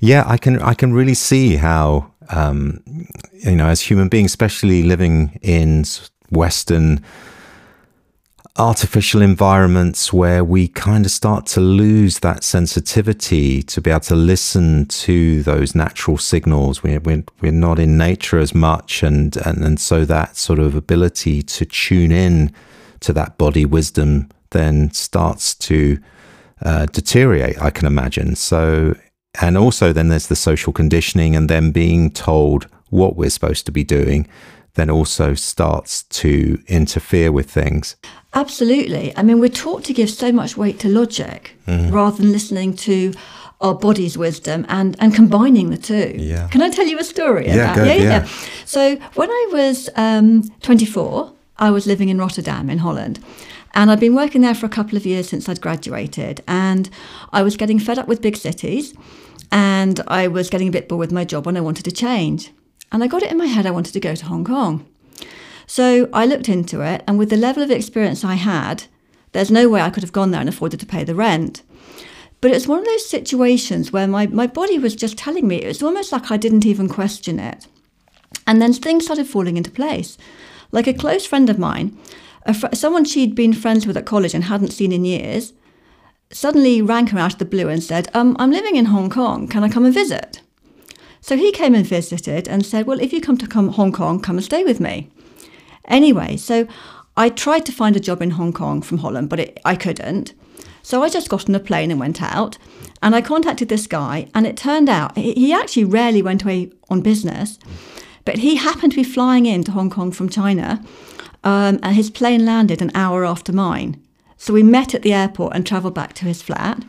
Yeah, 0.00 0.24
I 0.26 0.38
can, 0.38 0.60
I 0.60 0.74
can 0.74 0.92
really 0.92 1.14
see 1.14 1.56
how, 1.56 2.10
um, 2.30 2.82
you 3.32 3.54
know, 3.54 3.66
as 3.66 3.82
human 3.82 4.08
beings, 4.08 4.30
especially 4.30 4.82
living 4.82 5.38
in 5.42 5.84
Western 6.30 7.04
artificial 8.56 9.20
environments 9.20 10.12
where 10.12 10.44
we 10.44 10.68
kind 10.68 11.04
of 11.04 11.10
start 11.10 11.44
to 11.44 11.60
lose 11.60 12.20
that 12.20 12.44
sensitivity 12.44 13.62
to 13.64 13.80
be 13.80 13.90
able 13.90 13.98
to 13.98 14.14
listen 14.14 14.86
to 14.86 15.42
those 15.42 15.74
natural 15.74 16.16
signals. 16.16 16.80
We're, 16.80 17.00
we're, 17.00 17.24
we're 17.40 17.50
not 17.50 17.80
in 17.80 17.98
nature 17.98 18.38
as 18.38 18.54
much. 18.54 19.02
And, 19.02 19.36
and, 19.38 19.64
and 19.64 19.80
so 19.80 20.04
that 20.04 20.36
sort 20.36 20.60
of 20.60 20.76
ability 20.76 21.42
to 21.42 21.64
tune 21.64 22.12
in 22.12 22.52
to 23.00 23.12
that 23.12 23.38
body 23.38 23.64
wisdom 23.64 24.30
then 24.50 24.92
starts 24.92 25.56
to 25.56 25.98
uh, 26.62 26.86
deteriorate, 26.86 27.60
I 27.60 27.70
can 27.70 27.88
imagine. 27.88 28.36
So, 28.36 28.94
and 29.40 29.58
also 29.58 29.92
then 29.92 30.10
there's 30.10 30.28
the 30.28 30.36
social 30.36 30.72
conditioning 30.72 31.34
and 31.34 31.50
then 31.50 31.72
being 31.72 32.08
told 32.12 32.68
what 32.90 33.16
we're 33.16 33.30
supposed 33.30 33.66
to 33.66 33.72
be 33.72 33.82
doing 33.82 34.28
then 34.74 34.90
also 34.90 35.34
starts 35.34 36.02
to 36.04 36.62
interfere 36.66 37.32
with 37.32 37.50
things. 37.50 37.96
Absolutely. 38.34 39.16
I 39.16 39.22
mean, 39.22 39.38
we're 39.38 39.48
taught 39.48 39.84
to 39.84 39.92
give 39.92 40.10
so 40.10 40.32
much 40.32 40.56
weight 40.56 40.80
to 40.80 40.88
logic 40.88 41.56
mm. 41.66 41.92
rather 41.92 42.16
than 42.16 42.32
listening 42.32 42.74
to 42.78 43.14
our 43.60 43.74
body's 43.74 44.18
wisdom 44.18 44.66
and, 44.68 44.96
and 44.98 45.14
combining 45.14 45.70
the 45.70 45.78
two. 45.78 46.14
Yeah. 46.16 46.48
Can 46.48 46.60
I 46.60 46.70
tell 46.70 46.86
you 46.86 46.98
a 46.98 47.04
story? 47.04 47.46
Yeah, 47.46 47.74
good, 47.74 47.86
yeah, 47.86 47.94
yeah, 47.94 48.02
yeah. 48.02 48.28
So 48.64 48.96
when 49.14 49.30
I 49.30 49.48
was 49.52 49.88
um, 49.96 50.42
24, 50.62 51.32
I 51.58 51.70
was 51.70 51.86
living 51.86 52.08
in 52.08 52.18
Rotterdam 52.18 52.68
in 52.68 52.78
Holland. 52.78 53.24
And 53.76 53.90
I'd 53.90 54.00
been 54.00 54.14
working 54.14 54.40
there 54.40 54.54
for 54.54 54.66
a 54.66 54.70
couple 54.70 54.96
of 54.96 55.06
years 55.06 55.28
since 55.28 55.48
I'd 55.48 55.60
graduated. 55.60 56.42
And 56.46 56.90
I 57.32 57.42
was 57.42 57.56
getting 57.56 57.78
fed 57.78 57.98
up 57.98 58.06
with 58.06 58.22
big 58.22 58.36
cities. 58.36 58.94
And 59.50 60.00
I 60.08 60.28
was 60.28 60.50
getting 60.50 60.68
a 60.68 60.72
bit 60.72 60.88
bored 60.88 61.00
with 61.00 61.12
my 61.12 61.24
job 61.24 61.46
and 61.46 61.56
I 61.56 61.60
wanted 61.60 61.84
to 61.84 61.92
change. 61.92 62.52
And 62.92 63.02
I 63.02 63.06
got 63.06 63.22
it 63.22 63.30
in 63.30 63.38
my 63.38 63.46
head 63.46 63.66
I 63.66 63.70
wanted 63.70 63.92
to 63.92 64.00
go 64.00 64.14
to 64.14 64.26
Hong 64.26 64.44
Kong. 64.44 64.86
So 65.66 66.08
I 66.12 66.26
looked 66.26 66.48
into 66.48 66.80
it, 66.82 67.02
and 67.06 67.18
with 67.18 67.30
the 67.30 67.36
level 67.36 67.62
of 67.62 67.70
experience 67.70 68.24
I 68.24 68.34
had, 68.34 68.84
there's 69.32 69.50
no 69.50 69.68
way 69.68 69.80
I 69.80 69.90
could 69.90 70.02
have 70.02 70.12
gone 70.12 70.30
there 70.30 70.40
and 70.40 70.48
afforded 70.48 70.80
to 70.80 70.86
pay 70.86 71.04
the 71.04 71.14
rent. 71.14 71.62
But 72.40 72.50
it's 72.50 72.68
one 72.68 72.80
of 72.80 72.84
those 72.84 73.08
situations 73.08 73.92
where 73.92 74.06
my, 74.06 74.26
my 74.26 74.46
body 74.46 74.78
was 74.78 74.94
just 74.94 75.16
telling 75.16 75.48
me, 75.48 75.56
it 75.56 75.68
was 75.68 75.82
almost 75.82 76.12
like 76.12 76.30
I 76.30 76.36
didn't 76.36 76.66
even 76.66 76.88
question 76.88 77.40
it. 77.40 77.66
And 78.46 78.60
then 78.60 78.72
things 78.72 79.06
started 79.06 79.26
falling 79.26 79.56
into 79.56 79.70
place. 79.70 80.18
Like 80.70 80.86
a 80.86 80.92
close 80.92 81.24
friend 81.24 81.48
of 81.48 81.58
mine, 81.58 81.98
fr- 82.54 82.66
someone 82.74 83.04
she'd 83.04 83.34
been 83.34 83.54
friends 83.54 83.86
with 83.86 83.96
at 83.96 84.04
college 84.04 84.34
and 84.34 84.44
hadn't 84.44 84.72
seen 84.72 84.92
in 84.92 85.04
years, 85.04 85.54
suddenly 86.30 86.82
rang 86.82 87.06
her 87.08 87.18
out 87.18 87.32
of 87.32 87.38
the 87.38 87.44
blue 87.44 87.68
and 87.68 87.82
said, 87.82 88.10
um, 88.12 88.36
I'm 88.38 88.50
living 88.50 88.76
in 88.76 88.86
Hong 88.86 89.08
Kong. 89.08 89.48
Can 89.48 89.64
I 89.64 89.68
come 89.68 89.86
and 89.86 89.94
visit? 89.94 90.42
So 91.24 91.38
he 91.38 91.52
came 91.52 91.74
and 91.74 91.86
visited 91.86 92.46
and 92.46 92.66
said, 92.66 92.86
Well, 92.86 93.00
if 93.00 93.10
you 93.10 93.18
come 93.22 93.38
to 93.38 93.46
come 93.46 93.68
Hong 93.68 93.92
Kong, 93.92 94.20
come 94.20 94.36
and 94.36 94.44
stay 94.44 94.62
with 94.62 94.78
me. 94.78 95.08
Anyway, 95.86 96.36
so 96.36 96.68
I 97.16 97.30
tried 97.30 97.64
to 97.64 97.72
find 97.72 97.96
a 97.96 98.06
job 98.08 98.20
in 98.20 98.32
Hong 98.32 98.52
Kong 98.52 98.82
from 98.82 98.98
Holland, 98.98 99.30
but 99.30 99.40
it, 99.40 99.58
I 99.64 99.74
couldn't. 99.74 100.34
So 100.82 101.02
I 101.02 101.08
just 101.08 101.30
got 101.30 101.48
on 101.48 101.54
a 101.54 101.60
plane 101.60 101.90
and 101.90 101.98
went 101.98 102.22
out. 102.22 102.58
And 103.00 103.14
I 103.16 103.22
contacted 103.22 103.70
this 103.70 103.86
guy, 103.86 104.28
and 104.34 104.46
it 104.46 104.58
turned 104.58 104.90
out 104.90 105.16
he 105.16 105.50
actually 105.50 105.86
rarely 105.86 106.20
went 106.20 106.42
away 106.42 106.72
on 106.90 107.00
business, 107.00 107.58
but 108.26 108.40
he 108.40 108.56
happened 108.56 108.92
to 108.92 108.96
be 108.96 109.02
flying 109.02 109.46
into 109.46 109.72
Hong 109.72 109.88
Kong 109.88 110.12
from 110.12 110.28
China, 110.28 110.84
um, 111.42 111.80
and 111.82 111.96
his 111.96 112.10
plane 112.10 112.44
landed 112.44 112.82
an 112.82 112.90
hour 112.94 113.24
after 113.24 113.50
mine. 113.50 113.98
So 114.36 114.52
we 114.52 114.62
met 114.62 114.94
at 114.94 115.00
the 115.00 115.14
airport 115.14 115.54
and 115.54 115.66
travelled 115.66 115.94
back 115.94 116.12
to 116.16 116.26
his 116.26 116.42
flat. 116.42 116.84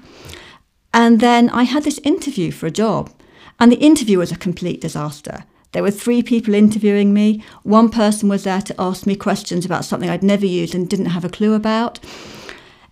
And 0.93 1.21
then 1.21 1.49
I 1.51 1.63
had 1.63 1.83
this 1.83 2.01
interview 2.03 2.51
for 2.51 2.65
a 2.65 2.71
job, 2.71 3.11
and 3.59 3.71
the 3.71 3.77
interview 3.77 4.19
was 4.19 4.31
a 4.31 4.37
complete 4.37 4.81
disaster. 4.81 5.45
There 5.71 5.83
were 5.83 5.91
three 5.91 6.23
people 6.23 6.53
interviewing 6.53 7.13
me. 7.13 7.43
One 7.63 7.89
person 7.89 8.29
was 8.29 8.45
there 8.45 8.61
to 8.61 8.75
ask 8.79 9.05
me 9.05 9.15
questions 9.15 9.65
about 9.65 9.83
something 9.83 10.09
I'd 10.09 10.23
never 10.23 10.45
used 10.45 10.73
and 10.73 10.89
didn't 10.89 11.07
have 11.07 11.25
a 11.25 11.29
clue 11.29 11.53
about. 11.53 11.99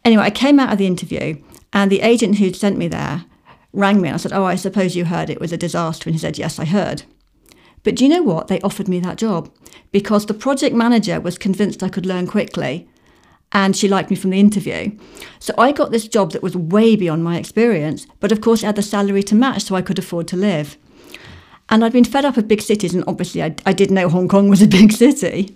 Anyway, 0.03 0.24
I 0.24 0.29
came 0.29 0.60
out 0.60 0.72
of 0.72 0.77
the 0.77 0.88
interview, 0.88 1.41
and 1.72 1.89
the 1.89 2.01
agent 2.01 2.38
who'd 2.38 2.55
sent 2.55 2.77
me 2.77 2.88
there 2.88 3.25
rang 3.72 4.01
me. 4.01 4.10
And 4.10 4.15
I 4.15 4.17
said, 4.17 4.34
Oh, 4.34 4.43
I 4.43 4.55
suppose 4.55 4.96
you 4.96 5.05
heard 5.05 5.29
it 5.29 5.39
was 5.39 5.51
a 5.51 5.58
disaster. 5.58 6.10
And 6.10 6.15
he 6.15 6.20
said, 6.20 6.38
Yes, 6.38 6.60
I 6.60 6.65
heard. 6.65 7.03
But 7.84 7.96
do 7.96 8.03
you 8.03 8.10
know 8.10 8.24
what? 8.24 8.48
They 8.48 8.62
offered 8.62 8.88
me 8.88 9.00
that 9.00 9.17
job 9.17 9.50
because 9.91 10.25
the 10.25 10.34
project 10.34 10.75
manager 10.75 11.20
was 11.20 11.38
convinced 11.38 11.84
I 11.84 11.89
could 11.89 12.05
learn 12.05 12.27
quickly 12.27 12.88
and 13.53 13.75
she 13.75 13.88
liked 13.88 14.10
me 14.10 14.15
from 14.15 14.31
the 14.31 14.39
interview. 14.39 14.91
So 15.39 15.53
I 15.57 15.72
got 15.72 15.91
this 15.91 16.07
job 16.07 16.31
that 16.31 16.43
was 16.43 16.57
way 16.57 16.95
beyond 16.95 17.24
my 17.24 17.38
experience, 17.38 18.07
but 18.19 18.31
of 18.31 18.41
course 18.41 18.63
it 18.63 18.65
had 18.65 18.75
the 18.75 18.81
salary 18.81 19.24
to 19.24 19.36
match 19.36 19.63
so 19.63 19.75
I 19.75 19.81
could 19.81 20.00
afford 20.00 20.27
to 20.29 20.38
live. 20.38 20.75
And 21.69 21.86
I'd 21.86 21.93
been 21.93 22.03
fed 22.03 22.25
up 22.25 22.36
of 22.36 22.48
big 22.48 22.62
cities, 22.62 22.93
and 22.93 23.03
obviously 23.07 23.41
I, 23.43 23.55
I 23.65 23.74
did 23.74 23.91
know 23.91 24.10
Hong 24.10 24.27
Kong 24.27 24.50
was 24.50 24.62
a 24.62 24.67
big 24.79 24.91
city. 24.91 25.55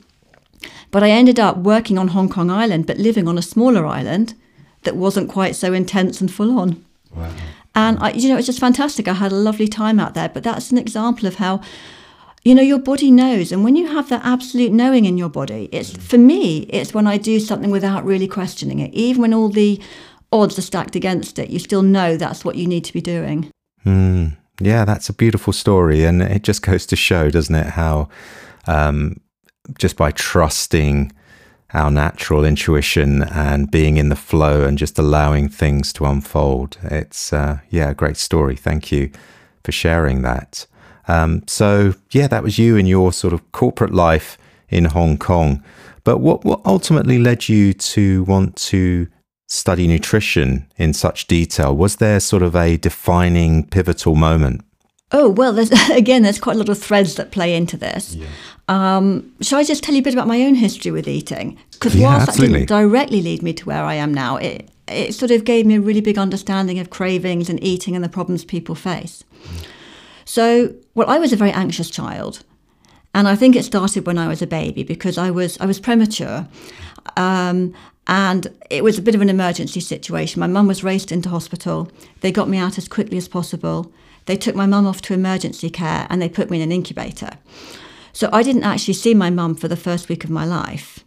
But 0.91 1.03
I 1.03 1.09
ended 1.09 1.39
up 1.39 1.57
working 1.57 1.97
on 1.97 2.09
Hong 2.09 2.29
Kong 2.29 2.49
Island, 2.49 2.87
but 2.87 2.97
living 2.97 3.27
on 3.27 3.37
a 3.37 3.41
smaller 3.41 3.85
island 3.85 4.35
that 4.83 4.95
wasn't 4.95 5.29
quite 5.29 5.55
so 5.55 5.73
intense 5.73 6.21
and 6.21 6.31
full 6.31 6.57
on. 6.57 6.85
Wow. 7.13 7.33
And 7.75 7.99
I, 7.99 8.11
you 8.11 8.29
know, 8.29 8.35
it 8.35 8.37
was 8.37 8.45
just 8.45 8.59
fantastic. 8.59 9.07
I 9.07 9.13
had 9.13 9.31
a 9.31 9.35
lovely 9.35 9.67
time 9.67 9.99
out 9.99 10.13
there. 10.13 10.29
But 10.29 10.43
that's 10.43 10.71
an 10.71 10.77
example 10.77 11.27
of 11.27 11.35
how 11.35 11.61
you 12.47 12.55
know 12.55 12.61
your 12.61 12.79
body 12.79 13.11
knows 13.11 13.51
and 13.51 13.61
when 13.65 13.75
you 13.75 13.87
have 13.87 14.07
that 14.07 14.23
absolute 14.23 14.71
knowing 14.71 15.03
in 15.03 15.17
your 15.17 15.27
body 15.27 15.67
it's 15.73 15.91
for 15.91 16.17
me 16.17 16.59
it's 16.69 16.93
when 16.93 17.05
i 17.05 17.17
do 17.17 17.41
something 17.41 17.71
without 17.71 18.05
really 18.05 18.27
questioning 18.27 18.79
it. 18.79 18.93
Even 18.93 19.21
when 19.21 19.33
all 19.33 19.49
the 19.49 19.81
odds 20.31 20.57
are 20.57 20.61
stacked 20.61 20.95
against 20.95 21.37
it 21.39 21.49
you 21.49 21.59
still 21.59 21.81
know 21.81 22.15
that's 22.15 22.45
what 22.45 22.55
you 22.55 22.65
need 22.65 22.85
to 22.85 22.93
be 22.93 23.01
doing. 23.01 23.51
Mm, 23.85 24.37
yeah 24.61 24.85
that's 24.85 25.09
a 25.09 25.13
beautiful 25.13 25.51
story 25.51 26.05
and 26.05 26.21
it 26.21 26.43
just 26.43 26.61
goes 26.61 26.85
to 26.85 26.95
show 26.95 27.29
doesn't 27.29 27.55
it 27.55 27.67
how 27.67 28.07
um, 28.65 29.19
just 29.77 29.97
by 29.97 30.11
trusting 30.11 31.11
our 31.73 31.91
natural 31.91 32.45
intuition 32.45 33.23
and 33.23 33.69
being 33.71 33.97
in 33.97 34.07
the 34.07 34.15
flow 34.15 34.63
and 34.63 34.77
just 34.77 34.97
allowing 34.97 35.49
things 35.49 35.91
to 35.91 36.05
unfold 36.05 36.77
it's 36.83 37.33
uh, 37.33 37.59
yeah 37.69 37.89
a 37.89 37.93
great 37.93 38.15
story. 38.15 38.55
Thank 38.55 38.89
you 38.89 39.11
for 39.65 39.73
sharing 39.73 40.21
that 40.21 40.65
um, 41.07 41.43
so 41.47 41.93
yeah, 42.11 42.27
that 42.27 42.43
was 42.43 42.57
you 42.57 42.77
and 42.77 42.87
your 42.87 43.13
sort 43.13 43.33
of 43.33 43.51
corporate 43.51 43.93
life 43.93 44.37
in 44.69 44.85
Hong 44.85 45.17
Kong. 45.17 45.63
But 46.03 46.19
what 46.19 46.45
what 46.45 46.61
ultimately 46.65 47.19
led 47.19 47.49
you 47.49 47.73
to 47.73 48.23
want 48.23 48.55
to 48.67 49.07
study 49.47 49.87
nutrition 49.87 50.67
in 50.77 50.93
such 50.93 51.27
detail? 51.27 51.75
Was 51.75 51.97
there 51.97 52.19
sort 52.19 52.43
of 52.43 52.55
a 52.55 52.77
defining 52.77 53.65
pivotal 53.65 54.15
moment? 54.15 54.61
Oh 55.11 55.29
well, 55.29 55.53
there's, 55.53 55.71
again, 55.89 56.23
there's 56.23 56.39
quite 56.39 56.55
a 56.55 56.59
lot 56.59 56.69
of 56.69 56.77
threads 56.77 57.15
that 57.15 57.31
play 57.31 57.55
into 57.55 57.77
this. 57.77 58.15
Yeah. 58.15 58.27
Um, 58.69 59.33
shall 59.41 59.59
I 59.59 59.63
just 59.63 59.83
tell 59.83 59.95
you 59.95 60.01
a 60.01 60.03
bit 60.03 60.13
about 60.13 60.27
my 60.27 60.41
own 60.43 60.55
history 60.55 60.91
with 60.91 61.07
eating? 61.07 61.57
Because 61.71 61.95
yeah, 61.95 62.09
whilst 62.09 62.29
absolutely. 62.29 62.59
that 62.59 62.67
didn't 62.67 62.89
directly 62.89 63.21
lead 63.21 63.41
me 63.41 63.53
to 63.53 63.65
where 63.65 63.83
I 63.83 63.95
am 63.95 64.13
now, 64.13 64.37
it 64.37 64.69
it 64.87 65.13
sort 65.13 65.31
of 65.31 65.45
gave 65.45 65.65
me 65.65 65.75
a 65.75 65.81
really 65.81 66.01
big 66.01 66.17
understanding 66.17 66.79
of 66.79 66.89
cravings 66.89 67.49
and 67.49 67.61
eating 67.63 67.95
and 67.95 68.03
the 68.03 68.09
problems 68.09 68.45
people 68.45 68.75
face. 68.75 69.23
Mm. 69.43 69.65
So, 70.27 70.75
well, 70.93 71.09
I 71.09 71.19
was 71.19 71.31
a 71.31 71.37
very 71.37 71.51
anxious 71.51 71.89
child. 71.89 72.43
And 73.13 73.29
I 73.29 73.35
think 73.35 73.55
it 73.55 73.63
started 73.63 74.05
when 74.05 74.17
I 74.17 74.27
was 74.27 74.41
a 74.41 74.47
baby 74.47 74.83
because 74.83 75.17
I 75.17 75.31
was 75.31 75.57
I 75.59 75.65
was 75.65 75.79
premature. 75.79 76.47
Um, 77.15 77.73
and 78.07 78.47
it 78.69 78.83
was 78.83 78.99
a 78.99 79.01
bit 79.01 79.15
of 79.15 79.21
an 79.21 79.29
emergency 79.29 79.79
situation. 79.79 80.41
My 80.41 80.47
mum 80.47 80.67
was 80.67 80.83
raced 80.83 81.11
into 81.11 81.29
hospital. 81.29 81.89
They 82.19 82.31
got 82.31 82.49
me 82.49 82.57
out 82.57 82.77
as 82.77 82.87
quickly 82.89 83.17
as 83.17 83.27
possible. 83.27 83.91
They 84.25 84.35
took 84.35 84.53
my 84.53 84.65
mum 84.65 84.85
off 84.85 85.01
to 85.03 85.13
emergency 85.13 85.69
care 85.69 86.05
and 86.09 86.21
they 86.21 86.29
put 86.29 86.49
me 86.49 86.57
in 86.57 86.63
an 86.63 86.71
incubator. 86.73 87.31
So 88.11 88.29
I 88.33 88.43
didn't 88.43 88.63
actually 88.63 88.95
see 88.95 89.13
my 89.13 89.29
mum 89.29 89.55
for 89.55 89.69
the 89.69 89.77
first 89.77 90.09
week 90.09 90.25
of 90.25 90.29
my 90.29 90.45
life. 90.45 91.05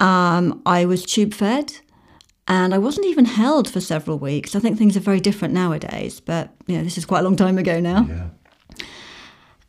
Um, 0.00 0.60
I 0.66 0.84
was 0.84 1.04
tube 1.04 1.34
fed 1.34 1.74
and 2.48 2.74
I 2.74 2.78
wasn't 2.78 3.06
even 3.06 3.26
held 3.26 3.70
for 3.70 3.80
several 3.80 4.18
weeks. 4.18 4.56
I 4.56 4.60
think 4.60 4.76
things 4.76 4.96
are 4.96 5.00
very 5.00 5.20
different 5.20 5.54
nowadays, 5.54 6.18
but 6.18 6.50
you 6.66 6.76
know, 6.76 6.82
this 6.82 6.98
is 6.98 7.06
quite 7.06 7.20
a 7.20 7.22
long 7.22 7.36
time 7.36 7.58
ago 7.58 7.78
now. 7.78 8.06
Yeah. 8.08 8.26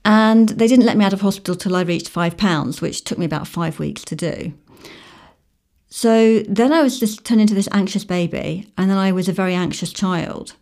And 0.03 0.49
they 0.49 0.67
didn't 0.67 0.85
let 0.85 0.97
me 0.97 1.05
out 1.05 1.13
of 1.13 1.21
hospital 1.21 1.55
till 1.55 1.75
I 1.75 1.81
reached 1.81 2.09
five 2.09 2.37
pounds, 2.37 2.81
which 2.81 3.03
took 3.03 3.17
me 3.17 3.25
about 3.25 3.47
five 3.47 3.79
weeks 3.79 4.03
to 4.05 4.15
do. 4.15 4.53
So 5.89 6.39
then 6.47 6.71
I 6.71 6.81
was 6.81 6.99
just 6.99 7.25
turned 7.25 7.41
into 7.41 7.53
this 7.53 7.69
anxious 7.71 8.05
baby, 8.05 8.71
and 8.77 8.89
then 8.89 8.97
I 8.97 9.11
was 9.11 9.27
a 9.27 9.33
very 9.33 9.53
anxious 9.53 9.91
child. 9.91 10.55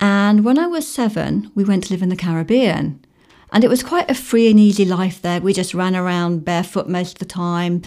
And 0.00 0.44
when 0.44 0.58
I 0.58 0.66
was 0.66 0.86
seven, 0.86 1.50
we 1.54 1.64
went 1.64 1.84
to 1.84 1.92
live 1.92 2.02
in 2.02 2.08
the 2.08 2.16
Caribbean. 2.16 3.04
And 3.52 3.64
it 3.64 3.68
was 3.68 3.82
quite 3.82 4.10
a 4.10 4.14
free 4.14 4.48
and 4.48 4.60
easy 4.60 4.84
life 4.84 5.20
there. 5.20 5.40
We 5.40 5.52
just 5.52 5.74
ran 5.74 5.96
around 5.96 6.44
barefoot 6.44 6.88
most 6.88 7.14
of 7.14 7.18
the 7.18 7.24
time. 7.24 7.82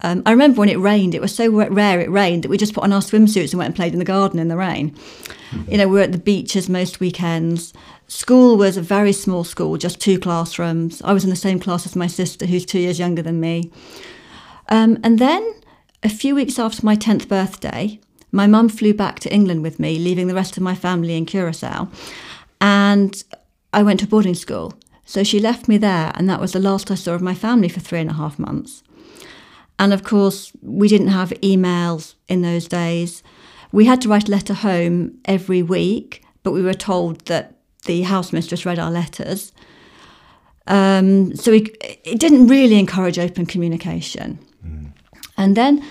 Um, 0.00 0.22
I 0.26 0.32
remember 0.32 0.58
when 0.58 0.68
it 0.68 0.78
rained, 0.78 1.14
it 1.14 1.20
was 1.20 1.34
so 1.34 1.48
rare 1.48 2.00
it 2.00 2.10
rained 2.10 2.42
that 2.42 2.50
we 2.50 2.58
just 2.58 2.74
put 2.74 2.84
on 2.84 2.92
our 2.92 3.00
swimsuits 3.00 3.52
and 3.52 3.58
went 3.58 3.68
and 3.68 3.76
played 3.76 3.92
in 3.92 4.00
the 4.00 4.04
garden 4.04 4.40
in 4.40 4.48
the 4.48 4.56
rain. 4.56 4.90
Mm-hmm. 4.90 5.70
You 5.70 5.78
know, 5.78 5.88
we 5.88 5.94
were 5.94 6.04
at 6.04 6.12
the 6.12 6.18
beaches 6.18 6.68
most 6.68 7.00
weekends. 7.00 7.72
School 8.06 8.56
was 8.56 8.76
a 8.76 8.82
very 8.82 9.12
small 9.12 9.44
school, 9.44 9.76
just 9.76 10.00
two 10.00 10.18
classrooms. 10.18 11.00
I 11.02 11.12
was 11.12 11.24
in 11.24 11.30
the 11.30 11.36
same 11.36 11.58
class 11.58 11.86
as 11.86 11.96
my 11.96 12.06
sister, 12.06 12.46
who's 12.46 12.66
two 12.66 12.78
years 12.78 12.98
younger 12.98 13.22
than 13.22 13.40
me. 13.40 13.70
Um, 14.68 14.98
and 15.02 15.18
then, 15.18 15.54
a 16.02 16.08
few 16.08 16.34
weeks 16.34 16.58
after 16.58 16.84
my 16.84 16.96
10th 16.96 17.28
birthday, 17.28 17.98
my 18.30 18.46
mum 18.46 18.68
flew 18.68 18.92
back 18.92 19.20
to 19.20 19.32
England 19.32 19.62
with 19.62 19.78
me, 19.78 19.98
leaving 19.98 20.26
the 20.26 20.34
rest 20.34 20.56
of 20.56 20.62
my 20.62 20.74
family 20.74 21.16
in 21.16 21.24
Curacao. 21.24 21.88
And 22.60 23.22
I 23.72 23.82
went 23.82 24.00
to 24.00 24.06
boarding 24.06 24.34
school. 24.34 24.74
So 25.06 25.22
she 25.22 25.40
left 25.40 25.68
me 25.68 25.78
there, 25.78 26.12
and 26.14 26.28
that 26.28 26.40
was 26.40 26.52
the 26.52 26.58
last 26.58 26.90
I 26.90 26.94
saw 26.94 27.12
of 27.12 27.22
my 27.22 27.34
family 27.34 27.68
for 27.68 27.80
three 27.80 28.00
and 28.00 28.10
a 28.10 28.14
half 28.14 28.38
months. 28.38 28.82
And 29.78 29.92
of 29.92 30.04
course, 30.04 30.52
we 30.62 30.88
didn't 30.88 31.08
have 31.08 31.30
emails 31.42 32.14
in 32.28 32.42
those 32.42 32.68
days. 32.68 33.22
We 33.72 33.86
had 33.86 34.00
to 34.02 34.08
write 34.08 34.28
a 34.28 34.30
letter 34.30 34.54
home 34.54 35.18
every 35.24 35.62
week, 35.62 36.24
but 36.42 36.52
we 36.52 36.62
were 36.62 36.74
told 36.74 37.26
that 37.26 37.53
the 37.84 38.02
house 38.02 38.32
mistress 38.32 38.66
read 38.66 38.78
our 38.78 38.90
letters. 38.90 39.52
Um, 40.66 41.34
so 41.36 41.50
we, 41.50 41.72
it 42.04 42.18
didn't 42.18 42.48
really 42.48 42.78
encourage 42.78 43.18
open 43.18 43.46
communication. 43.46 44.38
Mm. 44.66 44.92
And 45.36 45.56
then 45.56 45.84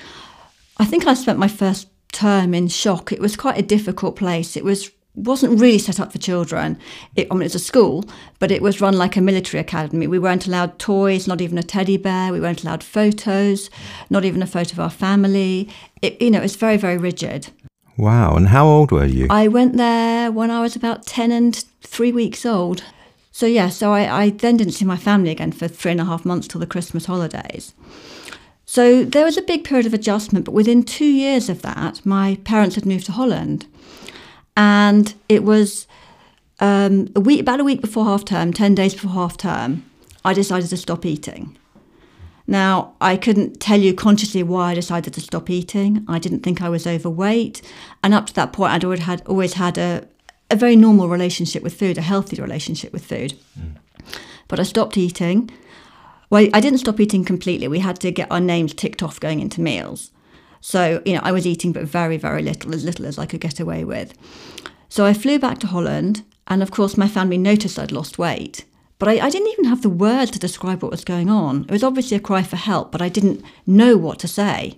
I 0.78 0.86
think 0.86 1.06
I 1.06 1.14
spent 1.14 1.38
my 1.40 1.48
first 1.48 1.88
term 2.12 2.54
in 2.54 2.68
shock. 2.68 3.12
It 3.12 3.20
was 3.20 3.36
quite 3.36 3.58
a 3.58 3.62
difficult 3.62 4.16
place. 4.16 4.58
It 4.58 4.64
was 4.64 4.92
wasn't 5.16 5.60
really 5.60 5.78
set 5.78 6.00
up 6.00 6.12
for 6.12 6.18
children. 6.18 6.78
It, 7.16 7.28
I 7.30 7.36
mean, 7.36 7.44
it's 7.44 7.54
a 7.54 7.60
school, 7.60 8.04
but 8.40 8.52
it 8.52 8.64
was 8.64 8.82
run 8.82 8.98
like 8.98 9.16
a 9.16 9.22
military 9.22 9.62
academy. 9.62 10.08
We 10.08 10.18
weren't 10.18 10.48
allowed 10.48 10.80
toys, 10.80 11.28
not 11.28 11.40
even 11.40 11.58
a 11.60 11.64
teddy 11.64 11.98
bear. 11.98 12.32
We 12.32 12.40
weren't 12.40 12.64
allowed 12.64 12.84
photos, 12.84 13.70
not 14.10 14.26
even 14.26 14.42
a 14.42 14.48
photo 14.48 14.74
of 14.74 14.80
our 14.80 14.90
family. 14.90 15.70
It, 16.02 16.20
you 16.20 16.32
know, 16.32 16.42
it's 16.42 16.56
very, 16.56 16.78
very 16.78 16.98
rigid. 16.98 17.50
Wow. 17.98 18.36
And 18.36 18.48
how 18.48 18.66
old 18.66 18.92
were 18.92 19.06
you? 19.06 19.28
I 19.30 19.48
went 19.48 19.78
there 19.78 20.32
when 20.32 20.52
I 20.52 20.62
was 20.62 20.76
about 20.76 21.06
10 21.06 21.32
and 21.32 21.56
three 21.82 22.12
weeks 22.12 22.46
old. 22.46 22.84
So, 23.32 23.46
yeah, 23.46 23.70
so 23.70 23.92
I, 23.92 24.24
I 24.24 24.30
then 24.30 24.58
didn't 24.58 24.74
see 24.74 24.86
my 24.86 24.98
family 24.98 25.32
again 25.32 25.52
for 25.52 25.68
three 25.68 25.92
and 25.92 26.02
a 26.02 26.06
half 26.06 26.26
months 26.26 26.48
till 26.48 26.60
the 26.60 26.68
Christmas 26.68 27.06
holidays. 27.06 27.74
So 28.66 29.04
there 29.04 29.26
was 29.26 29.38
a 29.38 29.42
big 29.42 29.64
period 29.64 29.86
of 29.86 29.94
adjustment, 29.94 30.46
but 30.46 30.54
within 30.54 30.84
two 30.84 31.06
years 31.06 31.50
of 31.50 31.62
that, 31.62 32.04
my 32.06 32.38
parents 32.44 32.76
had 32.76 32.86
moved 32.86 33.06
to 33.08 33.12
Holland. 33.12 33.66
And 34.56 35.14
it 35.30 35.44
was 35.44 35.88
um, 36.60 37.10
a 37.16 37.20
week, 37.20 37.42
about 37.42 37.60
a 37.60 37.64
week 37.64 37.82
before 37.82 38.06
half 38.06 38.26
term, 38.26 38.54
10 38.54 38.76
days 38.76 38.94
before 38.94 39.12
half 39.12 39.38
term, 39.38 39.84
I 40.24 40.34
decided 40.34 40.70
to 40.70 40.78
stop 40.78 41.06
eating. 41.06 41.58
Now, 42.54 42.94
I 43.02 43.18
couldn't 43.18 43.60
tell 43.60 43.80
you 43.80 43.96
consciously 43.96 44.44
why 44.44 44.70
I 44.70 44.76
decided 44.76 45.12
to 45.16 45.22
stop 45.22 45.50
eating. 45.50 46.06
I 46.08 46.20
didn't 46.20 46.42
think 46.42 46.62
I 46.62 46.70
was 46.70 46.86
overweight. 46.86 47.64
And 48.04 48.14
up 48.14 48.28
to 48.28 48.34
that 48.36 48.54
point, 48.54 48.74
I'd 48.74 48.84
always 48.84 49.00
had, 49.00 49.24
always 49.26 49.54
had 49.54 49.80
a, 49.80 50.08
a 50.52 50.56
very 50.56 50.76
normal 50.76 51.10
relationship 51.10 51.64
with 51.64 51.74
food, 51.74 51.98
a 51.98 52.04
healthy 52.04 52.40
relationship 52.40 52.94
with 52.94 53.04
food. 53.04 53.34
Mm. 53.60 53.78
But 54.48 54.60
I 54.60 54.64
stopped 54.64 54.98
eating. 54.98 55.50
Well, 56.30 56.48
I 56.54 56.62
didn't 56.62 56.78
stop 56.78 57.00
eating 57.00 57.26
completely. 57.26 57.68
We 57.68 57.80
had 57.80 58.00
to 58.02 58.12
get 58.12 58.32
our 58.32 58.40
names 58.40 58.76
ticked 58.76 59.02
off 59.02 59.20
going 59.20 59.40
into 59.40 59.60
meals. 59.60 60.12
So, 60.62 61.02
you 61.08 61.16
know, 61.16 61.22
I 61.24 61.32
was 61.32 61.48
eating 61.48 61.72
but 61.72 61.86
very, 61.86 62.18
very 62.18 62.44
little, 62.44 62.76
as 62.76 62.86
little 62.86 63.08
as 63.08 63.18
I 63.18 63.26
could 63.26 63.42
get 63.42 63.60
away 63.60 63.84
with. 63.84 64.14
So 64.90 65.08
I 65.08 65.16
flew 65.16 65.40
back 65.40 65.58
to 65.62 65.68
Holland, 65.68 66.24
and 66.46 66.62
of 66.62 66.70
course, 66.70 66.98
my 66.98 67.08
family 67.08 67.40
noticed 67.40 67.80
I'd 67.80 67.92
lost 67.92 68.20
weight. 68.20 68.64
But 69.00 69.10
I, 69.10 69.26
I, 69.26 69.30
didn't 69.30 69.52
even 69.52 69.66
have 69.66 69.82
the 69.82 69.90
words 69.90 70.32
to 70.32 70.40
describe 70.40 70.82
what 70.82 70.92
was 70.92 71.04
going 71.04 71.30
on. 71.30 71.64
It 71.64 71.72
was 71.72 71.84
obviously 71.84 72.16
a 72.18 72.22
cry 72.22 72.44
for 72.44 72.56
help, 72.56 72.92
but 72.92 73.02
I 73.02 73.10
didn't 73.10 73.44
know 73.66 73.98
what 73.98 74.20
to 74.20 74.28
say. 74.28 74.78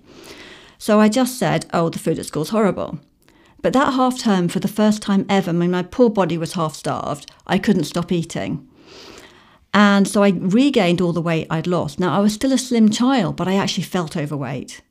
So 0.78 1.00
I 1.00 1.10
just 1.10 1.38
said, 1.38 1.66
Oh, 1.74 1.90
the 1.90 2.00
food 2.00 2.20
at 2.20 2.26
school's 2.26 2.50
horrible. 2.50 3.00
But 3.62 3.74
that 3.74 3.94
half 3.94 4.20
term, 4.20 4.48
for 4.48 4.60
the 4.60 4.68
first 4.68 5.02
time 5.02 5.26
ever, 5.28 5.52
when 5.52 5.72
my 5.72 5.84
poor 5.84 6.10
body 6.10 6.38
was 6.38 6.54
half 6.54 6.76
starved, 6.76 7.32
I 7.48 7.58
couldn't 7.58 7.86
stop 7.86 8.12
eating. 8.12 8.68
And 9.74 10.08
so 10.08 10.24
I 10.24 10.30
regained 10.30 11.02
all 11.02 11.14
the 11.14 11.22
weight 11.22 11.48
I'd 11.50 11.68
lost. 11.68 12.00
Now, 12.00 12.16
I 12.16 12.20
was 12.20 12.34
still 12.34 12.54
a 12.54 12.58
slim 12.58 12.90
child, 12.90 13.36
but 13.36 13.48
I 13.48 13.56
actually 13.56 13.84
felt 13.84 14.16
overweight. 14.16 14.82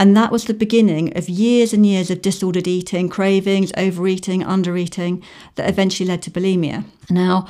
And 0.00 0.16
that 0.16 0.32
was 0.32 0.46
the 0.46 0.54
beginning 0.54 1.16
of 1.16 1.28
years 1.28 1.74
and 1.74 1.84
years 1.84 2.10
of 2.10 2.22
disordered 2.22 2.66
eating, 2.66 3.10
cravings, 3.10 3.70
overeating, 3.76 4.40
undereating, 4.42 5.22
that 5.56 5.68
eventually 5.68 6.08
led 6.08 6.22
to 6.22 6.30
bulimia. 6.30 6.84
Now, 7.10 7.46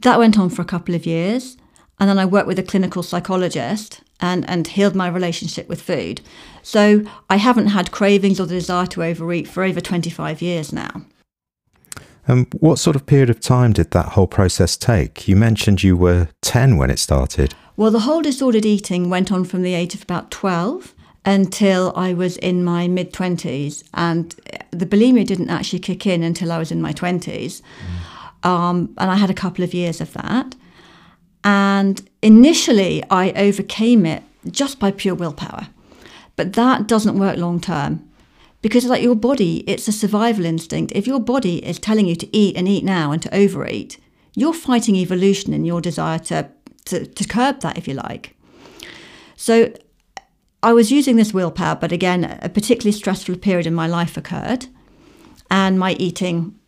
that 0.00 0.18
went 0.18 0.38
on 0.38 0.50
for 0.50 0.62
a 0.62 0.66
couple 0.66 0.94
of 0.94 1.06
years. 1.06 1.56
And 1.98 2.10
then 2.10 2.18
I 2.18 2.26
worked 2.26 2.46
with 2.46 2.58
a 2.58 2.62
clinical 2.62 3.02
psychologist 3.02 4.02
and, 4.20 4.48
and 4.48 4.66
healed 4.66 4.94
my 4.94 5.08
relationship 5.08 5.68
with 5.68 5.80
food. 5.80 6.20
So 6.62 7.04
I 7.30 7.36
haven't 7.36 7.68
had 7.68 7.90
cravings 7.90 8.38
or 8.38 8.46
the 8.46 8.54
desire 8.54 8.86
to 8.86 9.04
overeat 9.04 9.48
for 9.48 9.62
over 9.62 9.80
25 9.80 10.42
years 10.42 10.72
now. 10.72 11.02
And 12.28 12.46
um, 12.46 12.46
what 12.58 12.78
sort 12.78 12.96
of 12.96 13.06
period 13.06 13.30
of 13.30 13.40
time 13.40 13.72
did 13.72 13.92
that 13.92 14.10
whole 14.10 14.26
process 14.26 14.76
take? 14.76 15.28
You 15.28 15.36
mentioned 15.36 15.82
you 15.82 15.96
were 15.96 16.28
10 16.42 16.76
when 16.76 16.90
it 16.90 16.98
started. 16.98 17.54
Well, 17.76 17.90
the 17.90 18.00
whole 18.00 18.20
disordered 18.20 18.66
eating 18.66 19.10
went 19.10 19.30
on 19.30 19.44
from 19.44 19.62
the 19.62 19.74
age 19.74 19.94
of 19.94 20.02
about 20.02 20.30
12 20.30 20.92
until 21.24 21.92
I 21.94 22.14
was 22.14 22.36
in 22.38 22.64
my 22.64 22.88
mid 22.88 23.12
20s. 23.12 23.84
And 23.94 24.34
the 24.70 24.86
bulimia 24.86 25.26
didn't 25.26 25.50
actually 25.50 25.78
kick 25.78 26.06
in 26.06 26.22
until 26.22 26.50
I 26.50 26.58
was 26.58 26.72
in 26.72 26.82
my 26.82 26.92
20s. 26.92 27.62
Mm. 27.62 27.62
Um, 28.46 28.94
and 28.96 29.10
I 29.10 29.16
had 29.16 29.28
a 29.28 29.34
couple 29.34 29.64
of 29.64 29.74
years 29.74 30.00
of 30.00 30.12
that. 30.12 30.54
And 31.42 32.08
initially, 32.22 33.02
I 33.10 33.32
overcame 33.32 34.06
it 34.06 34.22
just 34.48 34.78
by 34.78 34.92
pure 34.92 35.16
willpower. 35.16 35.66
But 36.36 36.52
that 36.52 36.86
doesn't 36.86 37.18
work 37.18 37.36
long 37.36 37.60
term 37.60 38.08
because 38.62 38.84
like 38.86 39.02
your 39.02 39.14
body 39.14 39.58
it's 39.68 39.86
a 39.86 39.92
survival 39.92 40.44
instinct 40.44 40.92
if 40.94 41.06
your 41.06 41.20
body 41.20 41.64
is 41.64 41.78
telling 41.78 42.06
you 42.06 42.16
to 42.16 42.36
eat 42.36 42.56
and 42.56 42.66
eat 42.66 42.82
now 42.82 43.12
and 43.12 43.22
to 43.22 43.32
overeat 43.34 43.98
you're 44.34 44.54
fighting 44.54 44.96
evolution 44.96 45.52
in 45.52 45.64
your 45.64 45.80
desire 45.80 46.18
to, 46.18 46.48
to, 46.84 47.06
to 47.06 47.28
curb 47.28 47.60
that 47.60 47.78
if 47.78 47.86
you 47.86 47.94
like 47.94 48.34
so 49.36 49.72
i 50.62 50.72
was 50.72 50.90
using 50.90 51.16
this 51.16 51.32
willpower 51.34 51.76
but 51.76 51.92
again 51.92 52.24
a 52.42 52.48
particularly 52.48 52.90
stressful 52.90 53.36
period 53.36 53.66
in 53.66 53.74
my 53.74 53.86
life 53.86 54.16
occurred 54.16 54.66
and 55.50 55.78
my 55.78 55.92
eating 55.92 56.58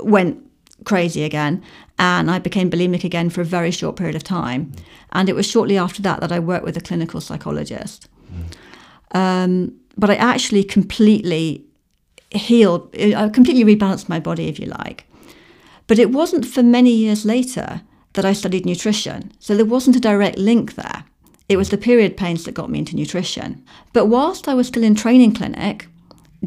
went 0.00 0.49
crazy 0.84 1.24
again 1.24 1.62
and 1.98 2.30
i 2.30 2.38
became 2.38 2.70
bulimic 2.70 3.04
again 3.04 3.30
for 3.30 3.40
a 3.40 3.44
very 3.44 3.70
short 3.70 3.96
period 3.96 4.16
of 4.16 4.24
time 4.24 4.72
and 5.12 5.28
it 5.28 5.34
was 5.34 5.46
shortly 5.46 5.76
after 5.76 6.00
that 6.02 6.20
that 6.20 6.32
i 6.32 6.38
worked 6.38 6.64
with 6.64 6.76
a 6.76 6.80
clinical 6.80 7.20
psychologist 7.20 8.08
um, 9.12 9.72
but 9.96 10.10
I 10.10 10.14
actually 10.14 10.64
completely 10.64 11.64
healed, 12.30 12.94
I 12.96 13.28
completely 13.28 13.64
rebalanced 13.64 14.08
my 14.08 14.20
body, 14.20 14.48
if 14.48 14.58
you 14.58 14.66
like. 14.66 15.04
But 15.86 15.98
it 15.98 16.10
wasn't 16.10 16.46
for 16.46 16.62
many 16.62 16.92
years 16.92 17.24
later 17.24 17.82
that 18.12 18.24
I 18.24 18.32
studied 18.32 18.64
nutrition. 18.64 19.32
So 19.40 19.56
there 19.56 19.64
wasn't 19.64 19.96
a 19.96 20.00
direct 20.00 20.38
link 20.38 20.74
there. 20.74 21.04
It 21.48 21.56
was 21.56 21.70
the 21.70 21.78
period 21.78 22.16
pains 22.16 22.44
that 22.44 22.54
got 22.54 22.70
me 22.70 22.78
into 22.78 22.94
nutrition. 22.94 23.64
But 23.92 24.06
whilst 24.06 24.46
I 24.46 24.54
was 24.54 24.68
still 24.68 24.84
in 24.84 24.94
training 24.94 25.34
clinic, 25.34 25.88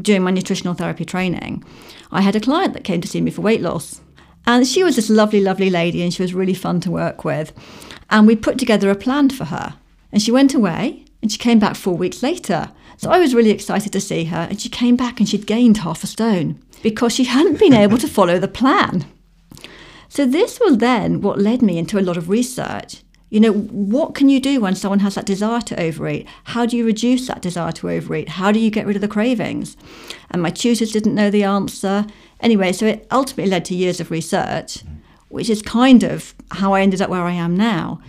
doing 0.00 0.22
my 0.22 0.30
nutritional 0.30 0.74
therapy 0.74 1.04
training, 1.04 1.62
I 2.10 2.22
had 2.22 2.34
a 2.34 2.40
client 2.40 2.72
that 2.72 2.84
came 2.84 3.02
to 3.02 3.08
see 3.08 3.20
me 3.20 3.30
for 3.30 3.42
weight 3.42 3.60
loss. 3.60 4.00
And 4.46 4.66
she 4.66 4.84
was 4.84 4.96
this 4.96 5.10
lovely, 5.10 5.40
lovely 5.40 5.70
lady, 5.70 6.02
and 6.02 6.12
she 6.12 6.22
was 6.22 6.34
really 6.34 6.54
fun 6.54 6.80
to 6.80 6.90
work 6.90 7.24
with. 7.24 7.52
And 8.10 8.26
we 8.26 8.36
put 8.36 8.58
together 8.58 8.90
a 8.90 8.94
plan 8.94 9.30
for 9.30 9.46
her. 9.46 9.74
And 10.12 10.20
she 10.20 10.30
went 10.30 10.54
away, 10.54 11.04
and 11.22 11.32
she 11.32 11.38
came 11.38 11.58
back 11.58 11.76
four 11.76 11.96
weeks 11.96 12.22
later 12.22 12.70
so 12.96 13.10
I 13.10 13.18
was 13.18 13.34
really 13.34 13.50
excited 13.50 13.92
to 13.92 14.00
see 14.00 14.24
her, 14.24 14.46
and 14.48 14.60
she 14.60 14.68
came 14.68 14.96
back 14.96 15.18
and 15.18 15.28
she'd 15.28 15.46
gained 15.46 15.78
half 15.78 16.04
a 16.04 16.06
stone 16.06 16.60
because 16.82 17.12
she 17.12 17.24
hadn't 17.24 17.58
been 17.58 17.74
able 17.74 17.98
to 17.98 18.08
follow 18.08 18.38
the 18.38 18.48
plan. 18.48 19.06
So 20.08 20.24
this 20.24 20.60
was 20.60 20.78
then 20.78 21.20
what 21.20 21.40
led 21.40 21.60
me 21.60 21.78
into 21.78 21.98
a 21.98 22.02
lot 22.02 22.16
of 22.16 22.28
research. 22.28 23.02
You 23.30 23.40
know, 23.40 23.52
what 23.52 24.14
can 24.14 24.28
you 24.28 24.38
do 24.38 24.60
when 24.60 24.76
someone 24.76 25.00
has 25.00 25.16
that 25.16 25.26
desire 25.26 25.60
to 25.62 25.80
overeat? 25.80 26.28
How 26.44 26.66
do 26.66 26.76
you 26.76 26.86
reduce 26.86 27.26
that 27.26 27.42
desire 27.42 27.72
to 27.72 27.90
overeat? 27.90 28.28
How 28.28 28.52
do 28.52 28.60
you 28.60 28.70
get 28.70 28.86
rid 28.86 28.96
of 28.96 29.02
the 29.02 29.08
cravings? 29.08 29.76
And 30.30 30.40
my 30.40 30.50
tutors 30.50 30.92
didn't 30.92 31.16
know 31.16 31.30
the 31.30 31.42
answer. 31.42 32.06
Anyway, 32.44 32.72
so 32.72 32.84
it 32.84 33.06
ultimately 33.10 33.50
led 33.50 33.64
to 33.64 33.74
years 33.74 34.00
of 34.00 34.10
research, 34.10 34.84
which 35.30 35.48
is 35.48 35.62
kind 35.62 36.02
of 36.02 36.34
how 36.50 36.74
I 36.74 36.82
ended 36.82 37.00
up 37.00 37.08
where 37.08 37.22
I 37.22 37.32
am 37.32 37.56
now. 37.56 38.02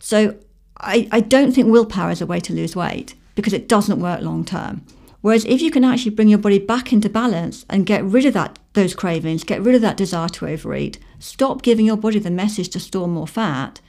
So 0.00 0.34
I, 0.78 1.08
I 1.12 1.20
don't 1.20 1.52
think 1.52 1.68
willpower 1.68 2.10
is 2.10 2.20
a 2.20 2.26
way 2.26 2.40
to 2.40 2.52
lose 2.52 2.74
weight 2.74 3.14
because 3.36 3.52
it 3.52 3.68
doesn't 3.68 4.00
work 4.00 4.22
long 4.22 4.44
term. 4.44 4.84
Whereas 5.20 5.44
if 5.44 5.62
you 5.62 5.70
can 5.70 5.84
actually 5.84 6.16
bring 6.16 6.28
your 6.28 6.40
body 6.40 6.58
back 6.58 6.92
into 6.92 7.08
balance 7.08 7.64
and 7.70 7.86
get 7.86 8.04
rid 8.04 8.26
of 8.26 8.34
that 8.34 8.58
those 8.74 8.94
cravings, 8.94 9.44
get 9.44 9.62
rid 9.62 9.76
of 9.76 9.80
that 9.82 9.96
desire 9.96 10.28
to 10.30 10.48
overeat, 10.48 10.98
stop 11.20 11.62
giving 11.62 11.86
your 11.86 11.96
body 11.96 12.18
the 12.18 12.30
message 12.30 12.68
to 12.70 12.80
store 12.80 13.08
more 13.08 13.26
fat, 13.26 13.80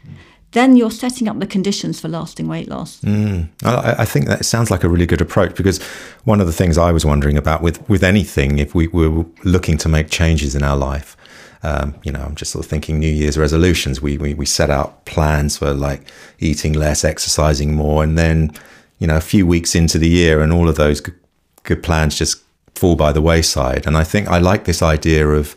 then 0.52 0.76
you're 0.76 0.92
setting 0.92 1.28
up 1.28 1.40
the 1.40 1.48
conditions 1.48 2.00
for 2.00 2.08
lasting 2.08 2.48
weight 2.48 2.68
loss. 2.68 3.02
Mm. 3.02 3.50
I, 3.64 3.96
I, 4.00 4.06
think 4.06 4.28
that 4.28 4.46
sounds 4.46 4.72
like 4.72 4.84
a 4.84 4.90
really 4.90 5.06
good 5.06 5.22
approach 5.22 5.56
because 5.56 5.82
one 6.24 6.40
of 6.40 6.48
the 6.48 6.54
things 6.54 6.78
I 6.78 6.92
was 6.92 7.06
wondering 7.06 7.38
about 7.38 7.62
with, 7.62 7.88
with 7.90 8.04
anything, 8.04 8.58
if 8.58 8.74
we 8.74 8.88
were 8.88 9.26
looking 9.44 9.78
to 9.80 9.90
make 9.90 10.10
changes 10.10 10.56
in 10.56 10.64
our 10.64 10.78
life, 10.78 11.18
um, 11.64 11.96
you 12.04 12.12
know, 12.12 12.22
I'm 12.22 12.36
just 12.36 12.52
sort 12.52 12.64
of 12.64 12.70
thinking 12.70 13.00
New 13.00 13.12
Year's 13.12 13.38
resolutions. 13.38 14.02
We, 14.02 14.18
we, 14.18 14.34
we 14.34 14.46
set 14.46 14.70
out 14.70 15.06
plans 15.06 15.58
for 15.58 15.74
like 15.74 16.08
eating 16.40 16.74
less, 16.74 17.04
exercising 17.04 17.76
more, 17.76 18.04
and 18.04 18.18
then 18.18 18.54
you 19.00 19.08
know, 19.08 19.18
a 19.18 19.22
few 19.22 19.46
weeks 19.46 19.76
into 19.76 19.98
the 19.98 20.10
year 20.10 20.42
and 20.42 20.52
all 20.52 20.68
of 20.68 20.76
those 20.76 21.02
good, 21.02 21.20
good 21.64 21.84
plans 21.84 22.18
just 22.18 22.42
fall 22.76 22.96
by 22.96 23.12
the 23.12 23.22
wayside. 23.22 23.86
And 23.86 23.98
I 23.98 24.04
think 24.04 24.28
I 24.28 24.40
like 24.40 24.66
this 24.66 24.82
idea 24.82 25.28
of 25.28 25.56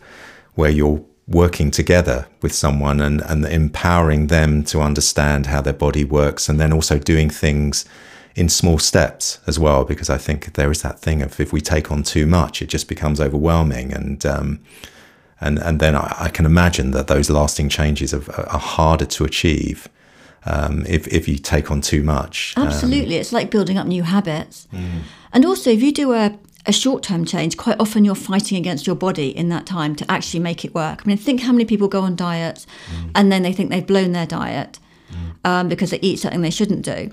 where 0.55 0.71
you're 0.71 1.03
working 1.31 1.71
together 1.71 2.27
with 2.43 2.53
someone 2.53 3.01
and, 3.01 3.21
and 3.23 3.45
empowering 3.47 4.27
them 4.27 4.65
to 4.65 4.81
understand 4.81 5.47
how 5.47 5.61
their 5.61 5.73
body 5.73 6.05
works 6.05 6.49
and 6.49 6.59
then 6.59 6.73
also 6.73 6.99
doing 6.99 7.31
things 7.31 7.85
in 8.35 8.49
small 8.49 8.79
steps 8.79 9.39
as 9.47 9.59
well 9.59 9.85
because 9.85 10.11
I 10.11 10.19
think 10.19 10.55
there 10.55 10.71
is 10.71 10.83
that 10.83 10.99
thing 10.99 11.23
of 11.23 11.39
if 11.39 11.53
we 11.53 11.61
take 11.61 11.91
on 11.91 12.03
too 12.03 12.27
much 12.27 12.61
it 12.63 12.69
just 12.69 12.89
becomes 12.89 13.21
overwhelming 13.21 13.93
and 13.93 14.25
um, 14.27 14.61
and 15.41 15.59
and 15.59 15.81
then 15.81 15.95
I, 15.95 16.17
I, 16.19 16.29
can 16.29 16.47
imagine 16.47 16.91
that 16.93 17.07
those 17.07 17.31
lasting 17.31 17.69
changes 17.69 18.13
are, 18.13 18.49
are 18.49 18.59
harder 18.59 19.07
to 19.07 19.25
achieve 19.25 19.89
um, 20.45 20.85
if, 20.87 21.07
if 21.09 21.29
you 21.29 21.37
take 21.37 21.71
on 21.71 21.81
too 21.81 22.03
much. 22.03 22.55
Um, 22.57 22.69
Absolutely. 22.69 23.17
Um, 23.17 23.21
it's 23.21 23.33
like 23.33 23.51
building 23.51 23.79
up 23.79 23.87
new 23.87 24.03
habits. 24.03 24.69
Mm. 24.73 25.03
And 25.33 25.45
also, 25.45 25.71
if 25.71 25.83
you 25.83 25.93
do 25.93 26.13
a, 26.13 26.39
a 26.71 26.73
short 26.73 27.03
term 27.03 27.25
change, 27.25 27.57
quite 27.59 27.79
often 27.79 28.05
you're 28.05 28.15
fighting 28.15 28.57
against 28.57 28.87
your 28.87 28.97
body 28.97 29.29
in 29.37 29.51
that 29.51 29.67
time 29.67 29.95
to 29.97 30.11
actually 30.11 30.41
make 30.41 30.65
it 30.65 30.75
work. 30.75 31.03
I 31.03 31.05
mean, 31.07 31.19
think 31.19 31.43
how 31.43 31.53
many 31.53 31.67
people 31.67 31.89
go 31.89 32.01
on 32.01 32.17
diets 32.17 32.67
mm. 32.91 33.11
and 33.15 33.31
then 33.31 33.43
they 33.43 33.53
think 33.53 33.69
they've 33.69 33.87
blown 33.87 34.13
their 34.13 34.27
diet 34.27 34.79
mm. 35.13 35.49
um, 35.51 35.69
because 35.69 35.91
they 35.91 36.01
eat 36.01 36.21
something 36.21 36.41
they 36.41 36.51
shouldn't 36.51 36.83
do. 36.83 37.11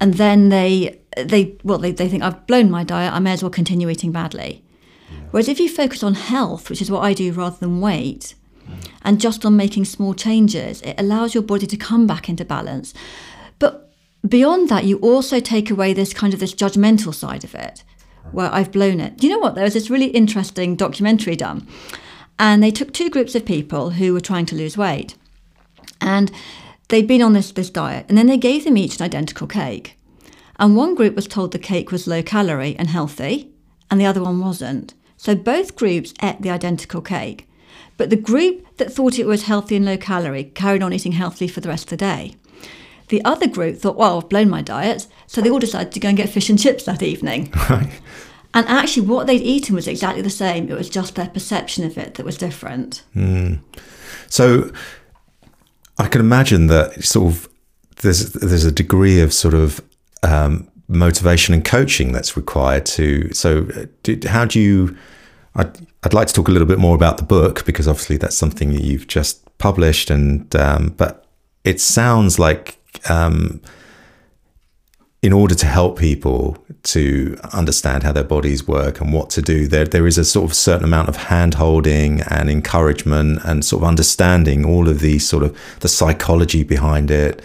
And 0.00 0.14
then 0.14 0.48
they, 0.48 0.98
they 1.16 1.56
well, 1.62 1.78
they, 1.78 1.92
they 1.92 2.08
think, 2.08 2.22
I've 2.22 2.46
blown 2.46 2.70
my 2.70 2.84
diet, 2.84 3.12
I 3.12 3.20
may 3.20 3.32
as 3.32 3.42
well 3.42 3.50
continue 3.50 3.88
eating 3.88 4.12
badly. 4.12 4.64
Yeah. 5.10 5.18
Whereas 5.30 5.48
if 5.48 5.60
you 5.60 5.68
focus 5.68 6.02
on 6.02 6.14
health, 6.14 6.68
which 6.68 6.82
is 6.82 6.90
what 6.90 7.04
I 7.04 7.12
do 7.12 7.32
rather 7.32 7.58
than 7.58 7.80
weight, 7.80 8.34
and 9.02 9.20
just 9.20 9.44
on 9.44 9.56
making 9.56 9.84
small 9.84 10.14
changes, 10.14 10.82
it 10.82 10.96
allows 10.98 11.34
your 11.34 11.42
body 11.42 11.66
to 11.66 11.76
come 11.76 12.06
back 12.06 12.28
into 12.28 12.44
balance. 12.44 12.92
But 13.58 13.92
beyond 14.26 14.68
that, 14.68 14.84
you 14.84 14.98
also 14.98 15.38
take 15.38 15.70
away 15.70 15.92
this 15.92 16.12
kind 16.12 16.34
of 16.34 16.40
this 16.40 16.54
judgmental 16.54 17.14
side 17.14 17.44
of 17.44 17.54
it, 17.54 17.84
where 18.32 18.52
I've 18.52 18.72
blown 18.72 19.00
it. 19.00 19.16
Do 19.16 19.26
you 19.26 19.32
know 19.32 19.38
what? 19.38 19.54
There 19.54 19.64
was 19.64 19.74
this 19.74 19.90
really 19.90 20.06
interesting 20.06 20.76
documentary 20.76 21.36
done, 21.36 21.66
and 22.38 22.62
they 22.62 22.70
took 22.70 22.92
two 22.92 23.10
groups 23.10 23.34
of 23.34 23.44
people 23.44 23.90
who 23.90 24.12
were 24.12 24.20
trying 24.20 24.46
to 24.46 24.56
lose 24.56 24.76
weight, 24.76 25.14
and 26.00 26.30
they'd 26.88 27.08
been 27.08 27.22
on 27.22 27.32
this 27.32 27.52
this 27.52 27.70
diet, 27.70 28.06
and 28.08 28.16
then 28.16 28.26
they 28.26 28.36
gave 28.36 28.64
them 28.64 28.76
each 28.76 28.96
an 28.96 29.04
identical 29.04 29.46
cake. 29.46 29.98
And 30.58 30.76
one 30.76 30.94
group 30.94 31.14
was 31.14 31.26
told 31.26 31.52
the 31.52 31.58
cake 31.58 31.92
was 31.92 32.06
low 32.06 32.22
calorie 32.22 32.76
and 32.78 32.88
healthy, 32.88 33.50
and 33.90 34.00
the 34.00 34.06
other 34.06 34.22
one 34.22 34.40
wasn't. 34.40 34.94
So 35.16 35.34
both 35.34 35.76
groups 35.76 36.14
ate 36.22 36.42
the 36.42 36.50
identical 36.50 37.00
cake. 37.00 37.48
But 37.96 38.10
the 38.10 38.16
group 38.16 38.76
that 38.76 38.92
thought 38.92 39.18
it 39.18 39.26
was 39.26 39.44
healthy 39.44 39.76
and 39.76 39.84
low 39.84 39.96
calorie 39.96 40.44
carried 40.44 40.82
on 40.82 40.92
eating 40.92 41.12
healthily 41.12 41.48
for 41.48 41.60
the 41.60 41.68
rest 41.68 41.84
of 41.84 41.90
the 41.90 41.96
day. 41.96 42.36
The 43.08 43.24
other 43.24 43.46
group 43.46 43.78
thought, 43.78 43.96
well, 43.96 44.18
I've 44.18 44.28
blown 44.28 44.48
my 44.48 44.62
diet, 44.62 45.06
so 45.26 45.40
they 45.40 45.50
all 45.50 45.58
decided 45.58 45.92
to 45.92 46.00
go 46.00 46.08
and 46.08 46.16
get 46.16 46.28
fish 46.28 46.50
and 46.50 46.58
chips 46.58 46.84
that 46.84 47.02
evening. 47.02 47.52
Right. 47.70 48.00
And 48.54 48.66
actually, 48.68 49.06
what 49.06 49.26
they'd 49.26 49.42
eaten 49.42 49.74
was 49.74 49.86
exactly 49.86 50.22
the 50.22 50.30
same. 50.30 50.70
It 50.70 50.78
was 50.78 50.88
just 50.88 51.14
their 51.14 51.28
perception 51.28 51.84
of 51.84 51.98
it 51.98 52.14
that 52.14 52.24
was 52.24 52.38
different. 52.38 53.02
Mm. 53.14 53.60
So 54.28 54.70
I 55.98 56.08
can 56.08 56.22
imagine 56.22 56.68
that 56.68 57.04
sort 57.04 57.34
of 57.34 57.48
there's 57.96 58.32
there's 58.32 58.64
a 58.64 58.72
degree 58.72 59.20
of 59.20 59.34
sort 59.34 59.52
of 59.52 59.82
um, 60.22 60.70
motivation 60.88 61.54
and 61.54 61.64
coaching 61.64 62.12
that's 62.12 62.36
required 62.36 62.86
to. 62.86 63.32
So, 63.32 63.68
uh, 63.76 63.86
do, 64.02 64.18
how 64.26 64.44
do 64.44 64.60
you? 64.60 64.96
I'd, 65.54 65.86
I'd 66.02 66.14
like 66.14 66.28
to 66.28 66.34
talk 66.34 66.48
a 66.48 66.50
little 66.50 66.68
bit 66.68 66.78
more 66.78 66.94
about 66.94 67.16
the 67.16 67.24
book 67.24 67.64
because 67.64 67.88
obviously 67.88 68.16
that's 68.18 68.36
something 68.36 68.72
that 68.72 68.82
you've 68.82 69.06
just 69.06 69.42
published, 69.58 70.10
and 70.10 70.54
um, 70.56 70.94
but 70.96 71.26
it 71.64 71.80
sounds 71.80 72.38
like 72.38 72.75
um, 73.08 73.60
in 75.22 75.32
order 75.32 75.54
to 75.54 75.66
help 75.66 75.98
people 75.98 76.56
to 76.84 77.36
understand 77.52 78.04
how 78.04 78.12
their 78.12 78.24
bodies 78.24 78.68
work 78.68 79.00
and 79.00 79.12
what 79.12 79.30
to 79.30 79.42
do, 79.42 79.66
there 79.66 79.84
there 79.84 80.06
is 80.06 80.18
a 80.18 80.24
sort 80.24 80.44
of 80.48 80.54
certain 80.54 80.84
amount 80.84 81.08
of 81.08 81.16
hand 81.16 81.54
holding 81.54 82.20
and 82.22 82.48
encouragement 82.48 83.40
and 83.44 83.64
sort 83.64 83.82
of 83.82 83.88
understanding 83.88 84.64
all 84.64 84.88
of 84.88 85.00
these 85.00 85.26
sort 85.28 85.42
of 85.42 85.56
the 85.80 85.88
psychology 85.88 86.62
behind 86.62 87.10
it. 87.10 87.42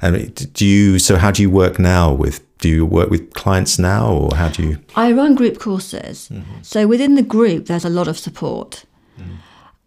And 0.00 0.52
do 0.52 0.66
you 0.66 0.98
so 0.98 1.16
how 1.16 1.30
do 1.30 1.42
you 1.42 1.50
work 1.50 1.78
now 1.78 2.12
with 2.12 2.40
do 2.58 2.68
you 2.68 2.86
work 2.86 3.10
with 3.10 3.32
clients 3.34 3.78
now 3.78 4.12
or 4.12 4.36
how 4.36 4.48
do 4.48 4.62
you 4.62 4.78
I 4.94 5.12
run 5.12 5.34
group 5.34 5.58
courses. 5.58 6.30
So 6.62 6.86
within 6.86 7.14
the 7.14 7.22
group 7.22 7.66
there's 7.66 7.84
a 7.84 7.90
lot 7.90 8.06
of 8.06 8.16
support. 8.18 8.84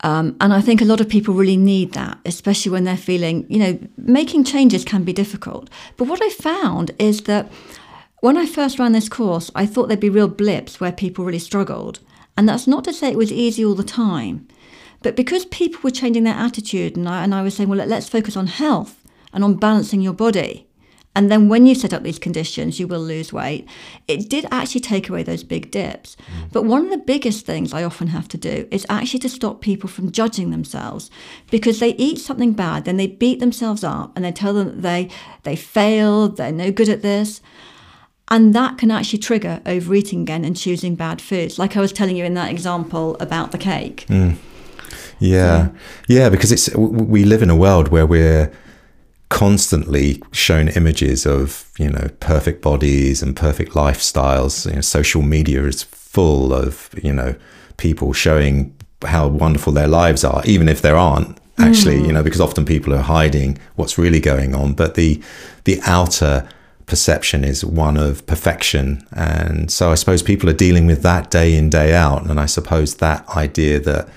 Um, 0.02 0.38
and 0.40 0.54
I 0.54 0.62
think 0.62 0.82
a 0.82 0.86
lot 0.86 1.02
of 1.02 1.10
people 1.10 1.34
really 1.34 1.58
need 1.58 1.94
that, 1.94 2.20
especially 2.26 2.72
when 2.72 2.84
they're 2.84 2.98
feeling, 2.98 3.46
you 3.50 3.58
know, 3.58 3.80
making 3.98 4.44
changes 4.44 4.86
can 4.86 5.04
be 5.04 5.14
difficult. 5.14 5.70
But 5.98 6.08
what 6.08 6.22
I 6.22 6.30
found 6.30 6.92
is 7.00 7.24
that 7.24 7.52
when 8.22 8.38
I 8.38 8.46
first 8.46 8.78
ran 8.78 8.92
this 8.92 9.10
course, 9.10 9.50
I 9.56 9.66
thought 9.66 9.88
there'd 9.88 10.00
be 10.00 10.10
real 10.10 10.28
blips 10.28 10.80
where 10.80 10.92
people 10.92 11.26
really 11.26 11.40
struggled. 11.40 12.00
And 12.36 12.48
that's 12.48 12.68
not 12.68 12.84
to 12.84 12.94
say 12.94 13.10
it 13.10 13.18
was 13.18 13.32
easy 13.32 13.66
all 13.66 13.76
the 13.76 13.84
time. 13.84 14.48
But 15.02 15.16
because 15.16 15.46
people 15.46 15.80
were 15.84 15.92
changing 15.92 16.24
their 16.24 16.34
attitude, 16.34 16.96
and 16.96 17.08
I, 17.10 17.24
and 17.24 17.34
I 17.34 17.42
was 17.42 17.56
saying, 17.56 17.70
well, 17.70 17.86
let's 17.86 18.10
focus 18.10 18.38
on 18.38 18.48
health 18.48 19.04
and 19.34 19.44
on 19.44 19.56
balancing 19.56 20.02
your 20.02 20.14
body. 20.14 20.67
And 21.18 21.32
then 21.32 21.50
when 21.50 21.66
you 21.66 21.74
set 21.74 21.96
up 21.96 22.04
these 22.04 22.20
conditions, 22.20 22.80
you 22.80 22.88
will 22.88 23.02
lose 23.02 23.34
weight. 23.34 23.68
It 24.08 24.30
did 24.30 24.46
actually 24.52 24.82
take 24.82 25.10
away 25.10 25.24
those 25.24 25.44
big 25.44 25.72
dips. 25.72 26.16
Mm. 26.16 26.52
But 26.52 26.66
one 26.66 26.86
of 26.86 26.92
the 26.92 27.00
biggest 27.00 27.44
things 27.44 27.74
I 27.74 27.84
often 27.84 28.10
have 28.10 28.28
to 28.28 28.38
do 28.38 28.68
is 28.70 28.86
actually 28.88 29.22
to 29.22 29.30
stop 29.30 29.60
people 29.60 29.90
from 29.90 30.12
judging 30.12 30.52
themselves 30.52 31.10
because 31.50 31.80
they 31.80 31.96
eat 31.96 32.20
something 32.20 32.54
bad, 32.54 32.86
then 32.86 32.98
they 32.98 33.08
beat 33.08 33.40
themselves 33.40 33.84
up 33.84 34.16
and 34.16 34.24
they 34.24 34.32
tell 34.32 34.54
them 34.54 34.68
that 34.68 34.82
they, 34.84 35.10
they 35.42 35.56
failed, 35.56 36.38
they're 36.38 36.52
no 36.52 36.72
good 36.72 36.88
at 36.88 37.02
this. 37.02 37.42
And 38.28 38.54
that 38.54 38.78
can 38.78 38.92
actually 38.92 39.18
trigger 39.18 39.60
overeating 39.66 40.22
again 40.22 40.46
and 40.46 40.56
choosing 40.56 40.94
bad 40.94 41.20
foods, 41.20 41.58
like 41.58 41.76
I 41.76 41.82
was 41.82 41.92
telling 41.92 42.16
you 42.16 42.26
in 42.26 42.36
that 42.36 42.52
example 42.52 43.18
about 43.20 43.52
the 43.52 43.58
cake. 43.58 44.06
Mm. 44.08 44.36
Yeah, 45.18 45.70
yeah, 46.08 46.30
because 46.30 46.52
it's 46.52 46.70
we 46.76 47.26
live 47.26 47.42
in 47.42 47.50
a 47.50 47.56
world 47.56 47.88
where 47.88 48.06
we're 48.06 48.52
constantly 49.30 50.22
shown 50.32 50.70
images 50.70 51.26
of 51.26 51.70
you 51.78 51.90
know 51.90 52.10
perfect 52.20 52.62
bodies 52.62 53.22
and 53.22 53.36
perfect 53.36 53.74
lifestyles. 53.74 54.66
You 54.66 54.76
know, 54.76 54.82
social 54.82 55.22
media 55.22 55.64
is 55.66 55.84
full 55.84 56.54
of 56.54 56.90
you 57.02 57.14
know 57.14 57.36
people 57.78 58.14
showing 58.14 58.76
how 59.04 59.28
wonderful 59.28 59.74
their 59.74 59.88
lives 59.88 60.24
are, 60.24 60.42
even 60.46 60.68
if 60.68 60.82
there 60.82 60.96
aren't 60.96 61.38
actually. 61.60 61.98
You 61.98 62.08
hmm. 62.08 62.14
know, 62.14 62.24
because 62.24 62.42
often 62.42 62.66
people 62.66 62.94
are 62.94 63.02
hiding 63.02 63.58
what's 63.76 63.98
really 63.98 64.20
going 64.20 64.56
on, 64.56 64.74
but 64.74 64.96
the 64.96 65.22
the 65.66 65.80
outer 65.86 66.48
perception 66.86 67.44
is 67.44 67.66
one 67.66 67.98
of 67.98 68.26
perfection 68.28 69.06
and 69.12 69.70
so 69.70 69.92
i 69.92 69.96
suppose 69.96 70.24
people 70.24 70.50
are 70.50 70.54
dealing 70.54 70.88
with 70.88 71.02
that 71.02 71.30
day 71.30 71.54
in 71.54 71.70
day 71.70 71.94
out 71.94 72.26
and 72.30 72.40
i 72.40 72.46
suppose 72.46 72.96
that 72.96 73.28
idea 73.36 73.78
that 73.78 74.08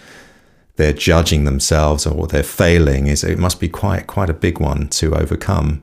they're 0.81 0.93
judging 0.95 1.45
themselves 1.45 2.07
or 2.07 2.27
they're 2.27 2.43
failing 2.43 3.07
is 3.07 3.23
it 3.23 3.39
must 3.39 3.61
be 3.61 3.69
quite 3.69 4.07
quite 4.07 4.31
a 4.31 4.35
big 4.35 4.59
one 4.59 4.89
to 4.89 5.15
overcome. 5.15 5.83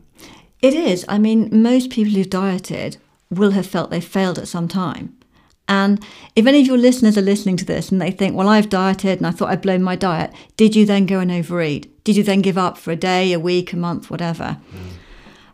It 0.59 0.73
is. 0.73 1.05
I 1.07 1.19
mean, 1.19 1.49
most 1.51 1.91
people 1.91 2.13
who've 2.13 2.29
dieted 2.29 2.97
will 3.29 3.51
have 3.51 3.67
felt 3.67 3.91
they 3.91 4.01
failed 4.01 4.39
at 4.39 4.47
some 4.47 4.67
time. 4.67 5.15
And 5.67 6.03
if 6.35 6.47
any 6.47 6.61
of 6.61 6.67
your 6.67 6.77
listeners 6.77 7.17
are 7.17 7.21
listening 7.21 7.57
to 7.57 7.65
this 7.65 7.91
and 7.91 8.01
they 8.01 8.09
think, 8.09 8.35
well, 8.35 8.49
I've 8.49 8.69
dieted 8.69 9.19
and 9.19 9.27
I 9.27 9.31
thought 9.31 9.49
I'd 9.49 9.61
blown 9.61 9.83
my 9.83 9.95
diet, 9.95 10.33
did 10.55 10.75
you 10.75 10.85
then 10.85 11.05
go 11.05 11.19
and 11.19 11.29
overeat? 11.29 12.03
Did 12.03 12.15
you 12.15 12.23
then 12.23 12.41
give 12.41 12.57
up 12.57 12.77
for 12.77 12.91
a 12.91 12.95
day, 12.95 13.33
a 13.33 13.39
week, 13.39 13.73
a 13.73 13.77
month, 13.77 14.09
whatever? 14.09 14.57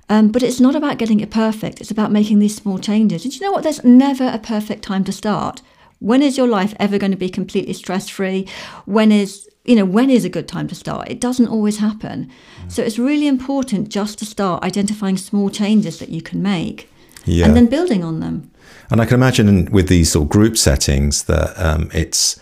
Um, 0.08 0.32
but 0.32 0.44
it's 0.44 0.60
not 0.60 0.76
about 0.76 1.00
getting 1.00 1.20
it 1.20 1.32
perfect. 1.32 1.82
It's 1.82 1.92
about 1.92 2.12
making 2.12 2.40
these 2.40 2.56
small 2.56 2.78
changes. 2.78 3.26
And 3.26 3.34
you 3.34 3.42
know 3.42 3.52
what? 3.52 3.64
There's 3.64 3.84
never 3.84 4.28
a 4.28 4.40
perfect 4.40 4.84
time 4.84 5.04
to 5.06 5.12
start. 5.12 5.62
When 6.04 6.22
is 6.22 6.38
your 6.38 6.48
life 6.48 6.74
ever 6.82 6.98
going 6.98 7.12
to 7.14 7.18
be 7.18 7.30
completely 7.30 7.72
stress 7.74 8.10
free? 8.10 8.46
When 8.86 9.10
is 9.12 9.48
you 9.64 9.76
know 9.78 9.86
when 9.86 10.10
is 10.10 10.26
a 10.26 10.30
good 10.30 10.48
time 10.50 10.68
to 10.68 10.76
start? 10.76 11.10
It 11.10 11.22
doesn't 11.22 11.48
always 11.48 11.78
happen. 11.78 12.30
So 12.68 12.82
it's 12.84 13.00
really 13.00 13.26
important 13.28 13.88
just 13.88 14.20
to 14.20 14.26
start 14.26 14.64
identifying 14.64 15.18
small 15.18 15.50
changes 15.50 16.00
that 16.00 16.10
you 16.10 16.22
can 16.22 16.42
make, 16.42 16.90
Yeah. 17.26 17.46
and 17.46 17.56
then 17.56 17.68
building 17.68 18.04
on 18.04 18.20
them. 18.20 18.52
And 18.92 19.00
I 19.02 19.06
can 19.06 19.16
imagine 19.16 19.70
with 19.72 19.88
these 19.88 20.12
sort 20.12 20.24
of 20.26 20.30
group 20.30 20.58
settings 20.58 21.24
that 21.24 21.54
um, 21.58 21.90
it's 21.94 22.38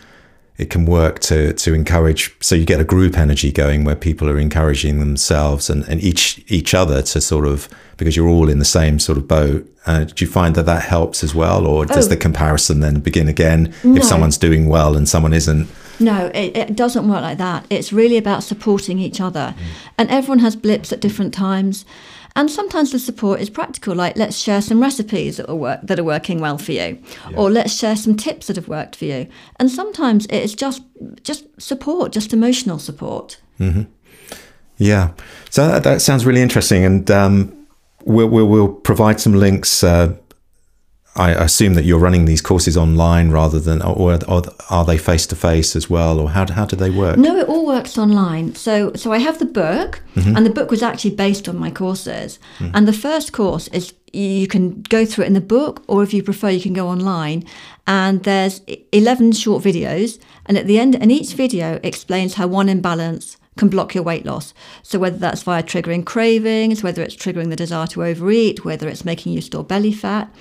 it 0.58 0.70
can 0.70 0.86
work 0.86 1.20
to 1.22 1.54
to 1.54 1.74
encourage. 1.74 2.36
So 2.42 2.56
you 2.56 2.66
get 2.66 2.80
a 2.80 2.84
group 2.86 3.18
energy 3.18 3.52
going 3.52 3.84
where 3.84 3.96
people 3.96 4.30
are 4.30 4.38
encouraging 4.40 5.00
themselves 5.00 5.70
and, 5.70 5.84
and 5.90 6.02
each 6.02 6.44
each 6.48 6.74
other 6.74 7.02
to 7.02 7.22
sort 7.22 7.46
of 7.46 7.68
because 7.98 8.16
you're 8.16 8.28
all 8.30 8.50
in 8.50 8.60
the 8.60 8.66
same 8.66 9.00
sort 9.00 9.18
of 9.18 9.28
boat. 9.28 9.68
Uh, 9.86 10.04
do 10.04 10.24
you 10.26 10.30
find 10.32 10.56
that 10.56 10.66
that 10.66 10.84
helps 10.84 11.24
as 11.24 11.34
well, 11.36 11.66
or 11.66 11.86
does 11.86 12.06
Oh. 12.08 12.10
the 12.10 12.18
comparison 12.18 12.80
then 12.80 13.00
begin 13.00 13.28
again 13.28 13.74
No. 13.84 13.96
if 13.98 14.04
someone's 14.04 14.38
doing 14.38 14.68
well 14.68 14.96
and 14.96 15.08
someone 15.10 15.34
isn't? 15.34 15.68
No, 16.00 16.32
it, 16.34 16.58
it 16.58 16.76
doesn't 16.76 17.08
work 17.08 17.22
like 17.22 17.38
that. 17.38 17.66
It's 17.70 17.94
really 17.94 18.18
about 18.18 18.44
supporting 18.44 18.98
each 19.00 19.22
other. 19.22 19.54
And 20.00 20.10
everyone 20.10 20.40
has 20.40 20.56
blips 20.56 20.92
at 20.92 21.00
different 21.00 21.32
times. 21.34 21.86
And 22.36 22.50
sometimes 22.50 22.92
the 22.92 23.00
support 23.00 23.42
is 23.42 23.50
practical, 23.50 23.94
like 23.96 24.16
let's 24.16 24.38
share 24.38 24.62
some 24.62 24.82
recipes 24.82 25.38
that 25.38 25.50
are, 25.50 25.56
work, 25.56 25.80
that 25.84 26.00
are 26.00 26.04
working 26.04 26.40
well 26.40 26.58
for 26.58 26.72
you, 26.72 26.98
or 27.36 27.50
let's 27.52 27.76
share 27.78 27.96
some 27.96 28.16
tips 28.16 28.48
that 28.48 28.56
have 28.56 28.68
worked 28.70 28.96
for 28.96 29.06
you. 29.06 29.28
And 29.60 29.70
sometimes 29.70 30.26
it 30.28 30.42
is 30.42 30.56
just 30.56 30.82
just 31.24 31.46
support, 31.62 32.14
just 32.14 32.34
emotional 32.34 32.80
support. 32.80 33.42
Yeah, 34.78 35.12
so 35.50 35.68
that, 35.68 35.84
that 35.84 36.02
sounds 36.02 36.26
really 36.26 36.42
interesting, 36.42 36.86
and 36.86 37.12
um, 37.12 37.68
we'll, 38.06 38.30
we'll 38.30 38.48
we'll 38.48 38.74
provide 38.74 39.20
some 39.20 39.34
links. 39.34 39.84
Uh, 39.84 40.16
I 41.16 41.32
assume 41.32 41.74
that 41.74 41.84
you're 41.84 42.00
running 42.00 42.24
these 42.24 42.42
courses 42.42 42.78
online 42.78 43.32
rather 43.32 43.60
than, 43.60 43.82
or, 43.82 44.18
or 44.30 44.42
are 44.70 44.86
they 44.86 44.98
face 44.98 45.28
to 45.28 45.36
face 45.36 45.76
as 45.76 45.90
well, 45.90 46.20
or 46.22 46.30
how 46.30 46.50
how 46.52 46.66
do 46.66 46.78
they 46.78 46.90
work? 46.90 47.18
No, 47.18 47.36
it 47.36 47.50
all 47.50 47.66
works 47.66 47.98
online. 47.98 48.56
So, 48.56 48.94
so 48.96 49.12
I 49.12 49.18
have 49.18 49.38
the 49.38 49.46
book, 49.46 50.02
mm-hmm. 50.16 50.38
and 50.38 50.46
the 50.46 50.50
book 50.50 50.72
was 50.72 50.82
actually 50.82 51.16
based 51.16 51.50
on 51.50 51.58
my 51.58 51.70
courses. 51.70 52.40
Mm. 52.60 52.72
And 52.74 52.88
the 52.88 52.94
first 52.94 53.34
course 53.34 53.68
is 53.70 53.94
you 54.14 54.48
can 54.48 54.84
go 54.84 55.06
through 55.06 55.26
it 55.26 55.28
in 55.28 55.34
the 55.34 55.42
book, 55.42 55.84
or 55.88 56.02
if 56.02 56.14
you 56.14 56.24
prefer, 56.24 56.50
you 56.50 56.62
can 56.62 56.74
go 56.74 56.88
online. 56.88 57.44
And 57.86 58.24
there's 58.24 58.62
eleven 58.94 59.34
short 59.34 59.64
videos, 59.64 60.18
and 60.46 60.58
at 60.58 60.66
the 60.66 60.80
end, 60.80 60.96
and 60.96 61.12
each 61.12 61.34
video 61.34 61.80
explains 61.84 62.36
how 62.36 62.48
one 62.48 62.70
imbalance 62.70 63.36
can 63.58 63.68
block 63.68 63.94
your 63.94 64.06
weight 64.06 64.26
loss. 64.26 64.54
So 64.82 64.98
whether 64.98 65.18
that's 65.18 65.44
via 65.44 65.62
triggering 65.62 66.06
cravings, 66.06 66.84
whether 66.84 67.02
it's 67.04 67.18
triggering 67.18 67.50
the 67.50 67.58
desire 67.58 67.88
to 67.88 68.06
overeat, 68.06 68.64
whether 68.64 68.88
it's 68.88 69.04
making 69.04 69.34
you 69.34 69.42
store 69.42 69.66
belly 69.66 69.92
fat. 69.92 70.34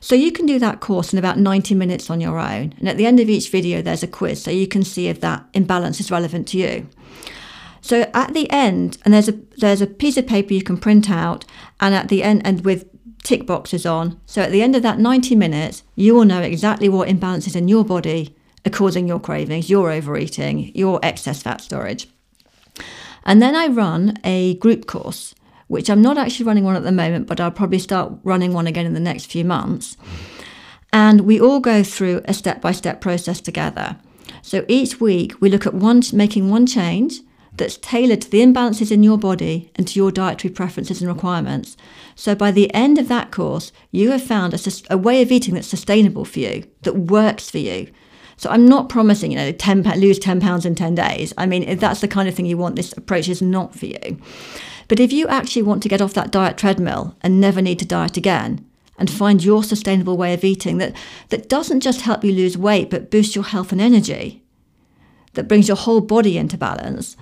So 0.00 0.14
you 0.14 0.32
can 0.32 0.46
do 0.46 0.58
that 0.58 0.80
course 0.80 1.12
in 1.12 1.18
about 1.18 1.38
90 1.38 1.74
minutes 1.74 2.10
on 2.10 2.20
your 2.20 2.38
own. 2.38 2.74
And 2.78 2.88
at 2.88 2.96
the 2.96 3.06
end 3.06 3.20
of 3.20 3.28
each 3.28 3.50
video, 3.50 3.82
there's 3.82 4.02
a 4.02 4.08
quiz 4.08 4.42
so 4.42 4.50
you 4.50 4.66
can 4.66 4.82
see 4.82 5.08
if 5.08 5.20
that 5.20 5.44
imbalance 5.52 6.00
is 6.00 6.10
relevant 6.10 6.48
to 6.48 6.58
you. 6.58 6.88
So 7.82 8.10
at 8.14 8.34
the 8.34 8.50
end, 8.50 8.98
and 9.04 9.14
there's 9.14 9.28
a 9.28 9.38
there's 9.58 9.80
a 9.80 9.86
piece 9.86 10.16
of 10.16 10.26
paper 10.26 10.52
you 10.52 10.62
can 10.62 10.76
print 10.76 11.10
out, 11.10 11.44
and 11.80 11.94
at 11.94 12.08
the 12.08 12.22
end, 12.22 12.42
and 12.44 12.64
with 12.64 12.86
tick 13.22 13.46
boxes 13.46 13.86
on. 13.86 14.20
So 14.26 14.42
at 14.42 14.52
the 14.52 14.62
end 14.62 14.76
of 14.76 14.82
that 14.82 14.98
90 14.98 15.34
minutes, 15.36 15.82
you 15.94 16.14
will 16.14 16.24
know 16.24 16.40
exactly 16.40 16.88
what 16.88 17.08
imbalances 17.08 17.56
in 17.56 17.68
your 17.68 17.84
body 17.84 18.36
are 18.66 18.70
causing 18.70 19.08
your 19.08 19.20
cravings, 19.20 19.70
your 19.70 19.90
overeating, 19.90 20.74
your 20.74 21.00
excess 21.02 21.42
fat 21.42 21.60
storage. 21.60 22.08
And 23.24 23.40
then 23.40 23.54
I 23.54 23.66
run 23.66 24.18
a 24.24 24.54
group 24.56 24.86
course, 24.86 25.34
which 25.70 25.88
I'm 25.88 26.02
not 26.02 26.18
actually 26.18 26.46
running 26.46 26.64
one 26.64 26.74
at 26.74 26.82
the 26.82 26.90
moment, 26.90 27.28
but 27.28 27.38
I'll 27.38 27.52
probably 27.52 27.78
start 27.78 28.12
running 28.24 28.52
one 28.52 28.66
again 28.66 28.86
in 28.86 28.92
the 28.92 28.98
next 28.98 29.26
few 29.26 29.44
months. 29.44 29.96
And 30.92 31.20
we 31.20 31.40
all 31.40 31.60
go 31.60 31.84
through 31.84 32.22
a 32.24 32.34
step 32.34 32.60
by 32.60 32.72
step 32.72 33.00
process 33.00 33.40
together. 33.40 33.96
So 34.42 34.64
each 34.66 35.00
week 35.00 35.40
we 35.40 35.48
look 35.48 35.68
at 35.68 35.74
one 35.74 36.02
making 36.12 36.50
one 36.50 36.66
change 36.66 37.20
that's 37.56 37.76
tailored 37.76 38.22
to 38.22 38.30
the 38.30 38.40
imbalances 38.40 38.90
in 38.90 39.04
your 39.04 39.16
body 39.16 39.70
and 39.76 39.86
to 39.86 39.96
your 39.96 40.10
dietary 40.10 40.52
preferences 40.52 41.00
and 41.00 41.08
requirements. 41.08 41.76
So 42.16 42.34
by 42.34 42.50
the 42.50 42.74
end 42.74 42.98
of 42.98 43.06
that 43.06 43.30
course, 43.30 43.70
you 43.92 44.10
have 44.10 44.24
found 44.24 44.52
a, 44.52 44.58
a 44.90 44.98
way 44.98 45.22
of 45.22 45.30
eating 45.30 45.54
that's 45.54 45.68
sustainable 45.68 46.24
for 46.24 46.40
you, 46.40 46.64
that 46.82 46.96
works 46.96 47.48
for 47.48 47.58
you. 47.58 47.92
So 48.36 48.50
I'm 48.50 48.66
not 48.66 48.88
promising, 48.88 49.30
you 49.30 49.36
know, 49.36 49.52
10 49.52 49.84
lose 50.00 50.18
10 50.18 50.40
pounds 50.40 50.66
in 50.66 50.74
10 50.74 50.96
days. 50.96 51.32
I 51.38 51.46
mean, 51.46 51.62
if 51.62 51.78
that's 51.78 52.00
the 52.00 52.08
kind 52.08 52.28
of 52.28 52.34
thing 52.34 52.46
you 52.46 52.58
want, 52.58 52.74
this 52.74 52.92
approach 52.96 53.28
is 53.28 53.40
not 53.40 53.76
for 53.76 53.86
you. 53.86 54.18
But 54.90 54.98
if 54.98 55.12
you 55.12 55.28
actually 55.28 55.62
want 55.62 55.84
to 55.84 55.88
get 55.88 56.02
off 56.02 56.14
that 56.14 56.32
diet 56.32 56.58
treadmill 56.58 57.16
and 57.20 57.40
never 57.40 57.62
need 57.62 57.78
to 57.78 57.84
diet 57.84 58.16
again, 58.16 58.66
and 58.98 59.08
find 59.08 59.42
your 59.42 59.62
sustainable 59.62 60.16
way 60.16 60.34
of 60.34 60.42
eating 60.42 60.78
that, 60.78 60.96
that 61.28 61.48
doesn't 61.48 61.78
just 61.78 62.00
help 62.00 62.24
you 62.24 62.32
lose 62.32 62.58
weight 62.58 62.90
but 62.90 63.08
boosts 63.08 63.36
your 63.36 63.44
health 63.44 63.70
and 63.70 63.80
energy, 63.80 64.42
that 65.34 65.46
brings 65.46 65.68
your 65.68 65.76
whole 65.76 66.00
body 66.00 66.36
into 66.36 66.58
balance, 66.58 67.16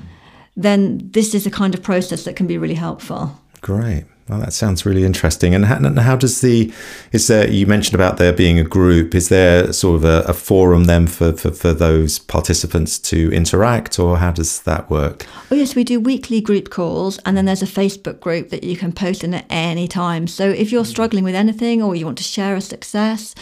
then 0.57 1.11
this 1.12 1.35
is 1.35 1.46
a 1.46 1.50
kind 1.50 1.74
of 1.74 1.83
process 1.83 2.24
that 2.24 2.37
can 2.37 2.46
be 2.46 2.57
really 2.57 2.74
helpful. 2.74 3.38
Great. 3.61 4.07
Well, 4.29 4.41
that 4.41 4.53
sounds 4.53 4.85
really 4.85 5.05
interesting. 5.05 5.55
And 5.55 5.64
how, 5.64 5.77
and 5.77 5.99
how, 5.99 6.14
does 6.14 6.43
the 6.43 6.73
is 7.12 7.29
there? 7.29 7.51
You 7.51 7.67
mentioned 7.67 7.95
about 7.95 8.19
there 8.19 8.33
being 8.33 8.59
a 8.59 8.64
group. 8.64 9.14
Is 9.14 9.31
there 9.31 9.73
sort 9.73 9.97
of 9.97 10.05
a, 10.05 10.29
a 10.29 10.35
forum 10.35 10.85
then 10.85 11.07
for, 11.07 11.33
for, 11.33 11.51
for 11.51 11.73
those 11.73 12.19
participants 12.19 12.99
to 12.99 13.33
interact, 13.33 13.99
or 13.99 14.19
how 14.19 14.33
does 14.33 14.62
that 14.62 14.91
work? 14.91 15.27
Oh 15.51 15.55
yes, 15.55 15.75
we 15.75 15.83
do 15.83 15.99
weekly 15.99 16.43
group 16.43 16.69
calls, 16.69 17.19
and 17.25 17.37
then 17.37 17.47
there's 17.47 17.62
a 17.62 17.67
Facebook 17.67 18.21
group 18.21 18.51
that 18.51 18.64
you 18.64 18.77
can 18.77 18.93
post 18.93 19.25
in 19.25 19.33
at 19.33 19.47
any 19.49 19.88
time. 19.88 20.27
So 20.27 20.49
if 20.49 20.71
you're 20.71 20.85
struggling 20.85 21.25
with 21.25 21.35
anything, 21.35 21.83
or 21.83 21.95
you 21.95 22.05
want 22.05 22.19
to 22.19 22.25
share 22.25 22.55
a 22.55 22.61
success, 22.61 23.35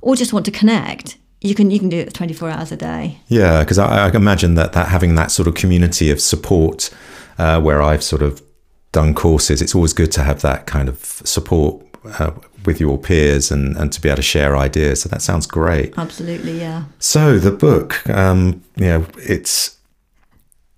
or 0.00 0.16
just 0.16 0.32
want 0.32 0.46
to 0.46 0.52
connect, 0.52 1.18
you 1.42 1.54
can 1.54 1.70
you 1.70 1.78
can 1.78 1.90
do 1.90 1.98
it 1.98 2.14
24 2.14 2.48
hours 2.48 2.72
a 2.72 2.76
day. 2.76 3.18
Yeah, 3.28 3.60
because 3.60 3.78
I, 3.78 4.06
I 4.06 4.10
imagine 4.10 4.54
that 4.54 4.72
that 4.72 4.88
having 4.88 5.16
that 5.16 5.30
sort 5.30 5.48
of 5.48 5.54
community 5.54 6.10
of 6.10 6.18
support, 6.18 6.88
uh, 7.36 7.60
where 7.60 7.82
I've 7.82 8.02
sort 8.02 8.22
of 8.22 8.42
done 8.92 9.14
courses, 9.14 9.62
it's 9.62 9.74
always 9.74 9.92
good 9.92 10.12
to 10.12 10.22
have 10.22 10.42
that 10.42 10.66
kind 10.66 10.88
of 10.88 10.98
support 11.04 11.84
uh, 12.18 12.32
with 12.64 12.80
your 12.80 12.98
peers 12.98 13.50
and, 13.50 13.76
and 13.76 13.92
to 13.92 14.00
be 14.00 14.08
able 14.08 14.16
to 14.16 14.22
share 14.22 14.56
ideas. 14.56 15.02
So 15.02 15.08
that 15.08 15.22
sounds 15.22 15.46
great. 15.46 15.96
Absolutely, 15.96 16.60
yeah. 16.60 16.84
So 16.98 17.38
the 17.38 17.52
book, 17.52 18.08
um, 18.08 18.62
you 18.76 18.86
know, 18.86 19.06
it's 19.18 19.78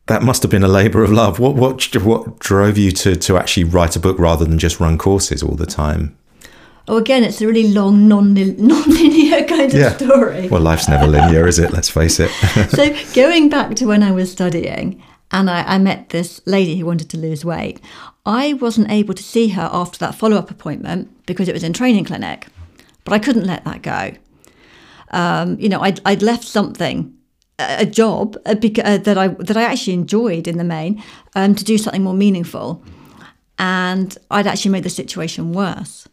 that 0.06 0.22
must 0.22 0.42
have 0.42 0.50
been 0.50 0.64
a 0.64 0.68
labour 0.68 1.02
of 1.02 1.12
love. 1.12 1.38
What 1.38 1.54
what 1.54 1.82
what 2.02 2.38
drove 2.38 2.76
you 2.76 2.90
to 2.92 3.16
to 3.16 3.36
actually 3.38 3.64
write 3.64 3.96
a 3.96 4.00
book 4.00 4.18
rather 4.18 4.44
than 4.44 4.58
just 4.58 4.80
run 4.80 4.98
courses 4.98 5.42
all 5.42 5.54
the 5.54 5.66
time? 5.66 6.16
Oh, 6.88 6.96
again, 6.96 7.22
it's 7.22 7.40
a 7.40 7.46
really 7.46 7.68
long, 7.68 8.08
non 8.08 8.34
non-linear 8.34 9.44
kind 9.44 9.72
of 9.72 9.78
yeah. 9.78 9.96
story. 9.96 10.48
Well, 10.48 10.60
life's 10.60 10.88
never 10.88 11.06
linear, 11.06 11.46
is 11.46 11.58
it? 11.58 11.72
Let's 11.72 11.88
face 11.88 12.18
it. 12.18 12.30
so, 12.70 12.94
going 13.14 13.48
back 13.48 13.76
to 13.76 13.86
when 13.86 14.02
I 14.02 14.10
was 14.10 14.32
studying, 14.32 15.00
and 15.32 15.50
I, 15.50 15.62
I, 15.62 15.78
met 15.78 16.10
this 16.10 16.40
lady 16.46 16.76
who 16.76 16.86
wanted 16.86 17.08
to 17.10 17.16
lose 17.16 17.44
weight. 17.44 17.80
I 18.26 18.52
wasn't 18.52 18.90
able 18.90 19.14
to 19.14 19.22
see 19.22 19.48
her 19.48 19.68
after 19.72 19.98
that 19.98 20.14
follow 20.14 20.36
up 20.36 20.50
appointment 20.50 21.10
because 21.26 21.48
it 21.48 21.54
was 21.54 21.64
in 21.64 21.72
training 21.72 22.04
clinic, 22.04 22.46
but 23.04 23.12
I 23.12 23.18
couldn't 23.18 23.46
let 23.46 23.64
that 23.64 23.82
go. 23.82 24.12
Um, 25.10 25.58
you 25.58 25.68
know, 25.68 25.80
I'd, 25.80 26.00
I'd 26.04 26.22
left 26.22 26.44
something, 26.44 27.14
a, 27.58 27.86
job 27.86 28.36
uh, 28.46 28.54
uh, 28.54 28.98
that 28.98 29.18
I 29.18 29.28
that 29.28 29.56
I 29.56 29.62
actually 29.62 29.94
enjoyed 29.94 30.46
in 30.48 30.58
the 30.58 30.64
main, 30.64 31.02
um, 31.34 31.54
to 31.54 31.64
do 31.64 31.78
something 31.78 32.02
more 32.02 32.14
meaningful, 32.14 32.82
and 33.58 34.16
I'd 34.30 34.46
actually 34.46 34.70
made 34.70 34.84
the 34.84 34.90
situation 34.90 35.52
worse. 35.52 36.08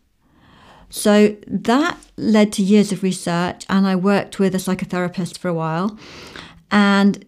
So 0.89 1.35
that 1.47 1.97
led 2.17 2.51
to 2.53 2.63
years 2.63 2.91
of 2.91 3.03
research, 3.03 3.65
and 3.69 3.87
I 3.87 3.95
worked 3.95 4.39
with 4.39 4.55
a 4.55 4.57
psychotherapist 4.57 5.37
for 5.37 5.47
a 5.47 5.53
while, 5.53 5.97
and 6.71 7.23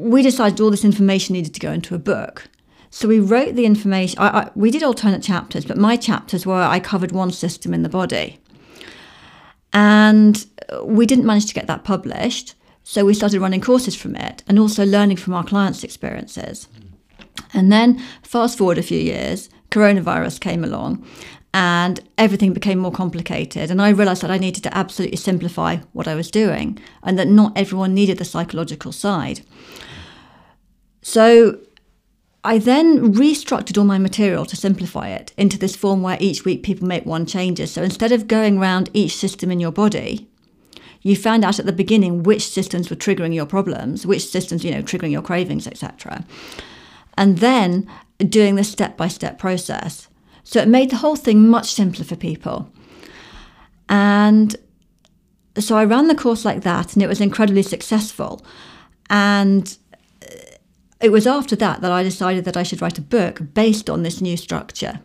we 0.00 0.22
decided 0.22 0.60
all 0.60 0.70
this 0.70 0.84
information 0.84 1.34
needed 1.34 1.54
to 1.54 1.60
go 1.60 1.72
into 1.72 1.94
a 1.94 1.98
book. 1.98 2.48
So 2.90 3.06
we 3.06 3.20
wrote 3.20 3.54
the 3.54 3.66
information. 3.66 4.18
I, 4.18 4.28
I, 4.28 4.50
we 4.54 4.70
did 4.70 4.82
alternate 4.82 5.22
chapters, 5.22 5.64
but 5.64 5.76
my 5.76 5.96
chapters 5.96 6.44
were 6.44 6.62
I 6.62 6.80
covered 6.80 7.12
one 7.12 7.30
system 7.30 7.72
in 7.72 7.82
the 7.82 7.88
body. 7.88 8.38
And 9.72 10.44
we 10.82 11.06
didn't 11.06 11.26
manage 11.26 11.46
to 11.46 11.54
get 11.54 11.66
that 11.68 11.84
published. 11.84 12.54
So 12.82 13.04
we 13.04 13.14
started 13.14 13.40
running 13.40 13.60
courses 13.60 13.94
from 13.94 14.16
it 14.16 14.42
and 14.48 14.58
also 14.58 14.84
learning 14.84 15.18
from 15.18 15.34
our 15.34 15.44
clients' 15.44 15.84
experiences. 15.84 16.68
And 17.52 17.70
then, 17.70 18.02
fast 18.22 18.58
forward 18.58 18.78
a 18.78 18.82
few 18.82 18.98
years, 18.98 19.48
coronavirus 19.70 20.40
came 20.40 20.64
along 20.64 21.06
and 21.52 22.00
everything 22.16 22.52
became 22.52 22.78
more 22.78 22.92
complicated. 22.92 23.70
And 23.70 23.82
I 23.82 23.90
realized 23.90 24.22
that 24.22 24.30
I 24.30 24.38
needed 24.38 24.62
to 24.64 24.76
absolutely 24.76 25.16
simplify 25.16 25.76
what 25.92 26.08
I 26.08 26.14
was 26.14 26.30
doing 26.30 26.78
and 27.02 27.18
that 27.18 27.28
not 27.28 27.52
everyone 27.56 27.94
needed 27.94 28.18
the 28.18 28.24
psychological 28.24 28.92
side. 28.92 29.40
So 31.02 31.58
I 32.42 32.58
then 32.58 33.14
restructured 33.14 33.76
all 33.76 33.84
my 33.84 33.98
material 33.98 34.44
to 34.46 34.56
simplify 34.56 35.08
it 35.08 35.32
into 35.36 35.58
this 35.58 35.76
form 35.76 36.02
where 36.02 36.16
each 36.20 36.44
week 36.44 36.62
people 36.62 36.86
make 36.86 37.04
one 37.04 37.26
changes. 37.26 37.72
So 37.72 37.82
instead 37.82 38.12
of 38.12 38.28
going 38.28 38.58
around 38.58 38.90
each 38.94 39.16
system 39.16 39.50
in 39.50 39.60
your 39.60 39.72
body, 39.72 40.28
you 41.02 41.16
found 41.16 41.44
out 41.44 41.58
at 41.58 41.66
the 41.66 41.72
beginning 41.72 42.22
which 42.22 42.48
systems 42.48 42.90
were 42.90 42.96
triggering 42.96 43.34
your 43.34 43.46
problems, 43.46 44.06
which 44.06 44.26
systems, 44.26 44.64
you 44.64 44.70
know, 44.70 44.82
triggering 44.82 45.10
your 45.10 45.22
cravings, 45.22 45.66
etc. 45.66 46.24
And 47.16 47.38
then 47.38 47.90
doing 48.18 48.54
this 48.54 48.70
step 48.70 48.96
by 48.96 49.08
step 49.08 49.38
process. 49.38 50.08
So 50.44 50.60
it 50.60 50.68
made 50.68 50.90
the 50.90 50.96
whole 50.96 51.16
thing 51.16 51.48
much 51.48 51.72
simpler 51.72 52.04
for 52.04 52.16
people. 52.16 52.70
And 53.88 54.56
so 55.58 55.76
I 55.76 55.84
ran 55.84 56.06
the 56.06 56.14
course 56.14 56.44
like 56.44 56.62
that, 56.62 56.94
and 56.94 57.02
it 57.02 57.08
was 57.08 57.20
incredibly 57.20 57.62
successful. 57.62 58.44
And 59.08 59.76
it 61.00 61.10
was 61.10 61.26
after 61.26 61.56
that 61.56 61.80
that 61.80 61.92
I 61.92 62.02
decided 62.02 62.44
that 62.44 62.56
I 62.56 62.62
should 62.62 62.82
write 62.82 62.98
a 62.98 63.02
book 63.02 63.40
based 63.54 63.88
on 63.88 64.02
this 64.02 64.20
new 64.20 64.36
structure. 64.36 65.00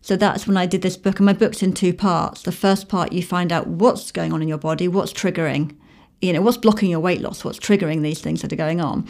So 0.00 0.16
that's 0.16 0.48
when 0.48 0.56
I 0.56 0.66
did 0.66 0.82
this 0.82 0.96
book, 0.96 1.20
and 1.20 1.26
my 1.26 1.32
book's 1.32 1.62
in 1.62 1.72
two 1.72 1.94
parts. 1.94 2.42
The 2.42 2.50
first 2.50 2.88
part, 2.88 3.12
you 3.12 3.22
find 3.22 3.52
out 3.52 3.68
what's 3.68 4.10
going 4.10 4.32
on 4.32 4.42
in 4.42 4.48
your 4.48 4.58
body, 4.58 4.88
what's 4.88 5.12
triggering, 5.12 5.76
you 6.20 6.32
know, 6.32 6.42
what's 6.42 6.56
blocking 6.56 6.90
your 6.90 6.98
weight 6.98 7.20
loss, 7.20 7.44
what's 7.44 7.58
triggering 7.58 8.02
these 8.02 8.20
things 8.20 8.42
that 8.42 8.52
are 8.52 8.56
going 8.56 8.80
on. 8.80 9.06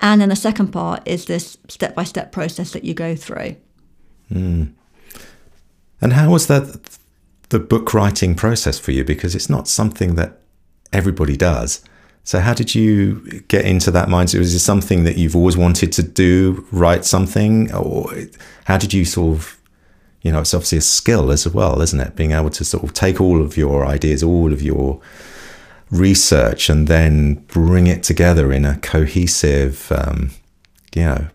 And 0.00 0.20
then 0.20 0.28
the 0.28 0.36
second 0.36 0.68
part 0.68 1.06
is 1.06 1.26
this 1.26 1.56
step 1.68 1.94
by 1.94 2.02
step 2.04 2.32
process 2.32 2.72
that 2.72 2.84
you 2.84 2.94
go 2.94 3.14
through. 3.14 3.56
Mm. 4.32 4.72
And 6.00 6.12
how 6.12 6.30
was 6.30 6.48
that 6.48 6.98
the 7.50 7.58
book 7.60 7.94
writing 7.94 8.34
process 8.34 8.78
for 8.78 8.90
you? 8.90 9.04
Because 9.04 9.34
it's 9.34 9.50
not 9.50 9.68
something 9.68 10.16
that 10.16 10.40
everybody 10.92 11.36
does. 11.36 11.82
So 12.28 12.40
how 12.40 12.52
did 12.52 12.74
you 12.74 13.42
get 13.48 13.64
into 13.64 13.90
that 13.92 14.08
mindset? 14.08 14.40
Was 14.40 14.52
it 14.52 14.58
something 14.58 15.04
that 15.04 15.16
you've 15.16 15.34
always 15.34 15.56
wanted 15.56 15.92
to 15.92 16.02
do, 16.02 16.66
write 16.70 17.06
something, 17.06 17.72
or 17.72 18.12
how 18.66 18.76
did 18.76 18.92
you 18.92 19.06
sort 19.06 19.38
of, 19.38 19.58
you 20.20 20.30
know, 20.30 20.40
it's 20.40 20.52
obviously 20.52 20.76
a 20.76 20.82
skill 20.82 21.32
as 21.32 21.48
well, 21.48 21.80
isn't 21.80 21.98
it? 21.98 22.16
Being 22.16 22.32
able 22.32 22.50
to 22.50 22.66
sort 22.66 22.84
of 22.84 22.92
take 22.92 23.18
all 23.18 23.40
of 23.40 23.56
your 23.56 23.86
ideas, 23.86 24.22
all 24.22 24.52
of 24.52 24.60
your 24.60 25.00
research, 25.90 26.68
and 26.68 26.86
then 26.86 27.36
bring 27.46 27.86
it 27.86 28.02
together 28.02 28.52
in 28.52 28.66
a 28.66 28.76
cohesive, 28.80 29.90
um, 29.90 30.32
you 30.94 31.04
know, 31.04 31.28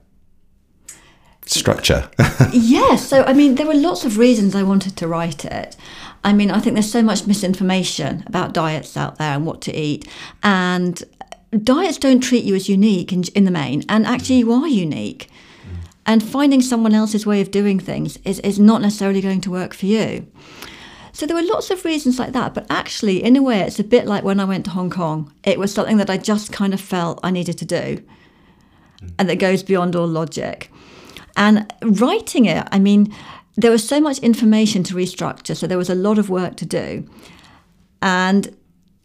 structure. 1.47 2.07
yes. 2.51 3.07
So, 3.07 3.23
I 3.23 3.33
mean, 3.33 3.55
there 3.55 3.65
were 3.65 3.73
lots 3.73 4.05
of 4.05 4.19
reasons 4.19 4.53
I 4.53 4.61
wanted 4.61 4.95
to 4.97 5.07
write 5.07 5.43
it. 5.43 5.75
I 6.23 6.33
mean, 6.33 6.51
I 6.51 6.59
think 6.59 6.75
there's 6.75 6.91
so 6.91 7.01
much 7.01 7.27
misinformation 7.27 8.23
about 8.27 8.53
diets 8.53 8.95
out 8.95 9.17
there 9.17 9.33
and 9.33 9.45
what 9.45 9.61
to 9.61 9.75
eat. 9.75 10.07
And 10.41 11.03
diets 11.63 11.97
don't 11.97 12.21
treat 12.21 12.43
you 12.43 12.55
as 12.55 12.69
unique 12.69 13.11
in, 13.11 13.23
in 13.35 13.45
the 13.45 13.51
main. 13.51 13.83
And 13.89 14.05
actually, 14.05 14.37
you 14.37 14.51
are 14.53 14.67
unique. 14.67 15.29
And 16.05 16.21
finding 16.21 16.61
someone 16.61 16.93
else's 16.93 17.25
way 17.25 17.41
of 17.41 17.51
doing 17.51 17.79
things 17.79 18.17
is, 18.25 18.39
is 18.39 18.59
not 18.59 18.81
necessarily 18.81 19.21
going 19.21 19.41
to 19.41 19.51
work 19.51 19.73
for 19.73 19.85
you. 19.85 20.27
So 21.13 21.25
there 21.25 21.35
were 21.35 21.43
lots 21.43 21.69
of 21.69 21.85
reasons 21.85 22.19
like 22.19 22.33
that. 22.33 22.53
But 22.53 22.67
actually, 22.69 23.23
in 23.23 23.35
a 23.35 23.41
way, 23.41 23.61
it's 23.61 23.79
a 23.79 23.83
bit 23.83 24.05
like 24.05 24.23
when 24.23 24.39
I 24.39 24.45
went 24.45 24.65
to 24.65 24.71
Hong 24.71 24.89
Kong. 24.89 25.31
It 25.43 25.59
was 25.59 25.73
something 25.73 25.97
that 25.97 26.09
I 26.09 26.17
just 26.17 26.51
kind 26.51 26.73
of 26.73 26.81
felt 26.81 27.19
I 27.23 27.31
needed 27.31 27.57
to 27.59 27.65
do 27.65 28.03
and 29.17 29.29
that 29.29 29.37
goes 29.37 29.63
beyond 29.63 29.95
all 29.95 30.07
logic. 30.07 30.71
And 31.35 31.71
writing 31.81 32.45
it, 32.45 32.67
I 32.71 32.79
mean, 32.79 33.13
there 33.55 33.71
was 33.71 33.87
so 33.87 34.01
much 34.01 34.19
information 34.19 34.83
to 34.83 34.95
restructure, 34.95 35.55
so 35.55 35.67
there 35.67 35.77
was 35.77 35.89
a 35.89 35.95
lot 35.95 36.17
of 36.17 36.29
work 36.29 36.55
to 36.57 36.65
do. 36.65 37.07
And 38.01 38.55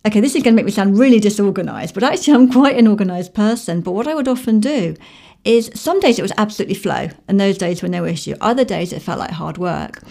okay, 0.06 0.20
this 0.20 0.34
is 0.34 0.42
going 0.42 0.54
to 0.54 0.56
make 0.56 0.64
me 0.64 0.72
sound 0.72 0.98
really 0.98 1.20
disorganized, 1.20 1.94
but 1.94 2.02
actually, 2.02 2.34
I'm 2.34 2.50
quite 2.50 2.76
an 2.76 2.86
organized 2.86 3.34
person. 3.34 3.80
But 3.80 3.92
what 3.92 4.08
I 4.08 4.14
would 4.14 4.28
often 4.28 4.60
do 4.60 4.96
is 5.44 5.70
some 5.74 6.00
days 6.00 6.18
it 6.18 6.22
was 6.22 6.32
absolutely 6.36 6.74
flow, 6.74 7.08
and 7.28 7.38
those 7.38 7.58
days 7.58 7.82
were 7.82 7.88
no 7.88 8.04
issue. 8.04 8.34
Other 8.40 8.64
days 8.64 8.92
it 8.92 9.02
felt 9.02 9.18
like 9.18 9.30
hard 9.30 9.58
work. 9.58 10.02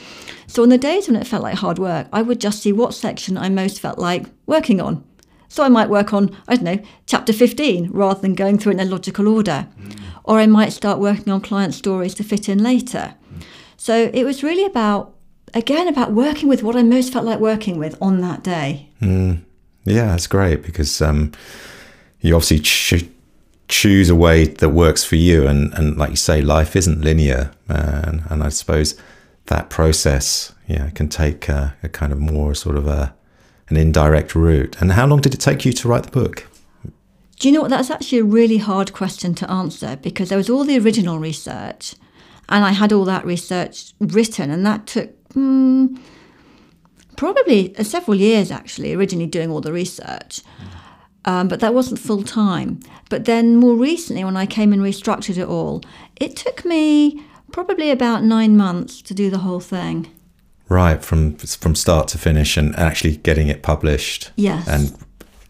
So 0.48 0.64
on 0.64 0.70
the 0.70 0.78
days 0.78 1.08
when 1.08 1.18
it 1.18 1.28
felt 1.28 1.44
like 1.44 1.56
hard 1.56 1.78
work, 1.78 2.08
I 2.14 2.22
would 2.22 2.40
just 2.40 2.62
see 2.62 2.72
what 2.72 2.94
section 2.94 3.38
I 3.38 3.50
most 3.50 3.82
felt 3.82 4.00
like 4.00 4.28
working 4.46 4.80
on. 4.80 5.04
So 5.50 5.64
I 5.64 5.70
might 5.70 5.90
work 5.90 6.14
on, 6.14 6.36
I 6.48 6.56
don't 6.56 6.64
know, 6.64 6.84
chapter 7.06 7.34
15 7.34 7.90
rather 7.92 8.20
than 8.20 8.36
going 8.36 8.58
through 8.58 8.74
it 8.74 8.80
in 8.80 8.88
a 8.88 8.90
logical 8.90 9.28
order. 9.28 9.68
Mm. 9.80 10.00
Or 10.24 10.40
I 10.40 10.46
might 10.46 10.74
start 10.74 11.00
working 11.00 11.32
on 11.32 11.42
client 11.42 11.74
stories 11.74 12.14
to 12.16 12.24
fit 12.24 12.50
in 12.50 12.62
later. 12.62 13.16
So 13.78 14.10
it 14.14 14.24
was 14.24 14.44
really 14.44 14.66
about, 14.66 15.16
again, 15.54 15.88
about 15.88 16.12
working 16.12 16.50
with 16.50 16.64
what 16.64 16.76
I 16.76 16.84
most 16.84 17.14
felt 17.14 17.26
like 17.26 17.40
working 17.40 17.78
with 17.78 17.98
on 18.02 18.22
that 18.22 18.44
day. 18.44 18.90
Mm. 19.02 19.44
Yeah, 19.86 20.08
that's 20.08 20.28
great 20.28 20.64
because 20.64 21.02
um, 21.02 21.32
you 22.20 22.36
obviously 22.36 22.60
ch- 22.60 23.08
choose 23.70 24.10
a 24.10 24.16
way 24.16 24.46
that 24.46 24.70
works 24.70 25.04
for 25.04 25.16
you. 25.16 25.48
And, 25.48 25.74
and 25.76 25.98
like 25.98 26.10
you 26.10 26.16
say, 26.16 26.42
life 26.42 26.76
isn't 26.76 27.02
linear. 27.02 27.52
and, 27.70 28.24
and 28.30 28.44
I 28.44 28.50
suppose 28.50 29.00
that 29.46 29.70
process 29.70 30.54
yeah, 30.68 30.90
can 30.90 31.08
take 31.08 31.48
a, 31.48 31.76
a 31.84 31.90
kind 31.90 32.12
of 32.12 32.20
more 32.20 32.54
sort 32.54 32.76
of 32.76 32.88
a, 32.88 33.16
an 33.70 33.78
indirect 33.78 34.36
route. 34.36 34.76
And 34.82 34.92
how 34.92 35.06
long 35.08 35.22
did 35.22 35.34
it 35.34 35.40
take 35.40 35.66
you 35.66 35.72
to 35.74 35.88
write 35.88 36.04
the 36.04 36.12
book? 36.12 36.48
Do 37.40 37.48
you 37.48 37.54
know 37.54 37.62
what? 37.62 37.70
That's 37.70 37.92
actually 37.92 38.20
a 38.20 38.24
really 38.24 38.58
hard 38.58 38.94
question 38.94 39.36
to 39.36 39.50
answer 39.50 39.96
because 39.98 40.30
there 40.30 40.38
was 40.38 40.50
all 40.50 40.64
the 40.64 40.80
original 40.80 41.20
research 41.20 41.96
and 42.50 42.64
I 42.66 42.72
had 42.72 42.94
all 42.94 43.06
that 43.06 43.26
research 43.26 43.94
written, 44.00 44.50
and 44.50 44.66
that 44.66 44.88
took 44.88 45.34
mm, 45.34 46.00
probably 47.16 47.74
several 47.84 48.16
years 48.16 48.52
actually, 48.52 48.94
originally 48.94 49.28
doing 49.28 49.52
all 49.52 49.62
the 49.62 49.74
research. 49.74 50.42
Um, 51.26 51.50
but 51.50 51.60
that 51.60 51.74
wasn't 51.74 52.00
full 52.00 52.24
time. 52.24 52.80
But 53.10 53.26
then 53.26 53.58
more 53.58 53.76
recently, 53.76 54.24
when 54.24 54.38
I 54.38 54.46
came 54.46 54.72
and 54.72 54.82
restructured 54.82 55.38
it 55.38 55.48
all, 55.48 55.82
it 56.16 56.38
took 56.38 56.64
me 56.64 57.22
Probably 57.52 57.92
about 57.92 58.24
nine 58.24 58.58
months 58.58 59.02
to 59.04 59.14
do 59.14 59.30
the 59.30 59.40
whole 59.40 59.60
thing. 59.60 60.08
Right, 60.70 61.04
from 61.04 61.38
from 61.38 61.76
start 61.76 62.10
to 62.10 62.18
finish, 62.18 62.58
and 62.58 62.76
actually 62.76 63.18
getting 63.18 63.48
it 63.48 63.64
published. 63.64 64.32
Yes. 64.36 64.68
And 64.68 64.98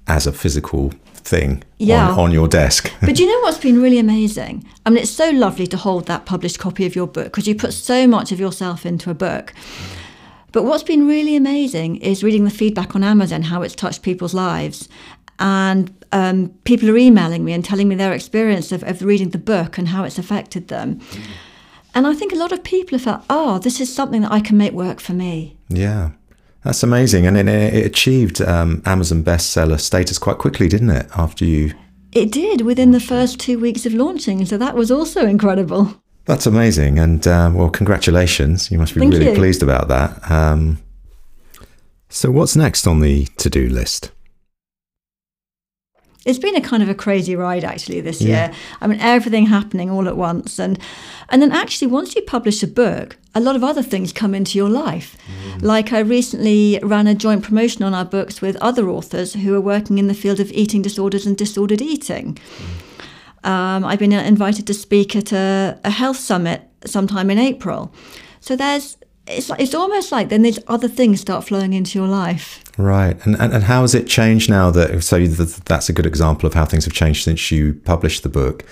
as 0.06 0.28
a 0.28 0.32
physical 0.32 0.94
thing 1.28 1.64
Yeah. 1.78 2.10
on, 2.12 2.20
on 2.20 2.32
your 2.32 2.48
desk. 2.48 2.92
But 3.02 3.20
you 3.20 3.26
know 3.28 3.40
what's 3.44 3.58
been 3.68 3.82
really 3.82 4.00
amazing? 4.00 4.66
I 4.86 4.90
mean, 4.90 5.02
it's 5.04 5.12
so 5.24 5.30
lovely 5.32 5.68
to 5.68 5.78
hold 5.78 6.06
that 6.08 6.26
published 6.26 6.60
copy 6.60 6.86
of 6.86 6.96
your 6.96 7.08
book 7.08 7.26
because 7.26 7.48
you 7.48 7.56
put 7.56 7.74
so 7.74 8.08
much 8.08 8.32
of 8.32 8.40
yourself 8.40 8.86
into 8.86 9.10
a 9.10 9.14
book. 9.14 9.54
But 10.54 10.64
what's 10.64 10.84
been 10.84 11.08
really 11.08 11.36
amazing 11.36 11.98
is 11.98 12.24
reading 12.24 12.46
the 12.46 12.50
feedback 12.62 12.96
on 12.96 13.04
Amazon, 13.04 13.42
how 13.44 13.62
it's 13.64 13.76
touched 13.76 14.02
people's 14.02 14.34
lives. 14.34 14.88
And 15.40 15.92
um, 16.12 16.50
people 16.64 16.90
are 16.90 16.98
emailing 16.98 17.44
me 17.46 17.54
and 17.54 17.64
telling 17.64 17.88
me 17.88 17.96
their 17.96 18.14
experience 18.14 18.72
of, 18.72 18.82
of 18.84 19.02
reading 19.02 19.30
the 19.32 19.38
book 19.54 19.78
and 19.78 19.90
how 19.90 20.04
it's 20.06 20.18
affected 20.18 20.68
them. 20.70 21.00
And 21.94 22.08
I 22.08 22.14
think 22.14 22.32
a 22.34 22.38
lot 22.38 22.52
of 22.52 22.64
people 22.64 22.98
have 22.98 23.04
felt, 23.04 23.22
oh, 23.30 23.60
this 23.60 23.80
is 23.80 23.94
something 23.94 24.22
that 24.22 24.32
I 24.32 24.40
can 24.40 24.58
make 24.58 24.74
work 24.74 25.00
for 25.00 25.14
me. 25.14 25.58
yeah, 25.70 26.12
that's 26.64 26.84
amazing, 26.84 27.26
and 27.28 27.38
it, 27.38 27.48
it 27.48 27.86
achieved 27.86 28.42
um, 28.42 28.82
Amazon 28.86 29.24
bestseller 29.24 29.80
status 29.80 30.18
quite 30.18 30.38
quickly, 30.38 30.68
didn't 30.68 30.90
it? 30.90 31.08
After 31.16 31.46
you, 31.46 31.74
It 32.12 32.32
did 32.32 32.62
within 32.62 32.92
the 32.92 33.00
first 33.00 33.40
two 33.40 33.60
weeks 33.60 33.86
of 33.86 33.94
launching. 33.94 34.46
So 34.46 34.58
that 34.58 34.76
was 34.76 34.92
also 34.92 35.26
incredible. 35.26 36.02
that's 36.26 36.46
amazing, 36.46 37.00
and 37.00 37.26
um, 37.28 37.54
well, 37.54 37.70
congratulations! 37.70 38.70
You 38.72 38.78
must 38.80 38.94
be 38.94 39.00
Thank 39.00 39.14
really 39.14 39.30
you. 39.30 39.36
pleased 39.36 39.64
about 39.64 39.88
that. 39.88 40.30
Um, 40.32 40.80
so, 42.10 42.32
what's 42.32 42.56
next 42.56 42.88
on 42.88 43.02
the 43.02 43.26
to-do 43.38 43.68
list? 43.70 44.12
It's 46.28 46.40
been 46.40 46.56
a 46.56 46.62
kind 46.62 46.84
of 46.84 46.90
a 46.90 46.94
crazy 46.96 47.36
ride 47.36 47.64
actually 47.64 48.02
this 48.02 48.22
Yeah. 48.22 48.28
year. 48.28 48.52
I 48.82 48.88
mean, 48.88 49.00
everything 49.00 49.46
happening 49.48 49.90
all 49.90 50.08
at 50.08 50.18
once, 50.18 50.60
and 50.60 50.78
and 51.30 51.42
then 51.42 51.52
actually 51.52 51.88
once 51.88 52.16
you 52.16 52.22
publish 52.22 52.64
a 52.64 52.68
book, 52.68 53.18
a 53.34 53.40
lot 53.40 53.56
of 53.56 53.64
other 53.64 53.84
things 53.84 54.14
come 54.14 54.36
into 54.38 54.58
your 54.58 54.70
life. 54.70 55.16
Mm. 55.16 55.64
Like 55.64 55.94
I 55.94 56.00
recently 56.00 56.80
ran 56.84 57.08
a 57.08 57.16
joint 57.16 57.44
promotion 57.44 57.84
on 57.84 57.94
our 57.94 58.06
books 58.06 58.42
with 58.42 58.56
other 58.62 58.90
authors 58.90 59.34
who 59.34 59.54
are 59.56 59.62
working 59.62 59.98
in 60.00 60.08
the 60.08 60.14
field 60.14 60.40
of 60.40 60.52
eating 60.52 60.82
disorders 60.84 61.26
and 61.28 61.38
disordered 61.38 61.82
eating. 61.82 62.38
Mm. 62.38 63.50
Um, 63.50 63.86
I've 63.86 64.00
been 64.00 64.14
uh, 64.14 64.22
invited 64.24 64.66
to 64.68 64.74
speak 64.74 65.16
at 65.16 65.32
a, 65.32 65.80
a 65.84 65.90
health 65.90 66.18
summit 66.18 66.62
sometime 66.86 67.30
in 67.32 67.38
April. 67.40 67.94
So 68.40 68.56
there's 68.56 68.98
it's 69.28 69.50
like, 69.50 69.60
it's 69.62 69.76
almost 69.76 70.12
like 70.12 70.30
then 70.30 70.42
these 70.42 70.60
other 70.68 70.88
things 70.88 71.20
start 71.22 71.44
flowing 71.46 71.74
into 71.74 72.00
your 72.00 72.08
life. 72.08 72.64
Right, 72.78 73.18
and, 73.26 73.36
and 73.42 73.54
and 73.54 73.64
how 73.64 73.82
has 73.82 73.96
it 73.96 74.08
changed 74.08 74.50
now 74.50 74.70
that 74.72 75.04
so 75.04 75.26
that's 75.26 75.90
a 75.90 75.94
good 75.94 76.06
example 76.06 76.46
of 76.48 76.54
how 76.54 76.66
things 76.66 76.86
have 76.86 76.94
changed 76.94 77.24
since 77.24 77.50
you 77.52 77.74
published 77.86 78.22
the 78.24 78.30
book, 78.30 78.64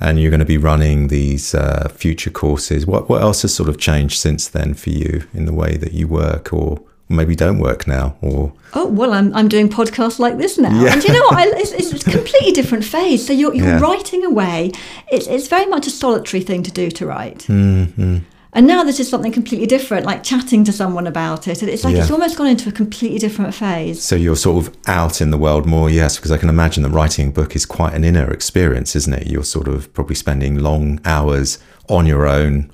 and 0.00 0.18
you're 0.20 0.30
going 0.30 0.40
to 0.40 0.44
be 0.46 0.58
running 0.58 1.08
these 1.08 1.54
uh, 1.54 1.88
future 1.94 2.30
courses. 2.30 2.86
What 2.86 3.08
what 3.08 3.22
else 3.22 3.42
has 3.42 3.54
sort 3.54 3.68
of 3.68 3.78
changed 3.78 4.18
since 4.18 4.48
then 4.48 4.74
for 4.74 4.90
you 4.90 5.22
in 5.32 5.44
the 5.46 5.52
way 5.54 5.76
that 5.76 5.92
you 5.92 6.08
work, 6.08 6.52
or 6.52 6.80
maybe 7.08 7.36
don't 7.36 7.58
work 7.60 7.86
now, 7.86 8.16
or 8.20 8.52
Oh 8.74 8.86
well, 8.86 9.12
I'm 9.12 9.32
I'm 9.32 9.48
doing 9.48 9.68
podcasts 9.68 10.18
like 10.18 10.38
this 10.38 10.58
now, 10.58 10.74
Yeah. 10.82 10.92
and 10.94 11.04
you 11.04 11.12
know 11.12 11.22
what? 11.26 11.38
I, 11.38 11.44
it's, 11.60 11.70
it's 11.72 11.92
a 12.06 12.10
completely 12.10 12.50
different 12.52 12.84
phase. 12.84 13.24
So 13.24 13.32
you're 13.32 13.54
you're 13.54 13.66
Yeah. 13.66 13.80
writing 13.80 14.24
away. 14.24 14.72
It's 15.12 15.28
it's 15.28 15.46
very 15.46 15.66
much 15.66 15.86
a 15.86 15.90
solitary 15.90 16.42
thing 16.42 16.64
to 16.64 16.72
do 16.72 16.90
to 16.90 17.06
write. 17.06 17.46
Mm-hmm. 17.48 18.18
And 18.54 18.66
now 18.66 18.84
this 18.84 19.00
is 19.00 19.08
something 19.08 19.32
completely 19.32 19.66
different, 19.66 20.04
like 20.04 20.22
chatting 20.22 20.62
to 20.64 20.72
someone 20.72 21.06
about 21.06 21.48
it. 21.48 21.62
And 21.62 21.70
It's 21.70 21.84
like 21.84 21.96
it's 21.96 22.10
almost 22.10 22.36
gone 22.36 22.48
into 22.48 22.68
a 22.68 22.72
completely 22.72 23.18
different 23.18 23.54
phase. 23.54 24.02
so 24.02 24.14
you're 24.14 24.36
sort 24.36 24.66
of 24.66 24.76
out 24.86 25.22
in 25.22 25.30
the 25.30 25.38
world 25.38 25.64
more. 25.64 25.88
Yes, 25.88 26.16
because 26.16 26.30
I 26.30 26.36
can 26.36 26.50
imagine 26.50 26.82
that 26.82 26.90
writing 26.90 27.28
a 27.28 27.30
book 27.30 27.56
is 27.56 27.64
quite 27.64 27.94
an 27.94 28.04
inner 28.04 28.30
experience, 28.30 28.94
isn't 28.94 29.14
it? 29.14 29.26
You're 29.26 29.44
sort 29.44 29.68
of 29.68 29.90
probably 29.94 30.16
spending 30.16 30.58
long 30.58 31.00
hours 31.06 31.58
on 31.88 32.04
your 32.04 32.26
own, 32.26 32.70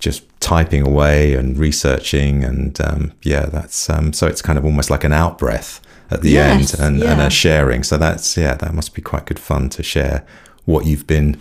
just 0.00 0.24
typing 0.40 0.84
away 0.84 1.34
and 1.34 1.56
researching, 1.56 2.42
and 2.42 2.80
um, 2.80 3.12
yeah, 3.22 3.46
that's 3.46 3.88
um, 3.88 4.12
so 4.12 4.26
it's 4.26 4.42
kind 4.42 4.58
of 4.58 4.64
almost 4.64 4.90
like 4.90 5.04
an 5.04 5.12
out 5.12 5.38
breath 5.38 5.80
at 6.10 6.22
the 6.22 6.30
Yes, 6.30 6.78
end 6.80 7.00
and, 7.00 7.02
and 7.04 7.20
a 7.20 7.30
sharing. 7.30 7.84
So 7.84 7.96
that's 7.96 8.36
yeah, 8.36 8.54
that 8.56 8.74
must 8.74 8.92
be 8.92 9.02
quite 9.02 9.26
good 9.26 9.38
fun 9.38 9.68
to 9.70 9.84
share 9.84 10.26
what 10.64 10.84
you've 10.84 11.06
been 11.06 11.40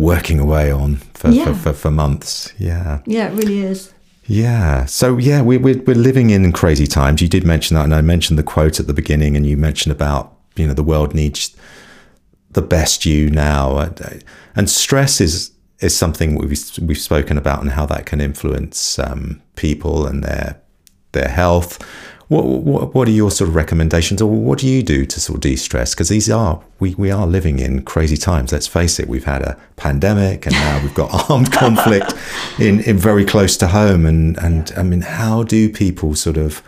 working 0.00 0.38
away 0.40 0.70
on 0.72 0.96
for, 1.14 1.28
Yeah. 1.30 1.44
for, 1.46 1.54
for, 1.54 1.72
for 1.72 1.90
months. 1.90 2.52
Yeah. 2.58 3.00
Yeah, 3.06 3.28
it 3.28 3.34
really 3.34 3.60
is. 3.60 3.92
Yeah. 4.26 4.84
So 4.86 5.16
yeah, 5.18 5.42
we, 5.42 5.58
we're 5.58 5.82
we're 5.82 5.96
living 5.96 6.30
in 6.30 6.52
crazy 6.52 6.86
times. 6.86 7.20
You 7.20 7.28
did 7.28 7.44
mention 7.44 7.74
that, 7.74 7.84
and 7.84 7.94
I 7.94 8.00
mentioned 8.00 8.38
the 8.38 8.44
quote 8.44 8.78
at 8.80 8.86
the 8.86 8.94
beginning, 8.94 9.36
and 9.36 9.44
you 9.46 9.56
mentioned 9.56 9.92
about 9.92 10.32
you 10.56 10.66
know 10.66 10.74
the 10.74 10.84
world 10.84 11.14
needs 11.14 11.56
the 12.52 12.62
best 12.62 13.04
you 13.04 13.30
now, 13.30 13.78
and, 13.78 14.24
and 14.54 14.70
stress 14.70 15.20
is 15.20 15.50
is 15.80 15.96
something 15.96 16.36
we've 16.36 16.78
we've 16.80 16.98
spoken 16.98 17.38
about 17.38 17.60
and 17.60 17.70
how 17.70 17.86
that 17.86 18.06
can 18.06 18.20
influence 18.20 18.98
um, 19.00 19.42
people 19.56 20.06
and 20.06 20.22
their 20.22 20.60
their 21.12 21.28
health. 21.28 21.78
What, 22.30 22.44
what 22.44 22.94
what 22.94 23.08
are 23.08 23.10
your 23.10 23.32
sort 23.32 23.48
of 23.48 23.56
recommendations, 23.56 24.22
or 24.22 24.30
what 24.30 24.60
do 24.60 24.68
you 24.68 24.84
do 24.84 25.04
to 25.04 25.20
sort 25.20 25.34
of 25.34 25.40
de-stress? 25.40 25.96
Because 25.96 26.10
these 26.10 26.30
are 26.30 26.62
we, 26.78 26.94
we 26.94 27.10
are 27.10 27.26
living 27.26 27.58
in 27.58 27.82
crazy 27.82 28.16
times. 28.16 28.52
Let's 28.52 28.68
face 28.68 29.00
it. 29.00 29.08
We've 29.08 29.24
had 29.24 29.42
a 29.42 29.58
pandemic, 29.74 30.46
and 30.46 30.54
now 30.54 30.80
we've 30.80 30.94
got 30.94 31.10
armed 31.30 31.50
conflict 31.50 32.14
in, 32.60 32.84
in 32.84 32.96
very 32.96 33.24
close 33.24 33.56
to 33.56 33.66
home. 33.66 34.06
And 34.06 34.38
and 34.38 34.72
I 34.76 34.84
mean, 34.84 35.00
how 35.00 35.42
do 35.42 35.68
people 35.68 36.14
sort 36.14 36.36
of 36.36 36.62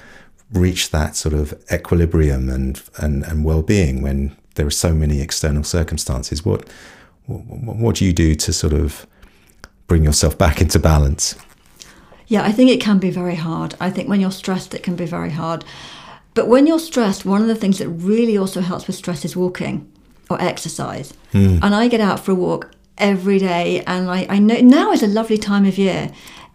reach 0.52 0.90
that 0.90 1.14
sort 1.14 1.32
of 1.32 1.54
equilibrium 1.70 2.48
and 2.48 2.82
and, 2.96 3.22
and 3.22 3.44
well-being 3.44 4.02
when 4.02 4.36
there 4.56 4.66
are 4.66 4.70
so 4.70 4.92
many 4.92 5.20
external 5.20 5.62
circumstances? 5.62 6.44
What 6.44 6.68
what, 7.26 7.76
what 7.76 7.96
do 7.96 8.04
you 8.04 8.12
do 8.12 8.34
to 8.34 8.52
sort 8.52 8.72
of 8.72 9.06
bring 9.86 10.02
yourself 10.02 10.36
back 10.36 10.60
into 10.60 10.80
balance? 10.80 11.36
Yeah, 12.32 12.44
I 12.44 12.52
think 12.52 12.70
it 12.70 12.80
can 12.80 12.98
be 12.98 13.10
very 13.10 13.34
hard. 13.34 13.74
I 13.78 13.90
think 13.90 14.08
when 14.08 14.18
you're 14.18 14.30
stressed, 14.30 14.72
it 14.72 14.82
can 14.82 14.96
be 14.96 15.04
very 15.04 15.32
hard. 15.32 15.66
But 16.32 16.48
when 16.48 16.66
you're 16.66 16.78
stressed, 16.78 17.26
one 17.26 17.42
of 17.42 17.46
the 17.46 17.54
things 17.54 17.78
that 17.78 17.90
really 17.90 18.38
also 18.38 18.62
helps 18.62 18.86
with 18.86 18.96
stress 18.96 19.26
is 19.26 19.36
walking 19.36 19.86
or 20.30 20.40
exercise. 20.40 21.12
Hmm. 21.32 21.58
And 21.60 21.74
I 21.74 21.88
get 21.88 22.00
out 22.00 22.20
for 22.20 22.32
a 22.32 22.34
walk 22.34 22.70
every 22.96 23.38
day, 23.38 23.84
and 23.86 24.08
I, 24.08 24.26
I 24.30 24.38
know 24.38 24.58
now 24.62 24.92
is 24.92 25.02
a 25.02 25.08
lovely 25.08 25.36
time 25.36 25.66
of 25.66 25.76
year. 25.76 26.10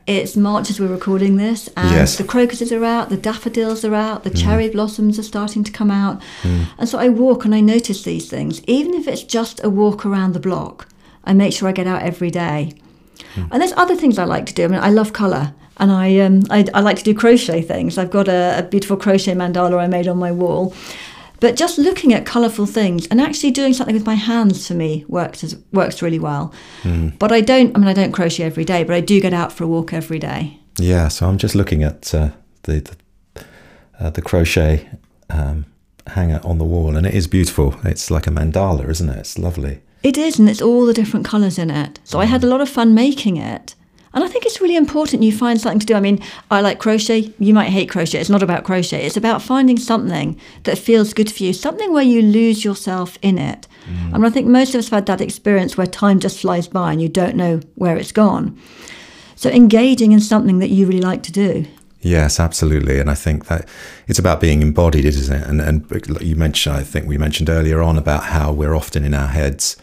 It's 0.08 0.36
March 0.36 0.72
as 0.72 0.80
we're 0.80 0.88
recording 0.88 1.38
this, 1.38 1.70
and 1.78 1.92
Yes. 1.92 2.18
the 2.18 2.24
crocuses 2.24 2.72
are 2.72 2.84
out, 2.84 3.10
the 3.10 3.24
daffodils 3.30 3.86
are 3.86 3.94
out, 3.94 4.24
the 4.24 4.32
hmm. 4.32 4.38
cherry 4.38 4.70
blossoms 4.70 5.20
are 5.20 5.30
starting 5.36 5.64
to 5.64 5.72
come 5.72 5.92
out. 5.92 6.24
Hmm. 6.42 6.64
And 6.80 6.90
so 6.90 6.98
I 6.98 7.10
walk 7.10 7.46
and 7.46 7.54
I 7.54 7.62
notice 7.62 8.02
these 8.02 8.28
things, 8.28 8.64
even 8.64 8.96
if 8.96 9.08
it's 9.08 9.22
just 9.22 9.64
a 9.64 9.70
walk 9.70 10.08
around 10.08 10.34
the 10.34 10.40
block. 10.40 10.88
I 11.24 11.34
make 11.34 11.54
sure 11.54 11.70
I 11.70 11.72
get 11.72 11.86
out 11.86 12.02
every 12.02 12.32
day. 12.32 12.74
And 13.52 13.62
there's 13.62 13.74
other 13.74 13.96
things 13.96 14.18
I 14.18 14.24
like 14.24 14.48
to 14.48 14.54
do. 14.54 14.64
I 14.64 14.68
mean, 14.68 14.80
I 14.80 14.90
love 14.90 15.14
colour, 15.14 15.54
and 15.78 15.92
I 15.92 16.20
um, 16.20 16.42
I, 16.50 16.66
I 16.74 16.82
like 16.82 16.98
to 16.98 17.04
do 17.04 17.14
crochet 17.14 17.62
things. 17.62 17.98
I've 17.98 18.12
got 18.12 18.28
a, 18.28 18.60
a 18.60 18.64
beautiful 18.64 18.98
crochet 18.98 19.34
mandala 19.34 19.80
I 19.80 19.88
made 19.88 20.08
on 20.08 20.18
my 20.18 20.32
wall. 20.32 20.74
But 21.40 21.56
just 21.56 21.78
looking 21.78 22.14
at 22.14 22.26
colourful 22.26 22.66
things 22.66 23.06
and 23.08 23.22
actually 23.22 23.52
doing 23.52 23.74
something 23.74 23.94
with 23.94 24.08
my 24.08 24.16
hands 24.16 24.68
for 24.68 24.74
me 24.74 25.06
works 25.08 25.44
as, 25.44 25.56
works 25.72 26.02
really 26.02 26.18
well. 26.18 26.52
But 27.20 27.32
I 27.32 27.42
don't. 27.42 27.76
I 27.76 27.80
mean, 27.80 27.88
I 27.88 27.94
don't 27.94 28.12
crochet 28.12 28.44
every 28.44 28.66
day, 28.66 28.84
but 28.84 28.96
I 28.96 29.02
do 29.02 29.22
get 29.22 29.34
out 29.34 29.52
for 29.52 29.64
a 29.64 29.68
walk 29.68 29.94
every 29.94 30.20
day. 30.20 30.60
Yeah, 30.80 31.10
so 31.10 31.28
I'm 31.28 31.38
just 31.38 31.56
looking 31.56 31.84
at 31.84 32.14
uh, 32.14 32.32
the 32.64 32.80
the, 33.36 33.46
uh, 34.00 34.10
the 34.10 34.22
crochet 34.22 34.90
um, 35.30 35.66
hanger 36.08 36.42
on 36.44 36.58
the 36.58 36.66
wall, 36.66 36.96
and 36.98 37.06
it 37.06 37.14
is 37.14 37.28
beautiful. 37.28 37.76
It's 37.84 38.10
like 38.10 38.26
a 38.26 38.32
mandala, 38.32 38.90
isn't 38.90 39.10
it? 39.10 39.18
It's 39.18 39.38
lovely. 39.38 39.82
It 40.04 40.18
is, 40.18 40.40
and 40.40 40.50
it's 40.50 40.62
all 40.62 40.86
the 40.86 40.94
different 40.94 41.26
colours 41.26 41.58
in 41.60 41.70
it. 41.70 42.00
So 42.04 42.20
I 42.20 42.26
had 42.26 42.44
a 42.44 42.48
lot 42.48 42.62
of 42.62 42.70
fun 42.70 42.94
making 42.94 43.38
it. 43.38 43.76
And 44.14 44.24
I 44.24 44.28
think 44.28 44.46
it's 44.46 44.62
really 44.62 44.76
important 44.76 45.24
you 45.24 45.32
find 45.32 45.60
something 45.60 45.80
to 45.80 45.86
do. 45.86 45.96
I 45.96 46.00
mean, 46.00 46.22
I 46.50 46.62
like 46.62 46.80
crochet. 46.80 47.34
You 47.40 47.54
might 47.54 47.70
hate 47.70 47.90
crochet. 47.90 48.20
It's 48.20 48.30
not 48.30 48.44
about 48.44 48.64
crochet. 48.64 49.06
It's 49.06 49.18
about 49.18 49.42
finding 49.42 49.78
something 49.78 50.40
that 50.64 50.78
feels 50.78 51.14
good 51.14 51.32
for 51.32 51.44
you, 51.44 51.54
something 51.54 51.94
where 51.94 52.04
you 52.04 52.22
lose 52.22 52.64
yourself 52.64 53.18
in 53.22 53.38
it. 53.38 53.68
Mm. 53.86 54.16
And 54.16 54.26
I 54.26 54.30
think 54.30 54.48
most 54.48 54.74
of 54.74 54.80
us 54.80 54.90
have 54.90 54.98
had 54.98 55.06
that 55.08 55.22
experience 55.22 55.78
where 55.78 55.88
time 55.88 56.20
just 56.20 56.40
flies 56.40 56.68
by 56.68 56.92
and 56.92 57.02
you 57.02 57.10
don't 57.10 57.36
know 57.36 57.60
where 57.76 57.98
it's 57.98 58.12
gone. 58.12 58.58
So 59.36 59.50
engaging 59.50 60.14
in 60.14 60.20
something 60.20 60.60
that 60.60 60.70
you 60.70 60.88
really 60.88 61.02
like 61.02 61.24
to 61.24 61.32
do. 61.32 61.66
Yes, 62.02 62.40
absolutely, 62.40 63.00
and 63.00 63.10
I 63.10 63.16
think 63.16 63.48
that 63.48 63.68
it's 64.08 64.20
about 64.20 64.40
being 64.40 64.62
embodied, 64.62 65.04
isn't 65.04 65.36
it? 65.36 65.48
And 65.48 65.60
and 65.60 66.22
you 66.22 66.36
mentioned, 66.36 66.76
I 66.76 66.84
think 66.84 67.08
we 67.08 67.18
mentioned 67.18 67.50
earlier 67.50 67.82
on 67.82 67.98
about 67.98 68.26
how 68.26 68.52
we're 68.52 68.76
often 68.76 69.04
in 69.04 69.14
our 69.14 69.28
heads. 69.28 69.78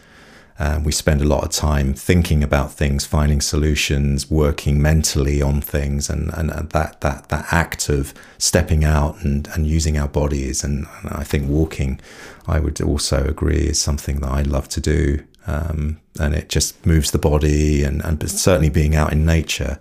Um, 0.57 0.85
we 0.85 0.93
spend 0.93 1.21
a 1.21 1.25
lot 1.25 1.43
of 1.43 1.49
time 1.49 1.93
thinking 1.93 2.41
about 2.41 2.71
things, 2.71 3.05
finding 3.05 3.41
solutions, 3.41 4.31
working 4.31 4.81
mentally 4.81 5.41
on 5.41 5.59
things, 5.59 6.09
and, 6.09 6.33
and 6.33 6.49
that 6.49 7.01
that 7.01 7.29
that 7.29 7.45
act 7.51 7.89
of 7.89 8.13
stepping 8.37 8.85
out 8.85 9.21
and, 9.23 9.47
and 9.49 9.67
using 9.67 9.97
our 9.97 10.07
bodies, 10.07 10.63
and, 10.63 10.87
and 11.01 11.11
I 11.11 11.23
think 11.23 11.49
walking, 11.49 11.99
I 12.47 12.59
would 12.59 12.79
also 12.81 13.25
agree, 13.25 13.67
is 13.67 13.81
something 13.81 14.21
that 14.21 14.31
I 14.31 14.43
love 14.43 14.69
to 14.69 14.81
do, 14.81 15.25
um, 15.45 15.99
and 16.19 16.33
it 16.33 16.47
just 16.47 16.85
moves 16.85 17.11
the 17.11 17.19
body, 17.19 17.83
and 17.83 18.01
and 18.05 18.29
certainly 18.29 18.69
being 18.69 18.95
out 18.95 19.11
in 19.11 19.25
nature 19.25 19.77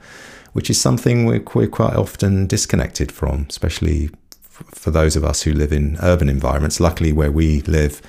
which 0.54 0.70
is 0.70 0.80
something 0.80 1.26
we're, 1.26 1.42
we're 1.52 1.66
quite 1.66 1.94
often 1.96 2.46
disconnected 2.46 3.10
from, 3.10 3.44
especially 3.50 4.08
for 4.40 4.92
those 4.92 5.16
of 5.16 5.24
us 5.24 5.42
who 5.42 5.52
live 5.52 5.72
in 5.72 5.98
urban 6.00 6.28
environments. 6.28 6.78
Luckily, 6.78 7.12
where 7.12 7.32
we 7.32 7.60
live 7.62 8.00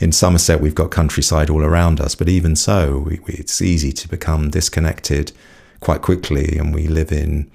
in 0.00 0.12
Somerset, 0.12 0.60
we've 0.60 0.74
got 0.74 0.90
countryside 0.90 1.50
all 1.50 1.62
around 1.62 2.00
us, 2.00 2.14
but 2.14 2.28
even 2.28 2.56
so, 2.56 2.98
we, 2.98 3.20
we, 3.26 3.34
it's 3.34 3.60
easy 3.60 3.92
to 3.92 4.08
become 4.08 4.50
disconnected 4.50 5.30
quite 5.80 6.00
quickly, 6.02 6.56
and 6.58 6.74
we 6.74 6.88
live 6.88 7.12
in 7.12 7.50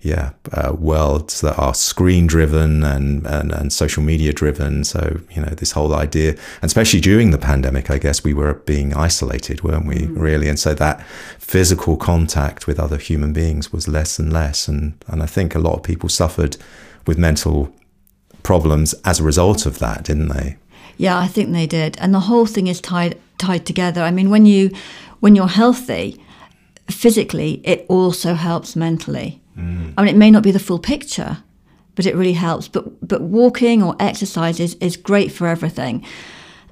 yeah, 0.00 0.32
uh, 0.52 0.72
worlds 0.72 1.40
that 1.40 1.58
are 1.58 1.74
screen 1.74 2.26
driven 2.26 2.84
and, 2.84 3.26
and, 3.26 3.50
and 3.50 3.72
social 3.72 4.02
media 4.02 4.32
driven. 4.32 4.84
So, 4.84 5.20
you 5.30 5.40
know, 5.40 5.48
this 5.48 5.72
whole 5.72 5.94
idea, 5.94 6.30
and 6.30 6.64
especially 6.64 7.00
during 7.00 7.30
the 7.30 7.38
pandemic, 7.38 7.90
I 7.90 7.98
guess 7.98 8.22
we 8.22 8.34
were 8.34 8.54
being 8.54 8.94
isolated, 8.94 9.62
weren't 9.62 9.86
we, 9.86 10.02
mm. 10.02 10.20
really? 10.20 10.48
And 10.48 10.58
so 10.58 10.74
that 10.74 11.04
physical 11.38 11.96
contact 11.96 12.66
with 12.66 12.78
other 12.78 12.98
human 12.98 13.32
beings 13.32 13.72
was 13.72 13.88
less 13.88 14.18
and 14.18 14.32
less. 14.32 14.68
And, 14.68 14.94
and 15.08 15.22
I 15.22 15.26
think 15.26 15.54
a 15.54 15.60
lot 15.60 15.74
of 15.74 15.82
people 15.82 16.08
suffered 16.08 16.56
with 17.06 17.18
mental 17.18 17.72
problems 18.42 18.94
as 19.04 19.18
a 19.18 19.24
result 19.24 19.66
of 19.66 19.78
that, 19.80 20.04
didn't 20.04 20.28
they? 20.28 20.56
Yeah, 20.96 21.18
I 21.18 21.26
think 21.26 21.52
they 21.52 21.66
did. 21.66 21.96
And 22.00 22.14
the 22.14 22.20
whole 22.20 22.46
thing 22.46 22.66
is 22.66 22.80
tied 22.80 23.18
tied 23.38 23.66
together. 23.66 24.02
I 24.02 24.10
mean, 24.10 24.30
when 24.30 24.46
you 24.46 24.70
when 25.20 25.34
you're 25.34 25.48
healthy, 25.48 26.20
physically, 26.90 27.60
it 27.64 27.86
also 27.88 28.34
helps 28.34 28.76
mentally. 28.76 29.40
Mm. 29.58 29.94
I 29.96 30.02
mean, 30.02 30.14
it 30.14 30.18
may 30.18 30.30
not 30.30 30.42
be 30.42 30.50
the 30.50 30.58
full 30.58 30.78
picture, 30.78 31.38
but 31.94 32.06
it 32.06 32.14
really 32.14 32.34
helps. 32.34 32.68
But 32.68 33.06
but 33.06 33.22
walking 33.22 33.82
or 33.82 33.96
exercise 34.00 34.60
is, 34.60 34.74
is 34.80 34.96
great 34.96 35.32
for 35.32 35.46
everything. 35.46 36.04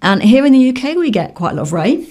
And 0.02 0.22
here 0.22 0.44
in 0.44 0.52
the 0.52 0.68
UK, 0.68 0.96
we 0.96 1.10
get 1.10 1.34
quite 1.34 1.52
a 1.52 1.54
lot 1.56 1.62
of 1.62 1.72
rain. 1.72 2.06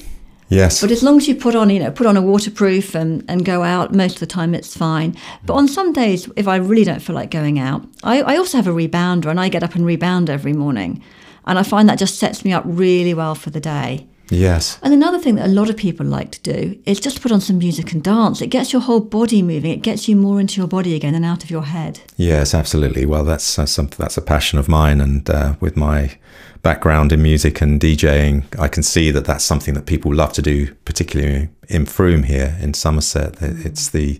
Yes. 0.49 0.81
But 0.81 0.91
as 0.91 1.01
long 1.03 1.17
as 1.17 1.27
you 1.27 1.35
put 1.35 1.55
on, 1.55 1.69
you 1.69 1.79
know, 1.79 1.91
put 1.91 2.05
on 2.05 2.17
a 2.17 2.21
waterproof 2.21 2.95
and, 2.95 3.23
and 3.27 3.45
go 3.45 3.63
out, 3.63 3.93
most 3.93 4.15
of 4.15 4.19
the 4.19 4.27
time 4.27 4.53
it's 4.53 4.75
fine. 4.75 5.15
But 5.45 5.53
on 5.53 5.67
some 5.67 5.93
days, 5.93 6.29
if 6.35 6.47
I 6.47 6.57
really 6.57 6.83
don't 6.83 7.01
feel 7.01 7.15
like 7.15 7.31
going 7.31 7.59
out, 7.59 7.85
I, 8.03 8.21
I 8.21 8.37
also 8.37 8.57
have 8.57 8.67
a 8.67 8.71
rebounder 8.71 9.27
and 9.27 9.39
I 9.39 9.49
get 9.49 9.63
up 9.63 9.75
and 9.75 9.85
rebound 9.85 10.29
every 10.29 10.53
morning. 10.53 11.03
And 11.45 11.59
I 11.59 11.63
find 11.63 11.87
that 11.89 11.99
just 11.99 12.17
sets 12.17 12.45
me 12.45 12.53
up 12.53 12.63
really 12.65 13.13
well 13.13 13.35
for 13.35 13.49
the 13.49 13.59
day. 13.59 14.07
Yes. 14.29 14.79
And 14.81 14.93
another 14.93 15.19
thing 15.19 15.35
that 15.35 15.47
a 15.47 15.51
lot 15.51 15.69
of 15.69 15.77
people 15.77 16.05
like 16.05 16.31
to 16.31 16.41
do 16.41 16.79
is 16.85 16.99
just 16.99 17.21
put 17.21 17.31
on 17.31 17.41
some 17.41 17.57
music 17.57 17.91
and 17.91 18.03
dance. 18.03 18.41
It 18.41 18.47
gets 18.47 18.73
your 18.73 18.81
whole 18.81 18.99
body 18.99 19.41
moving. 19.41 19.71
It 19.71 19.81
gets 19.81 20.07
you 20.07 20.15
more 20.15 20.39
into 20.39 20.59
your 20.59 20.67
body 20.67 20.95
again 20.95 21.15
and 21.15 21.25
out 21.25 21.43
of 21.43 21.51
your 21.51 21.63
head. 21.63 21.99
Yes, 22.17 22.53
absolutely. 22.53 23.05
Well, 23.05 23.23
that's 23.23 23.59
uh, 23.59 23.65
something 23.65 23.97
that's 23.99 24.17
a 24.17 24.21
passion 24.21 24.59
of 24.59 24.67
mine, 24.67 25.01
and 25.01 25.29
uh, 25.29 25.55
with 25.59 25.75
my 25.75 26.17
background 26.61 27.11
in 27.11 27.21
music 27.21 27.61
and 27.61 27.79
DJing, 27.79 28.45
I 28.59 28.69
can 28.69 28.83
see 28.83 29.11
that 29.11 29.25
that's 29.25 29.43
something 29.43 29.73
that 29.73 29.85
people 29.85 30.13
love 30.13 30.33
to 30.33 30.41
do, 30.41 30.73
particularly 30.85 31.49
in 31.67 31.85
Frome 31.85 32.23
here 32.23 32.57
in 32.61 32.73
Somerset. 32.73 33.37
It's 33.41 33.89
the 33.89 34.19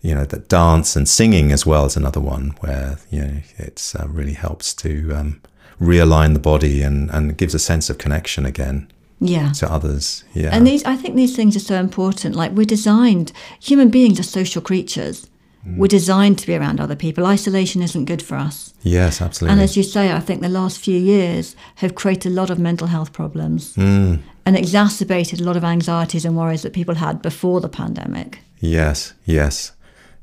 you 0.00 0.14
know 0.14 0.24
that 0.24 0.48
dance 0.48 0.96
and 0.96 1.08
singing 1.08 1.52
as 1.52 1.66
well 1.66 1.84
as 1.84 1.96
another 1.96 2.20
one 2.20 2.50
where 2.60 2.98
you 3.10 3.20
know 3.20 3.42
it 3.58 3.94
uh, 3.98 4.06
really 4.08 4.32
helps 4.32 4.72
to 4.74 5.12
um, 5.12 5.40
realign 5.80 6.32
the 6.32 6.40
body 6.40 6.82
and 6.82 7.10
and 7.10 7.36
gives 7.36 7.54
a 7.54 7.58
sense 7.58 7.90
of 7.90 7.98
connection 7.98 8.44
again 8.46 8.88
yeah. 9.20 9.52
to 9.52 9.70
others. 9.72 10.24
Yeah. 10.34 10.50
And 10.52 10.66
these 10.66 10.84
i 10.84 10.96
think 10.96 11.16
these 11.16 11.34
things 11.36 11.56
are 11.56 11.60
so 11.60 11.76
important. 11.76 12.34
Like 12.34 12.52
we're 12.52 12.64
designed 12.64 13.32
human 13.60 13.90
beings 13.90 14.20
are 14.20 14.24
social 14.24 14.62
creatures. 14.62 15.28
Mm. 15.66 15.76
we're 15.76 15.88
designed 15.88 16.38
to 16.38 16.46
be 16.46 16.54
around 16.54 16.80
other 16.80 16.94
people. 16.94 17.26
Isolation 17.26 17.82
isn't 17.82 18.04
good 18.04 18.22
for 18.22 18.36
us. 18.36 18.74
Yes 18.82 19.20
absolutely. 19.20 19.52
And 19.52 19.60
as 19.60 19.76
you 19.76 19.82
say 19.82 20.12
i 20.12 20.20
think 20.20 20.40
the 20.40 20.48
last 20.48 20.78
few 20.78 20.98
years 20.98 21.56
have 21.76 21.94
created 21.94 22.32
a 22.32 22.34
lot 22.34 22.50
of 22.50 22.58
mental 22.58 22.86
health 22.86 23.12
problems 23.12 23.74
mm. 23.74 24.20
and 24.46 24.56
exacerbated 24.56 25.40
a 25.40 25.44
lot 25.44 25.56
of 25.56 25.64
anxieties 25.64 26.24
and 26.24 26.36
worries 26.36 26.62
that 26.62 26.72
people 26.72 26.94
had 26.94 27.22
before 27.22 27.60
the 27.60 27.68
pandemic. 27.68 28.38
Yes 28.60 29.14
yes 29.24 29.72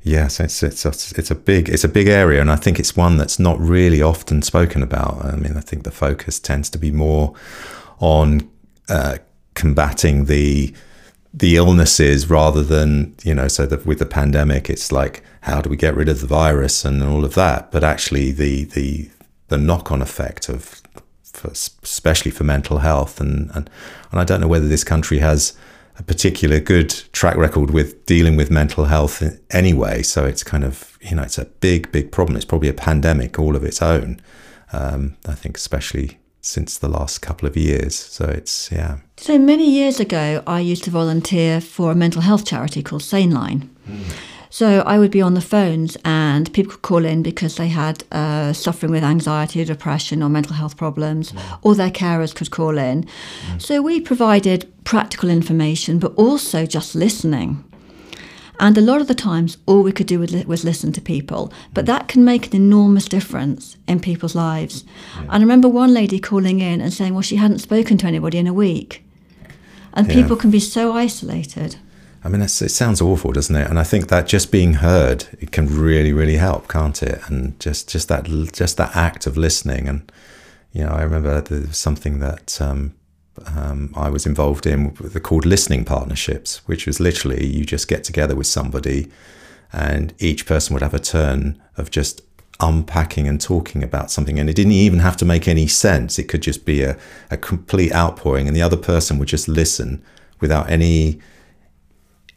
Yes, 0.06 0.38
it's 0.38 0.62
it's 0.62 0.84
a, 0.84 0.90
it's 0.90 1.32
a 1.32 1.34
big 1.34 1.68
it's 1.68 1.82
a 1.82 1.88
big 1.88 2.06
area, 2.06 2.40
and 2.40 2.48
I 2.48 2.54
think 2.54 2.78
it's 2.78 2.96
one 2.96 3.16
that's 3.16 3.40
not 3.40 3.58
really 3.58 4.00
often 4.00 4.40
spoken 4.40 4.80
about. 4.80 5.24
I 5.24 5.34
mean, 5.34 5.56
I 5.56 5.60
think 5.60 5.82
the 5.82 5.90
focus 5.90 6.38
tends 6.38 6.70
to 6.70 6.78
be 6.78 6.92
more 6.92 7.34
on 7.98 8.48
uh, 8.88 9.18
combating 9.54 10.26
the 10.26 10.72
the 11.34 11.56
illnesses 11.56 12.30
rather 12.30 12.62
than 12.62 13.16
you 13.24 13.34
know 13.34 13.48
so 13.48 13.66
that 13.66 13.84
with 13.84 13.98
the 13.98 14.06
pandemic 14.06 14.70
it's 14.70 14.92
like 14.92 15.24
how 15.40 15.60
do 15.60 15.68
we 15.68 15.76
get 15.76 15.96
rid 15.96 16.08
of 16.08 16.20
the 16.20 16.26
virus 16.28 16.84
and 16.84 17.02
all 17.02 17.24
of 17.24 17.34
that 17.34 17.72
but 17.72 17.82
actually 17.82 18.30
the 18.30 18.64
the 18.64 19.10
the 19.48 19.58
knock-on 19.58 20.00
effect 20.00 20.48
of 20.48 20.80
for, 21.24 21.50
especially 21.50 22.30
for 22.30 22.44
mental 22.44 22.78
health 22.78 23.20
and, 23.20 23.50
and 23.54 23.68
and 24.12 24.20
I 24.20 24.24
don't 24.24 24.40
know 24.40 24.48
whether 24.48 24.68
this 24.68 24.84
country 24.84 25.18
has 25.18 25.52
a 25.98 26.02
particular 26.02 26.60
good 26.60 26.90
track 27.12 27.36
record 27.36 27.70
with 27.70 28.04
dealing 28.06 28.36
with 28.36 28.50
mental 28.50 28.84
health 28.84 29.22
anyway 29.50 30.02
so 30.02 30.24
it's 30.24 30.44
kind 30.44 30.64
of 30.64 30.98
you 31.00 31.16
know 31.16 31.22
it's 31.22 31.38
a 31.38 31.44
big 31.44 31.90
big 31.92 32.12
problem 32.12 32.36
it's 32.36 32.44
probably 32.44 32.68
a 32.68 32.74
pandemic 32.74 33.38
all 33.38 33.56
of 33.56 33.64
its 33.64 33.80
own 33.80 34.20
um, 34.72 35.16
I 35.26 35.34
think 35.34 35.56
especially 35.56 36.18
since 36.46 36.78
the 36.78 36.88
last 36.88 37.20
couple 37.22 37.48
of 37.48 37.56
years. 37.56 37.94
So 37.94 38.24
it's, 38.26 38.70
yeah. 38.70 38.98
So 39.16 39.36
many 39.36 39.68
years 39.68 39.98
ago, 39.98 40.42
I 40.46 40.60
used 40.60 40.84
to 40.84 40.90
volunteer 40.90 41.60
for 41.60 41.90
a 41.90 41.94
mental 41.94 42.22
health 42.22 42.46
charity 42.46 42.82
called 42.82 43.02
Sane 43.02 43.32
Line. 43.32 43.68
Mm. 43.88 44.14
So 44.50 44.80
I 44.80 44.98
would 44.98 45.10
be 45.10 45.22
on 45.22 45.34
the 45.34 45.40
phones 45.40 45.96
and 46.04 46.52
people 46.52 46.72
could 46.72 46.82
call 46.82 47.04
in 47.04 47.22
because 47.22 47.56
they 47.56 47.68
had 47.68 48.04
uh, 48.12 48.52
suffering 48.52 48.92
with 48.92 49.04
anxiety 49.04 49.60
or 49.60 49.64
depression 49.64 50.22
or 50.22 50.28
mental 50.28 50.54
health 50.54 50.76
problems, 50.76 51.32
mm. 51.32 51.58
or 51.62 51.74
their 51.74 51.90
carers 51.90 52.34
could 52.34 52.50
call 52.50 52.78
in. 52.78 53.04
Mm. 53.04 53.62
So 53.62 53.82
we 53.82 54.00
provided 54.00 54.72
practical 54.84 55.28
information, 55.28 55.98
but 55.98 56.14
also 56.14 56.66
just 56.66 56.94
listening. 56.94 57.64
And 58.58 58.78
a 58.78 58.80
lot 58.80 59.02
of 59.02 59.06
the 59.06 59.14
times, 59.14 59.58
all 59.66 59.82
we 59.82 59.92
could 59.92 60.06
do 60.06 60.18
was 60.18 60.64
listen 60.64 60.92
to 60.92 61.00
people. 61.00 61.52
But 61.74 61.84
that 61.86 62.08
can 62.08 62.24
make 62.24 62.46
an 62.46 62.56
enormous 62.56 63.06
difference 63.06 63.76
in 63.86 64.00
people's 64.00 64.34
lives. 64.34 64.84
Yeah. 65.16 65.22
And 65.22 65.32
I 65.32 65.38
remember 65.38 65.68
one 65.68 65.92
lady 65.92 66.18
calling 66.18 66.60
in 66.60 66.80
and 66.80 66.92
saying, 66.92 67.12
well, 67.12 67.22
she 67.22 67.36
hadn't 67.36 67.58
spoken 67.58 67.98
to 67.98 68.06
anybody 68.06 68.38
in 68.38 68.46
a 68.46 68.54
week. 68.54 69.04
And 69.92 70.06
yeah. 70.06 70.14
people 70.14 70.36
can 70.36 70.50
be 70.50 70.60
so 70.60 70.92
isolated. 70.92 71.76
I 72.26 72.28
mean, 72.28 72.42
it 72.42 72.48
sounds 72.48 73.00
awful, 73.00 73.30
doesn't 73.30 73.54
it? 73.54 73.70
And 73.70 73.78
I 73.78 73.84
think 73.84 74.08
that 74.08 74.26
just 74.26 74.50
being 74.50 74.74
heard, 74.74 75.26
it 75.40 75.52
can 75.52 75.68
really, 75.68 76.12
really 76.12 76.36
help, 76.38 76.66
can't 76.66 77.00
it? 77.00 77.20
And 77.28 77.58
just, 77.60 77.88
just 77.88 78.08
that, 78.08 78.24
just 78.52 78.76
that 78.78 78.96
act 78.96 79.28
of 79.28 79.36
listening. 79.36 79.86
And 79.86 80.10
you 80.72 80.84
know, 80.84 80.90
I 80.90 81.02
remember 81.02 81.40
something 81.70 82.18
that 82.18 82.60
um, 82.60 82.94
um, 83.54 83.94
I 83.96 84.10
was 84.10 84.26
involved 84.26 84.66
in 84.66 84.90
called 85.20 85.46
listening 85.46 85.84
partnerships, 85.84 86.66
which 86.66 86.84
was 86.86 86.98
literally 86.98 87.46
you 87.46 87.64
just 87.64 87.86
get 87.86 88.02
together 88.02 88.34
with 88.34 88.48
somebody 88.48 89.08
and 89.72 90.12
each 90.18 90.46
person 90.46 90.74
would 90.74 90.82
have 90.82 90.94
a 90.94 90.98
turn 90.98 91.62
of 91.76 91.92
just 91.92 92.22
unpacking 92.58 93.28
and 93.28 93.40
talking 93.40 93.84
about 93.84 94.10
something. 94.10 94.40
And 94.40 94.50
it 94.50 94.56
didn't 94.56 94.72
even 94.72 94.98
have 94.98 95.16
to 95.18 95.24
make 95.24 95.46
any 95.46 95.68
sense. 95.68 96.18
It 96.18 96.24
could 96.24 96.42
just 96.42 96.64
be 96.64 96.82
a, 96.82 96.98
a 97.30 97.36
complete 97.36 97.92
outpouring 97.94 98.48
and 98.48 98.56
the 98.56 98.62
other 98.62 98.76
person 98.76 99.18
would 99.18 99.28
just 99.28 99.46
listen 99.46 100.02
without 100.40 100.68
any 100.68 101.20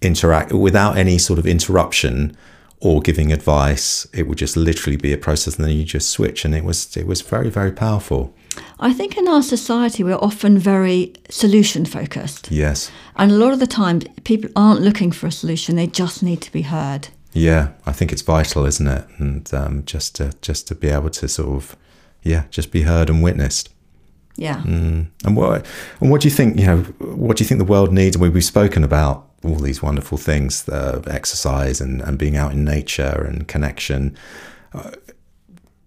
interact 0.01 0.51
without 0.53 0.97
any 0.97 1.17
sort 1.17 1.39
of 1.39 1.45
interruption 1.45 2.35
or 2.79 3.01
giving 3.01 3.31
advice. 3.33 4.07
It 4.13 4.27
would 4.27 4.37
just 4.37 4.55
literally 4.55 4.97
be 4.97 5.13
a 5.13 5.17
process 5.17 5.57
and 5.57 5.65
then 5.65 5.75
you 5.75 5.83
just 5.83 6.09
switch 6.09 6.45
and 6.45 6.55
it 6.55 6.63
was 6.63 6.95
it 6.95 7.07
was 7.07 7.21
very, 7.21 7.49
very 7.49 7.71
powerful. 7.71 8.33
I 8.79 8.93
think 8.93 9.17
in 9.17 9.27
our 9.27 9.43
society 9.43 10.03
we're 10.03 10.15
often 10.15 10.57
very 10.57 11.13
solution 11.29 11.85
focused. 11.85 12.49
Yes. 12.51 12.91
And 13.15 13.31
a 13.31 13.35
lot 13.35 13.53
of 13.53 13.59
the 13.59 13.67
time 13.67 14.01
people 14.23 14.49
aren't 14.55 14.81
looking 14.81 15.11
for 15.11 15.27
a 15.27 15.31
solution, 15.31 15.75
they 15.75 15.87
just 15.87 16.23
need 16.23 16.41
to 16.41 16.51
be 16.51 16.63
heard. 16.63 17.09
Yeah, 17.31 17.73
I 17.85 17.91
think 17.91 18.11
it's 18.11 18.23
vital, 18.23 18.65
isn't 18.65 18.87
it? 18.87 19.05
And 19.17 19.53
um, 19.53 19.85
just 19.85 20.15
to 20.15 20.33
just 20.41 20.67
to 20.69 20.75
be 20.75 20.87
able 20.89 21.09
to 21.11 21.27
sort 21.27 21.49
of 21.49 21.75
yeah, 22.23 22.45
just 22.49 22.71
be 22.71 22.83
heard 22.83 23.09
and 23.09 23.23
witnessed. 23.23 23.69
Yeah. 24.35 24.61
Mm. 24.61 25.07
And 25.25 25.35
what 25.35 25.65
and 25.99 26.09
what 26.09 26.21
do 26.21 26.27
you 26.27 26.33
think, 26.33 26.57
you 26.59 26.65
know, 26.65 26.77
what 26.99 27.37
do 27.37 27.43
you 27.43 27.47
think 27.47 27.59
the 27.59 27.65
world 27.65 27.93
needs? 27.93 28.17
We've 28.17 28.43
spoken 28.43 28.83
about 28.83 29.28
all 29.43 29.55
these 29.55 29.81
wonderful 29.81 30.17
things, 30.17 30.67
uh, 30.69 31.01
exercise 31.07 31.79
and, 31.81 32.01
and 32.01 32.17
being 32.17 32.35
out 32.35 32.51
in 32.51 32.65
nature 32.65 33.25
and 33.27 33.47
connection. 33.47 34.15
Uh, 34.73 34.91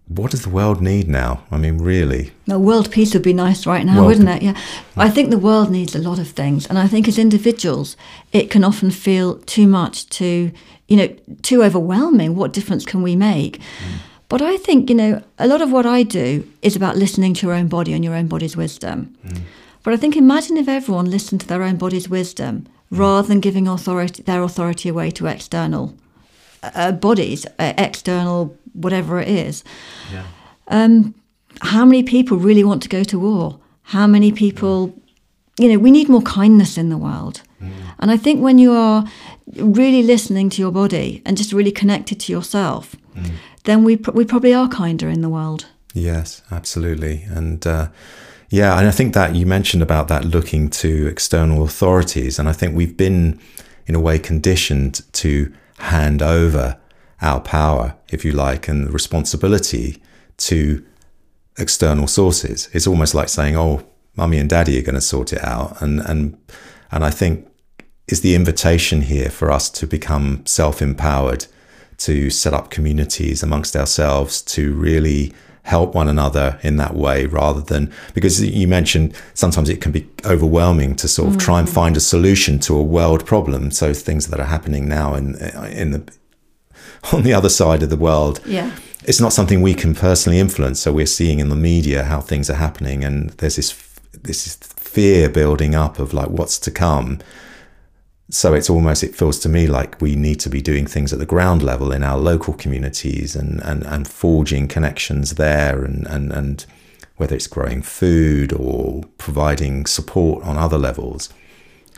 what 0.07 0.31
does 0.31 0.41
the 0.41 0.49
world 0.49 0.81
need 0.81 1.07
now? 1.07 1.43
I 1.49 1.57
mean, 1.57 1.77
really? 1.77 2.31
No, 2.45 2.59
world 2.59 2.91
peace 2.91 3.13
would 3.13 3.23
be 3.23 3.33
nice 3.33 3.65
right 3.65 3.85
now, 3.85 3.95
world 3.95 4.07
wouldn't 4.07 4.29
it? 4.29 4.43
Yeah. 4.43 4.59
I 4.97 5.09
think 5.09 5.29
the 5.29 5.37
world 5.37 5.71
needs 5.71 5.95
a 5.95 5.99
lot 5.99 6.19
of 6.19 6.27
things. 6.27 6.67
And 6.67 6.77
I 6.77 6.87
think 6.87 7.07
as 7.07 7.17
individuals, 7.17 7.95
it 8.31 8.51
can 8.51 8.63
often 8.63 8.91
feel 8.91 9.37
too 9.39 9.65
much, 9.65 10.09
too, 10.09 10.51
you 10.87 10.97
know, 10.97 11.07
too 11.41 11.63
overwhelming. 11.63 12.35
What 12.35 12.53
difference 12.53 12.85
can 12.85 13.01
we 13.01 13.15
make? 13.15 13.59
Mm. 13.59 13.99
But 14.27 14.41
I 14.41 14.57
think, 14.57 14.89
you 14.89 14.95
know, 14.95 15.21
a 15.37 15.47
lot 15.47 15.61
of 15.61 15.71
what 15.71 15.85
I 15.85 16.03
do 16.03 16.47
is 16.61 16.75
about 16.75 16.97
listening 16.97 17.33
to 17.35 17.47
your 17.47 17.55
own 17.55 17.67
body 17.67 17.93
and 17.93 18.03
your 18.03 18.15
own 18.15 18.27
body's 18.27 18.57
wisdom. 18.57 19.15
Mm. 19.25 19.41
But 19.83 19.93
I 19.93 19.97
think 19.97 20.17
imagine 20.17 20.57
if 20.57 20.67
everyone 20.67 21.09
listened 21.09 21.41
to 21.41 21.47
their 21.47 21.63
own 21.63 21.77
body's 21.77 22.09
wisdom. 22.09 22.67
Rather 22.97 23.27
than 23.27 23.39
giving 23.39 23.67
authority, 23.67 24.23
their 24.23 24.43
authority 24.43 24.89
away 24.89 25.11
to 25.11 25.27
external 25.27 25.95
uh, 26.61 26.91
bodies, 26.91 27.45
uh, 27.59 27.73
external 27.77 28.57
whatever 28.73 29.19
it 29.19 29.27
is. 29.27 29.63
Yeah. 30.11 30.25
Um, 30.67 31.15
how 31.61 31.85
many 31.85 32.03
people 32.03 32.37
really 32.37 32.63
want 32.63 32.81
to 32.83 32.89
go 32.89 33.03
to 33.03 33.19
war? 33.19 33.59
How 33.83 34.07
many 34.07 34.31
people, 34.31 34.93
you 35.59 35.69
know, 35.69 35.79
we 35.79 35.91
need 35.91 36.09
more 36.09 36.21
kindness 36.21 36.77
in 36.77 36.89
the 36.89 36.97
world. 36.97 37.41
Mm. 37.61 37.71
And 37.99 38.11
I 38.11 38.17
think 38.17 38.41
when 38.41 38.57
you 38.57 38.73
are 38.73 39.05
really 39.55 40.03
listening 40.03 40.49
to 40.51 40.61
your 40.61 40.71
body 40.71 41.21
and 41.25 41.37
just 41.37 41.53
really 41.53 41.71
connected 41.71 42.19
to 42.21 42.31
yourself, 42.31 42.95
mm. 43.15 43.31
then 43.63 43.83
we, 43.83 43.97
pr- 43.97 44.11
we 44.11 44.25
probably 44.25 44.53
are 44.53 44.67
kinder 44.67 45.09
in 45.09 45.21
the 45.21 45.29
world. 45.29 45.65
Yes, 45.93 46.41
absolutely. 46.49 47.23
And, 47.29 47.65
uh, 47.67 47.87
yeah, 48.53 48.77
and 48.77 48.87
I 48.87 48.91
think 48.91 49.15
that 49.15 49.33
you 49.33 49.47
mentioned 49.47 49.81
about 49.81 50.09
that 50.09 50.25
looking 50.25 50.69
to 50.69 51.07
external 51.07 51.63
authorities, 51.63 52.37
and 52.37 52.47
I 52.47 52.53
think 52.53 52.75
we've 52.75 52.95
been 52.95 53.39
in 53.87 53.95
a 53.95 53.99
way, 53.99 54.19
conditioned 54.19 55.01
to 55.13 55.51
hand 55.79 56.21
over 56.21 56.77
our 57.19 57.39
power, 57.39 57.95
if 58.11 58.23
you 58.23 58.31
like, 58.31 58.67
and 58.67 58.85
the 58.85 58.91
responsibility 58.91 60.03
to 60.37 60.85
external 61.57 62.05
sources. 62.05 62.69
It's 62.73 62.85
almost 62.85 63.15
like 63.15 63.29
saying, 63.29 63.55
"Oh, 63.55 63.87
mummy 64.15 64.37
and 64.37 64.47
daddy 64.47 64.77
are 64.77 64.83
going 64.83 65.01
to 65.01 65.01
sort 65.01 65.33
it 65.33 65.43
out," 65.43 65.81
and 65.81 65.99
and 66.01 66.37
and 66.91 67.03
I 67.03 67.09
think 67.09 67.47
is 68.07 68.21
the 68.21 68.35
invitation 68.35 69.01
here 69.01 69.31
for 69.31 69.49
us 69.49 69.67
to 69.71 69.87
become 69.87 70.45
self-empowered, 70.45 71.47
to 71.97 72.29
set 72.29 72.53
up 72.53 72.69
communities 72.69 73.41
amongst 73.41 73.75
ourselves, 73.75 74.43
to 74.43 74.73
really 74.75 75.33
help 75.63 75.95
one 75.95 76.09
another 76.09 76.59
in 76.61 76.75
that 76.75 76.93
way 76.93 77.25
rather 77.25 77.61
than 77.61 77.91
because 78.13 78.43
you 78.43 78.67
mentioned 78.67 79.15
sometimes 79.33 79.69
it 79.69 79.79
can 79.79 79.91
be 79.91 80.07
overwhelming 80.25 80.93
to 80.93 81.07
sort 81.07 81.29
of 81.29 81.35
mm. 81.35 81.39
try 81.39 81.59
and 81.59 81.69
find 81.69 81.95
a 81.95 82.01
solution 82.01 82.59
to 82.59 82.75
a 82.75 82.83
world 82.83 83.25
problem. 83.25 83.71
So 83.71 83.93
things 83.93 84.27
that 84.27 84.39
are 84.39 84.45
happening 84.45 84.87
now 84.87 85.15
in 85.15 85.35
in 85.71 85.91
the 85.91 86.13
on 87.13 87.23
the 87.23 87.33
other 87.33 87.49
side 87.49 87.81
of 87.83 87.89
the 87.89 87.97
world 87.97 88.39
yeah. 88.45 88.71
it's 89.03 89.19
not 89.19 89.33
something 89.33 89.61
we 89.61 89.73
can 89.73 89.95
personally 89.95 90.39
influence. 90.39 90.79
So 90.81 90.91
we're 90.91 91.05
seeing 91.05 91.39
in 91.39 91.49
the 91.49 91.55
media 91.55 92.03
how 92.03 92.19
things 92.19 92.49
are 92.49 92.55
happening 92.55 93.03
and 93.03 93.29
there's 93.31 93.55
this 93.55 93.71
this 94.23 94.55
fear 94.55 95.29
building 95.29 95.75
up 95.75 95.97
of 95.97 96.13
like 96.13 96.29
what's 96.29 96.59
to 96.59 96.71
come 96.71 97.19
so 98.29 98.53
it's 98.53 98.69
almost 98.69 99.03
it 99.03 99.15
feels 99.15 99.39
to 99.39 99.49
me 99.49 99.67
like 99.67 99.99
we 100.01 100.15
need 100.15 100.39
to 100.39 100.49
be 100.49 100.61
doing 100.61 100.87
things 100.87 101.11
at 101.11 101.19
the 101.19 101.25
ground 101.25 101.61
level 101.61 101.91
in 101.91 102.03
our 102.03 102.17
local 102.17 102.53
communities 102.53 103.35
and 103.35 103.61
and, 103.61 103.83
and 103.83 104.07
forging 104.07 104.67
connections 104.67 105.35
there 105.35 105.83
and, 105.83 106.07
and 106.07 106.31
and 106.31 106.65
whether 107.17 107.35
it's 107.35 107.47
growing 107.47 107.81
food 107.81 108.53
or 108.53 109.03
providing 109.17 109.85
support 109.85 110.43
on 110.43 110.57
other 110.57 110.79
levels. 110.79 111.29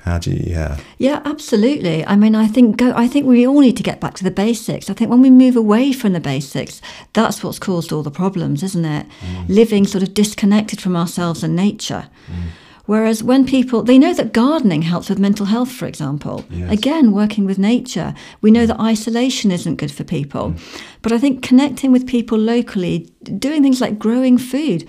How 0.03 0.19
do 0.19 0.29
you 0.31 0.43
yeah. 0.45 0.77
Yeah 0.97 1.21
absolutely. 1.25 2.05
I 2.05 2.15
mean 2.15 2.35
i 2.35 2.47
think 2.47 2.77
go 2.77 2.91
i 2.95 3.07
think 3.07 3.25
we 3.25 3.47
all 3.47 3.59
need 3.59 3.77
to 3.77 3.83
get 3.83 4.01
back 4.01 4.15
to 4.15 4.23
the 4.23 4.31
basics. 4.31 4.89
I 4.89 4.93
think 4.93 5.09
when 5.09 5.21
we 5.21 5.29
move 5.29 5.55
away 5.55 5.93
from 5.93 6.13
the 6.13 6.19
basics 6.19 6.81
that's 7.13 7.43
what's 7.43 7.59
caused 7.59 7.91
all 7.91 8.03
the 8.03 8.11
problems 8.11 8.63
isn't 8.63 8.85
it? 8.85 9.05
Mm. 9.21 9.49
living 9.49 9.85
sort 9.85 10.03
of 10.03 10.13
disconnected 10.13 10.81
from 10.81 10.95
ourselves 10.95 11.43
and 11.43 11.55
nature. 11.55 12.07
Mm 12.27 12.49
Whereas 12.85 13.23
when 13.23 13.45
people, 13.45 13.83
they 13.83 13.97
know 13.97 14.13
that 14.13 14.31
gardening 14.31 14.83
helps 14.83 15.09
with 15.09 15.17
mental 15.19 15.47
health, 15.47 15.71
for 15.71 15.87
example. 15.87 16.45
Yes. 16.49 16.71
Again, 16.71 17.11
working 17.11 17.45
with 17.45 17.57
nature. 17.57 18.13
We 18.41 18.51
know 18.51 18.65
that 18.65 18.79
isolation 18.79 19.51
isn't 19.51 19.77
good 19.77 19.91
for 19.91 20.03
people. 20.03 20.51
Mm. 20.51 20.81
But 21.01 21.11
I 21.11 21.17
think 21.17 21.41
connecting 21.41 21.91
with 21.91 22.07
people 22.07 22.37
locally, 22.37 23.09
doing 23.39 23.63
things 23.63 23.81
like 23.81 23.97
growing 23.97 24.37
food, 24.37 24.87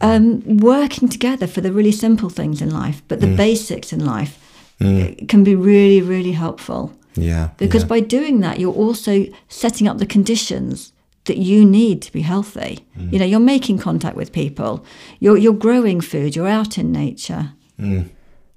um, 0.00 0.42
working 0.58 1.08
together 1.08 1.46
for 1.46 1.60
the 1.60 1.72
really 1.72 1.92
simple 1.92 2.28
things 2.28 2.60
in 2.60 2.70
life, 2.70 3.02
but 3.06 3.20
the 3.20 3.28
mm. 3.28 3.36
basics 3.36 3.92
in 3.92 4.04
life 4.04 4.38
mm. 4.80 5.28
can 5.28 5.44
be 5.44 5.54
really, 5.54 6.02
really 6.02 6.32
helpful. 6.32 6.92
Yeah. 7.14 7.50
Because 7.56 7.82
yeah. 7.82 7.88
by 7.88 8.00
doing 8.00 8.40
that, 8.40 8.58
you're 8.58 8.74
also 8.74 9.26
setting 9.48 9.86
up 9.86 9.98
the 9.98 10.06
conditions 10.06 10.91
that 11.24 11.36
you 11.36 11.64
need 11.64 12.02
to 12.02 12.12
be 12.12 12.22
healthy. 12.22 12.84
Mm. 12.96 13.12
You 13.12 13.18
know, 13.20 13.24
you're 13.24 13.40
making 13.40 13.78
contact 13.78 14.16
with 14.16 14.32
people, 14.32 14.84
you're, 15.20 15.36
you're 15.36 15.52
growing 15.52 16.00
food, 16.00 16.34
you're 16.34 16.48
out 16.48 16.78
in 16.78 16.90
nature. 16.92 17.52
Mm. 17.78 18.10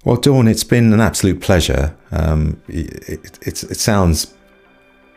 Well, 0.04 0.16
Dawn, 0.16 0.46
it's 0.46 0.64
been 0.64 0.92
an 0.92 1.00
absolute 1.00 1.40
pleasure. 1.40 1.96
Um, 2.12 2.62
it, 2.68 3.08
it, 3.42 3.64
it, 3.64 3.76
sounds 3.76 4.32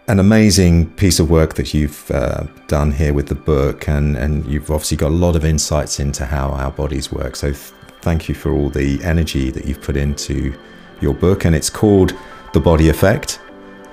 an 0.07 0.19
amazing 0.19 0.91
piece 0.93 1.19
of 1.19 1.29
work 1.29 1.53
that 1.55 1.75
you've 1.75 2.09
uh, 2.09 2.47
done 2.67 2.91
here 2.91 3.13
with 3.13 3.27
the 3.27 3.35
book, 3.35 3.87
and, 3.87 4.17
and 4.17 4.45
you've 4.47 4.71
obviously 4.71 4.97
got 4.97 5.09
a 5.09 5.15
lot 5.15 5.35
of 5.35 5.45
insights 5.45 5.99
into 5.99 6.25
how 6.25 6.49
our 6.49 6.71
bodies 6.71 7.11
work. 7.11 7.35
So, 7.35 7.51
th- 7.51 7.73
thank 8.01 8.27
you 8.27 8.33
for 8.33 8.51
all 8.51 8.69
the 8.69 8.99
energy 9.03 9.51
that 9.51 9.65
you've 9.65 9.81
put 9.81 9.95
into 9.95 10.57
your 11.01 11.13
book. 11.13 11.45
And 11.45 11.55
it's 11.55 11.69
called 11.69 12.15
The 12.53 12.59
Body 12.59 12.89
Effect, 12.89 13.39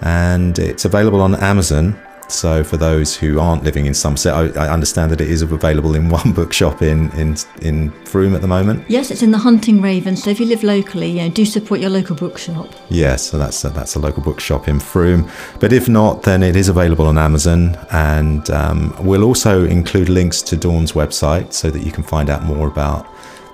and 0.00 0.58
it's 0.58 0.86
available 0.86 1.20
on 1.20 1.34
Amazon 1.34 2.00
so 2.28 2.64
for 2.64 2.76
those 2.76 3.16
who 3.16 3.38
aren't 3.38 3.62
living 3.62 3.86
in 3.86 3.94
Somerset, 3.94 4.34
I, 4.34 4.66
I, 4.66 4.68
understand 4.68 5.10
that 5.12 5.20
it 5.20 5.28
is 5.28 5.42
available 5.42 5.94
in 5.94 6.08
one 6.08 6.32
bookshop 6.40 6.82
in, 6.82 7.10
in 7.12 7.36
in 7.62 7.90
Frome 8.04 8.34
at 8.34 8.40
the 8.40 8.48
moment. 8.48 8.84
Yes, 8.88 9.10
it's 9.10 9.22
in 9.22 9.30
the 9.30 9.38
Hunting 9.38 9.80
Raven. 9.80 10.16
So 10.16 10.30
if 10.30 10.40
you 10.40 10.46
live 10.46 10.62
locally, 10.62 11.10
you 11.10 11.22
know, 11.22 11.28
do 11.28 11.44
support 11.44 11.80
your 11.80 11.90
local 11.90 12.16
bookshop. 12.16 12.68
Yes, 12.88 13.22
so 13.22 13.38
that's 13.38 13.64
a, 13.64 13.70
that's 13.70 13.94
a 13.94 13.98
local 13.98 14.22
bookshop 14.22 14.68
in 14.68 14.80
Frome. 14.80 15.30
But 15.60 15.72
if 15.72 15.88
not, 15.88 16.22
then 16.22 16.42
it 16.42 16.56
is 16.56 16.68
available 16.68 17.06
on 17.06 17.18
Amazon, 17.18 17.78
and 17.92 18.50
um, 18.50 18.94
we'll 19.00 19.24
also 19.24 19.64
include 19.64 20.08
links 20.08 20.42
to 20.42 20.56
Dawn's 20.56 20.92
website 20.92 21.52
so 21.52 21.70
that 21.70 21.82
you 21.82 21.92
can 21.92 22.02
find 22.02 22.28
out 22.28 22.42
more 22.42 22.66
about 22.66 23.06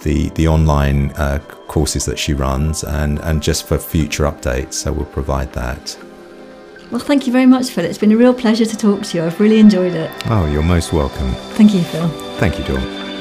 the 0.03 0.31
the 0.31 0.49
online 0.49 1.11
uh, 1.12 1.39
courses 1.68 2.05
that 2.07 2.18
she 2.18 2.33
runs, 2.33 2.85
and 2.85 3.18
and 3.20 3.43
just 3.43 3.66
for 3.66 3.79
future 3.79 4.25
updates. 4.25 4.75
So 4.75 4.93
we'll 4.93 5.05
provide 5.07 5.53
that. 5.53 5.97
Well, 6.93 7.01
thank 7.01 7.26
you 7.26 7.32
very 7.32 7.47
much, 7.47 7.70
Phil. 7.70 7.86
It's 7.86 7.97
been 7.97 8.12
a 8.12 8.18
real 8.18 8.34
pleasure 8.34 8.66
to 8.66 8.76
talk 8.76 9.03
to 9.03 9.16
you. 9.16 9.24
I've 9.24 9.40
really 9.40 9.59
enjoyed 9.59 9.95
it. 9.95 10.11
Oh, 10.26 10.45
you're 10.45 10.62
most 10.62 10.93
welcome. 10.93 11.32
Thank 11.57 11.72
you, 11.72 11.82
Phil. 11.84 12.07
Thank 12.36 12.59
you, 12.59 12.64
Dawn. 12.64 13.12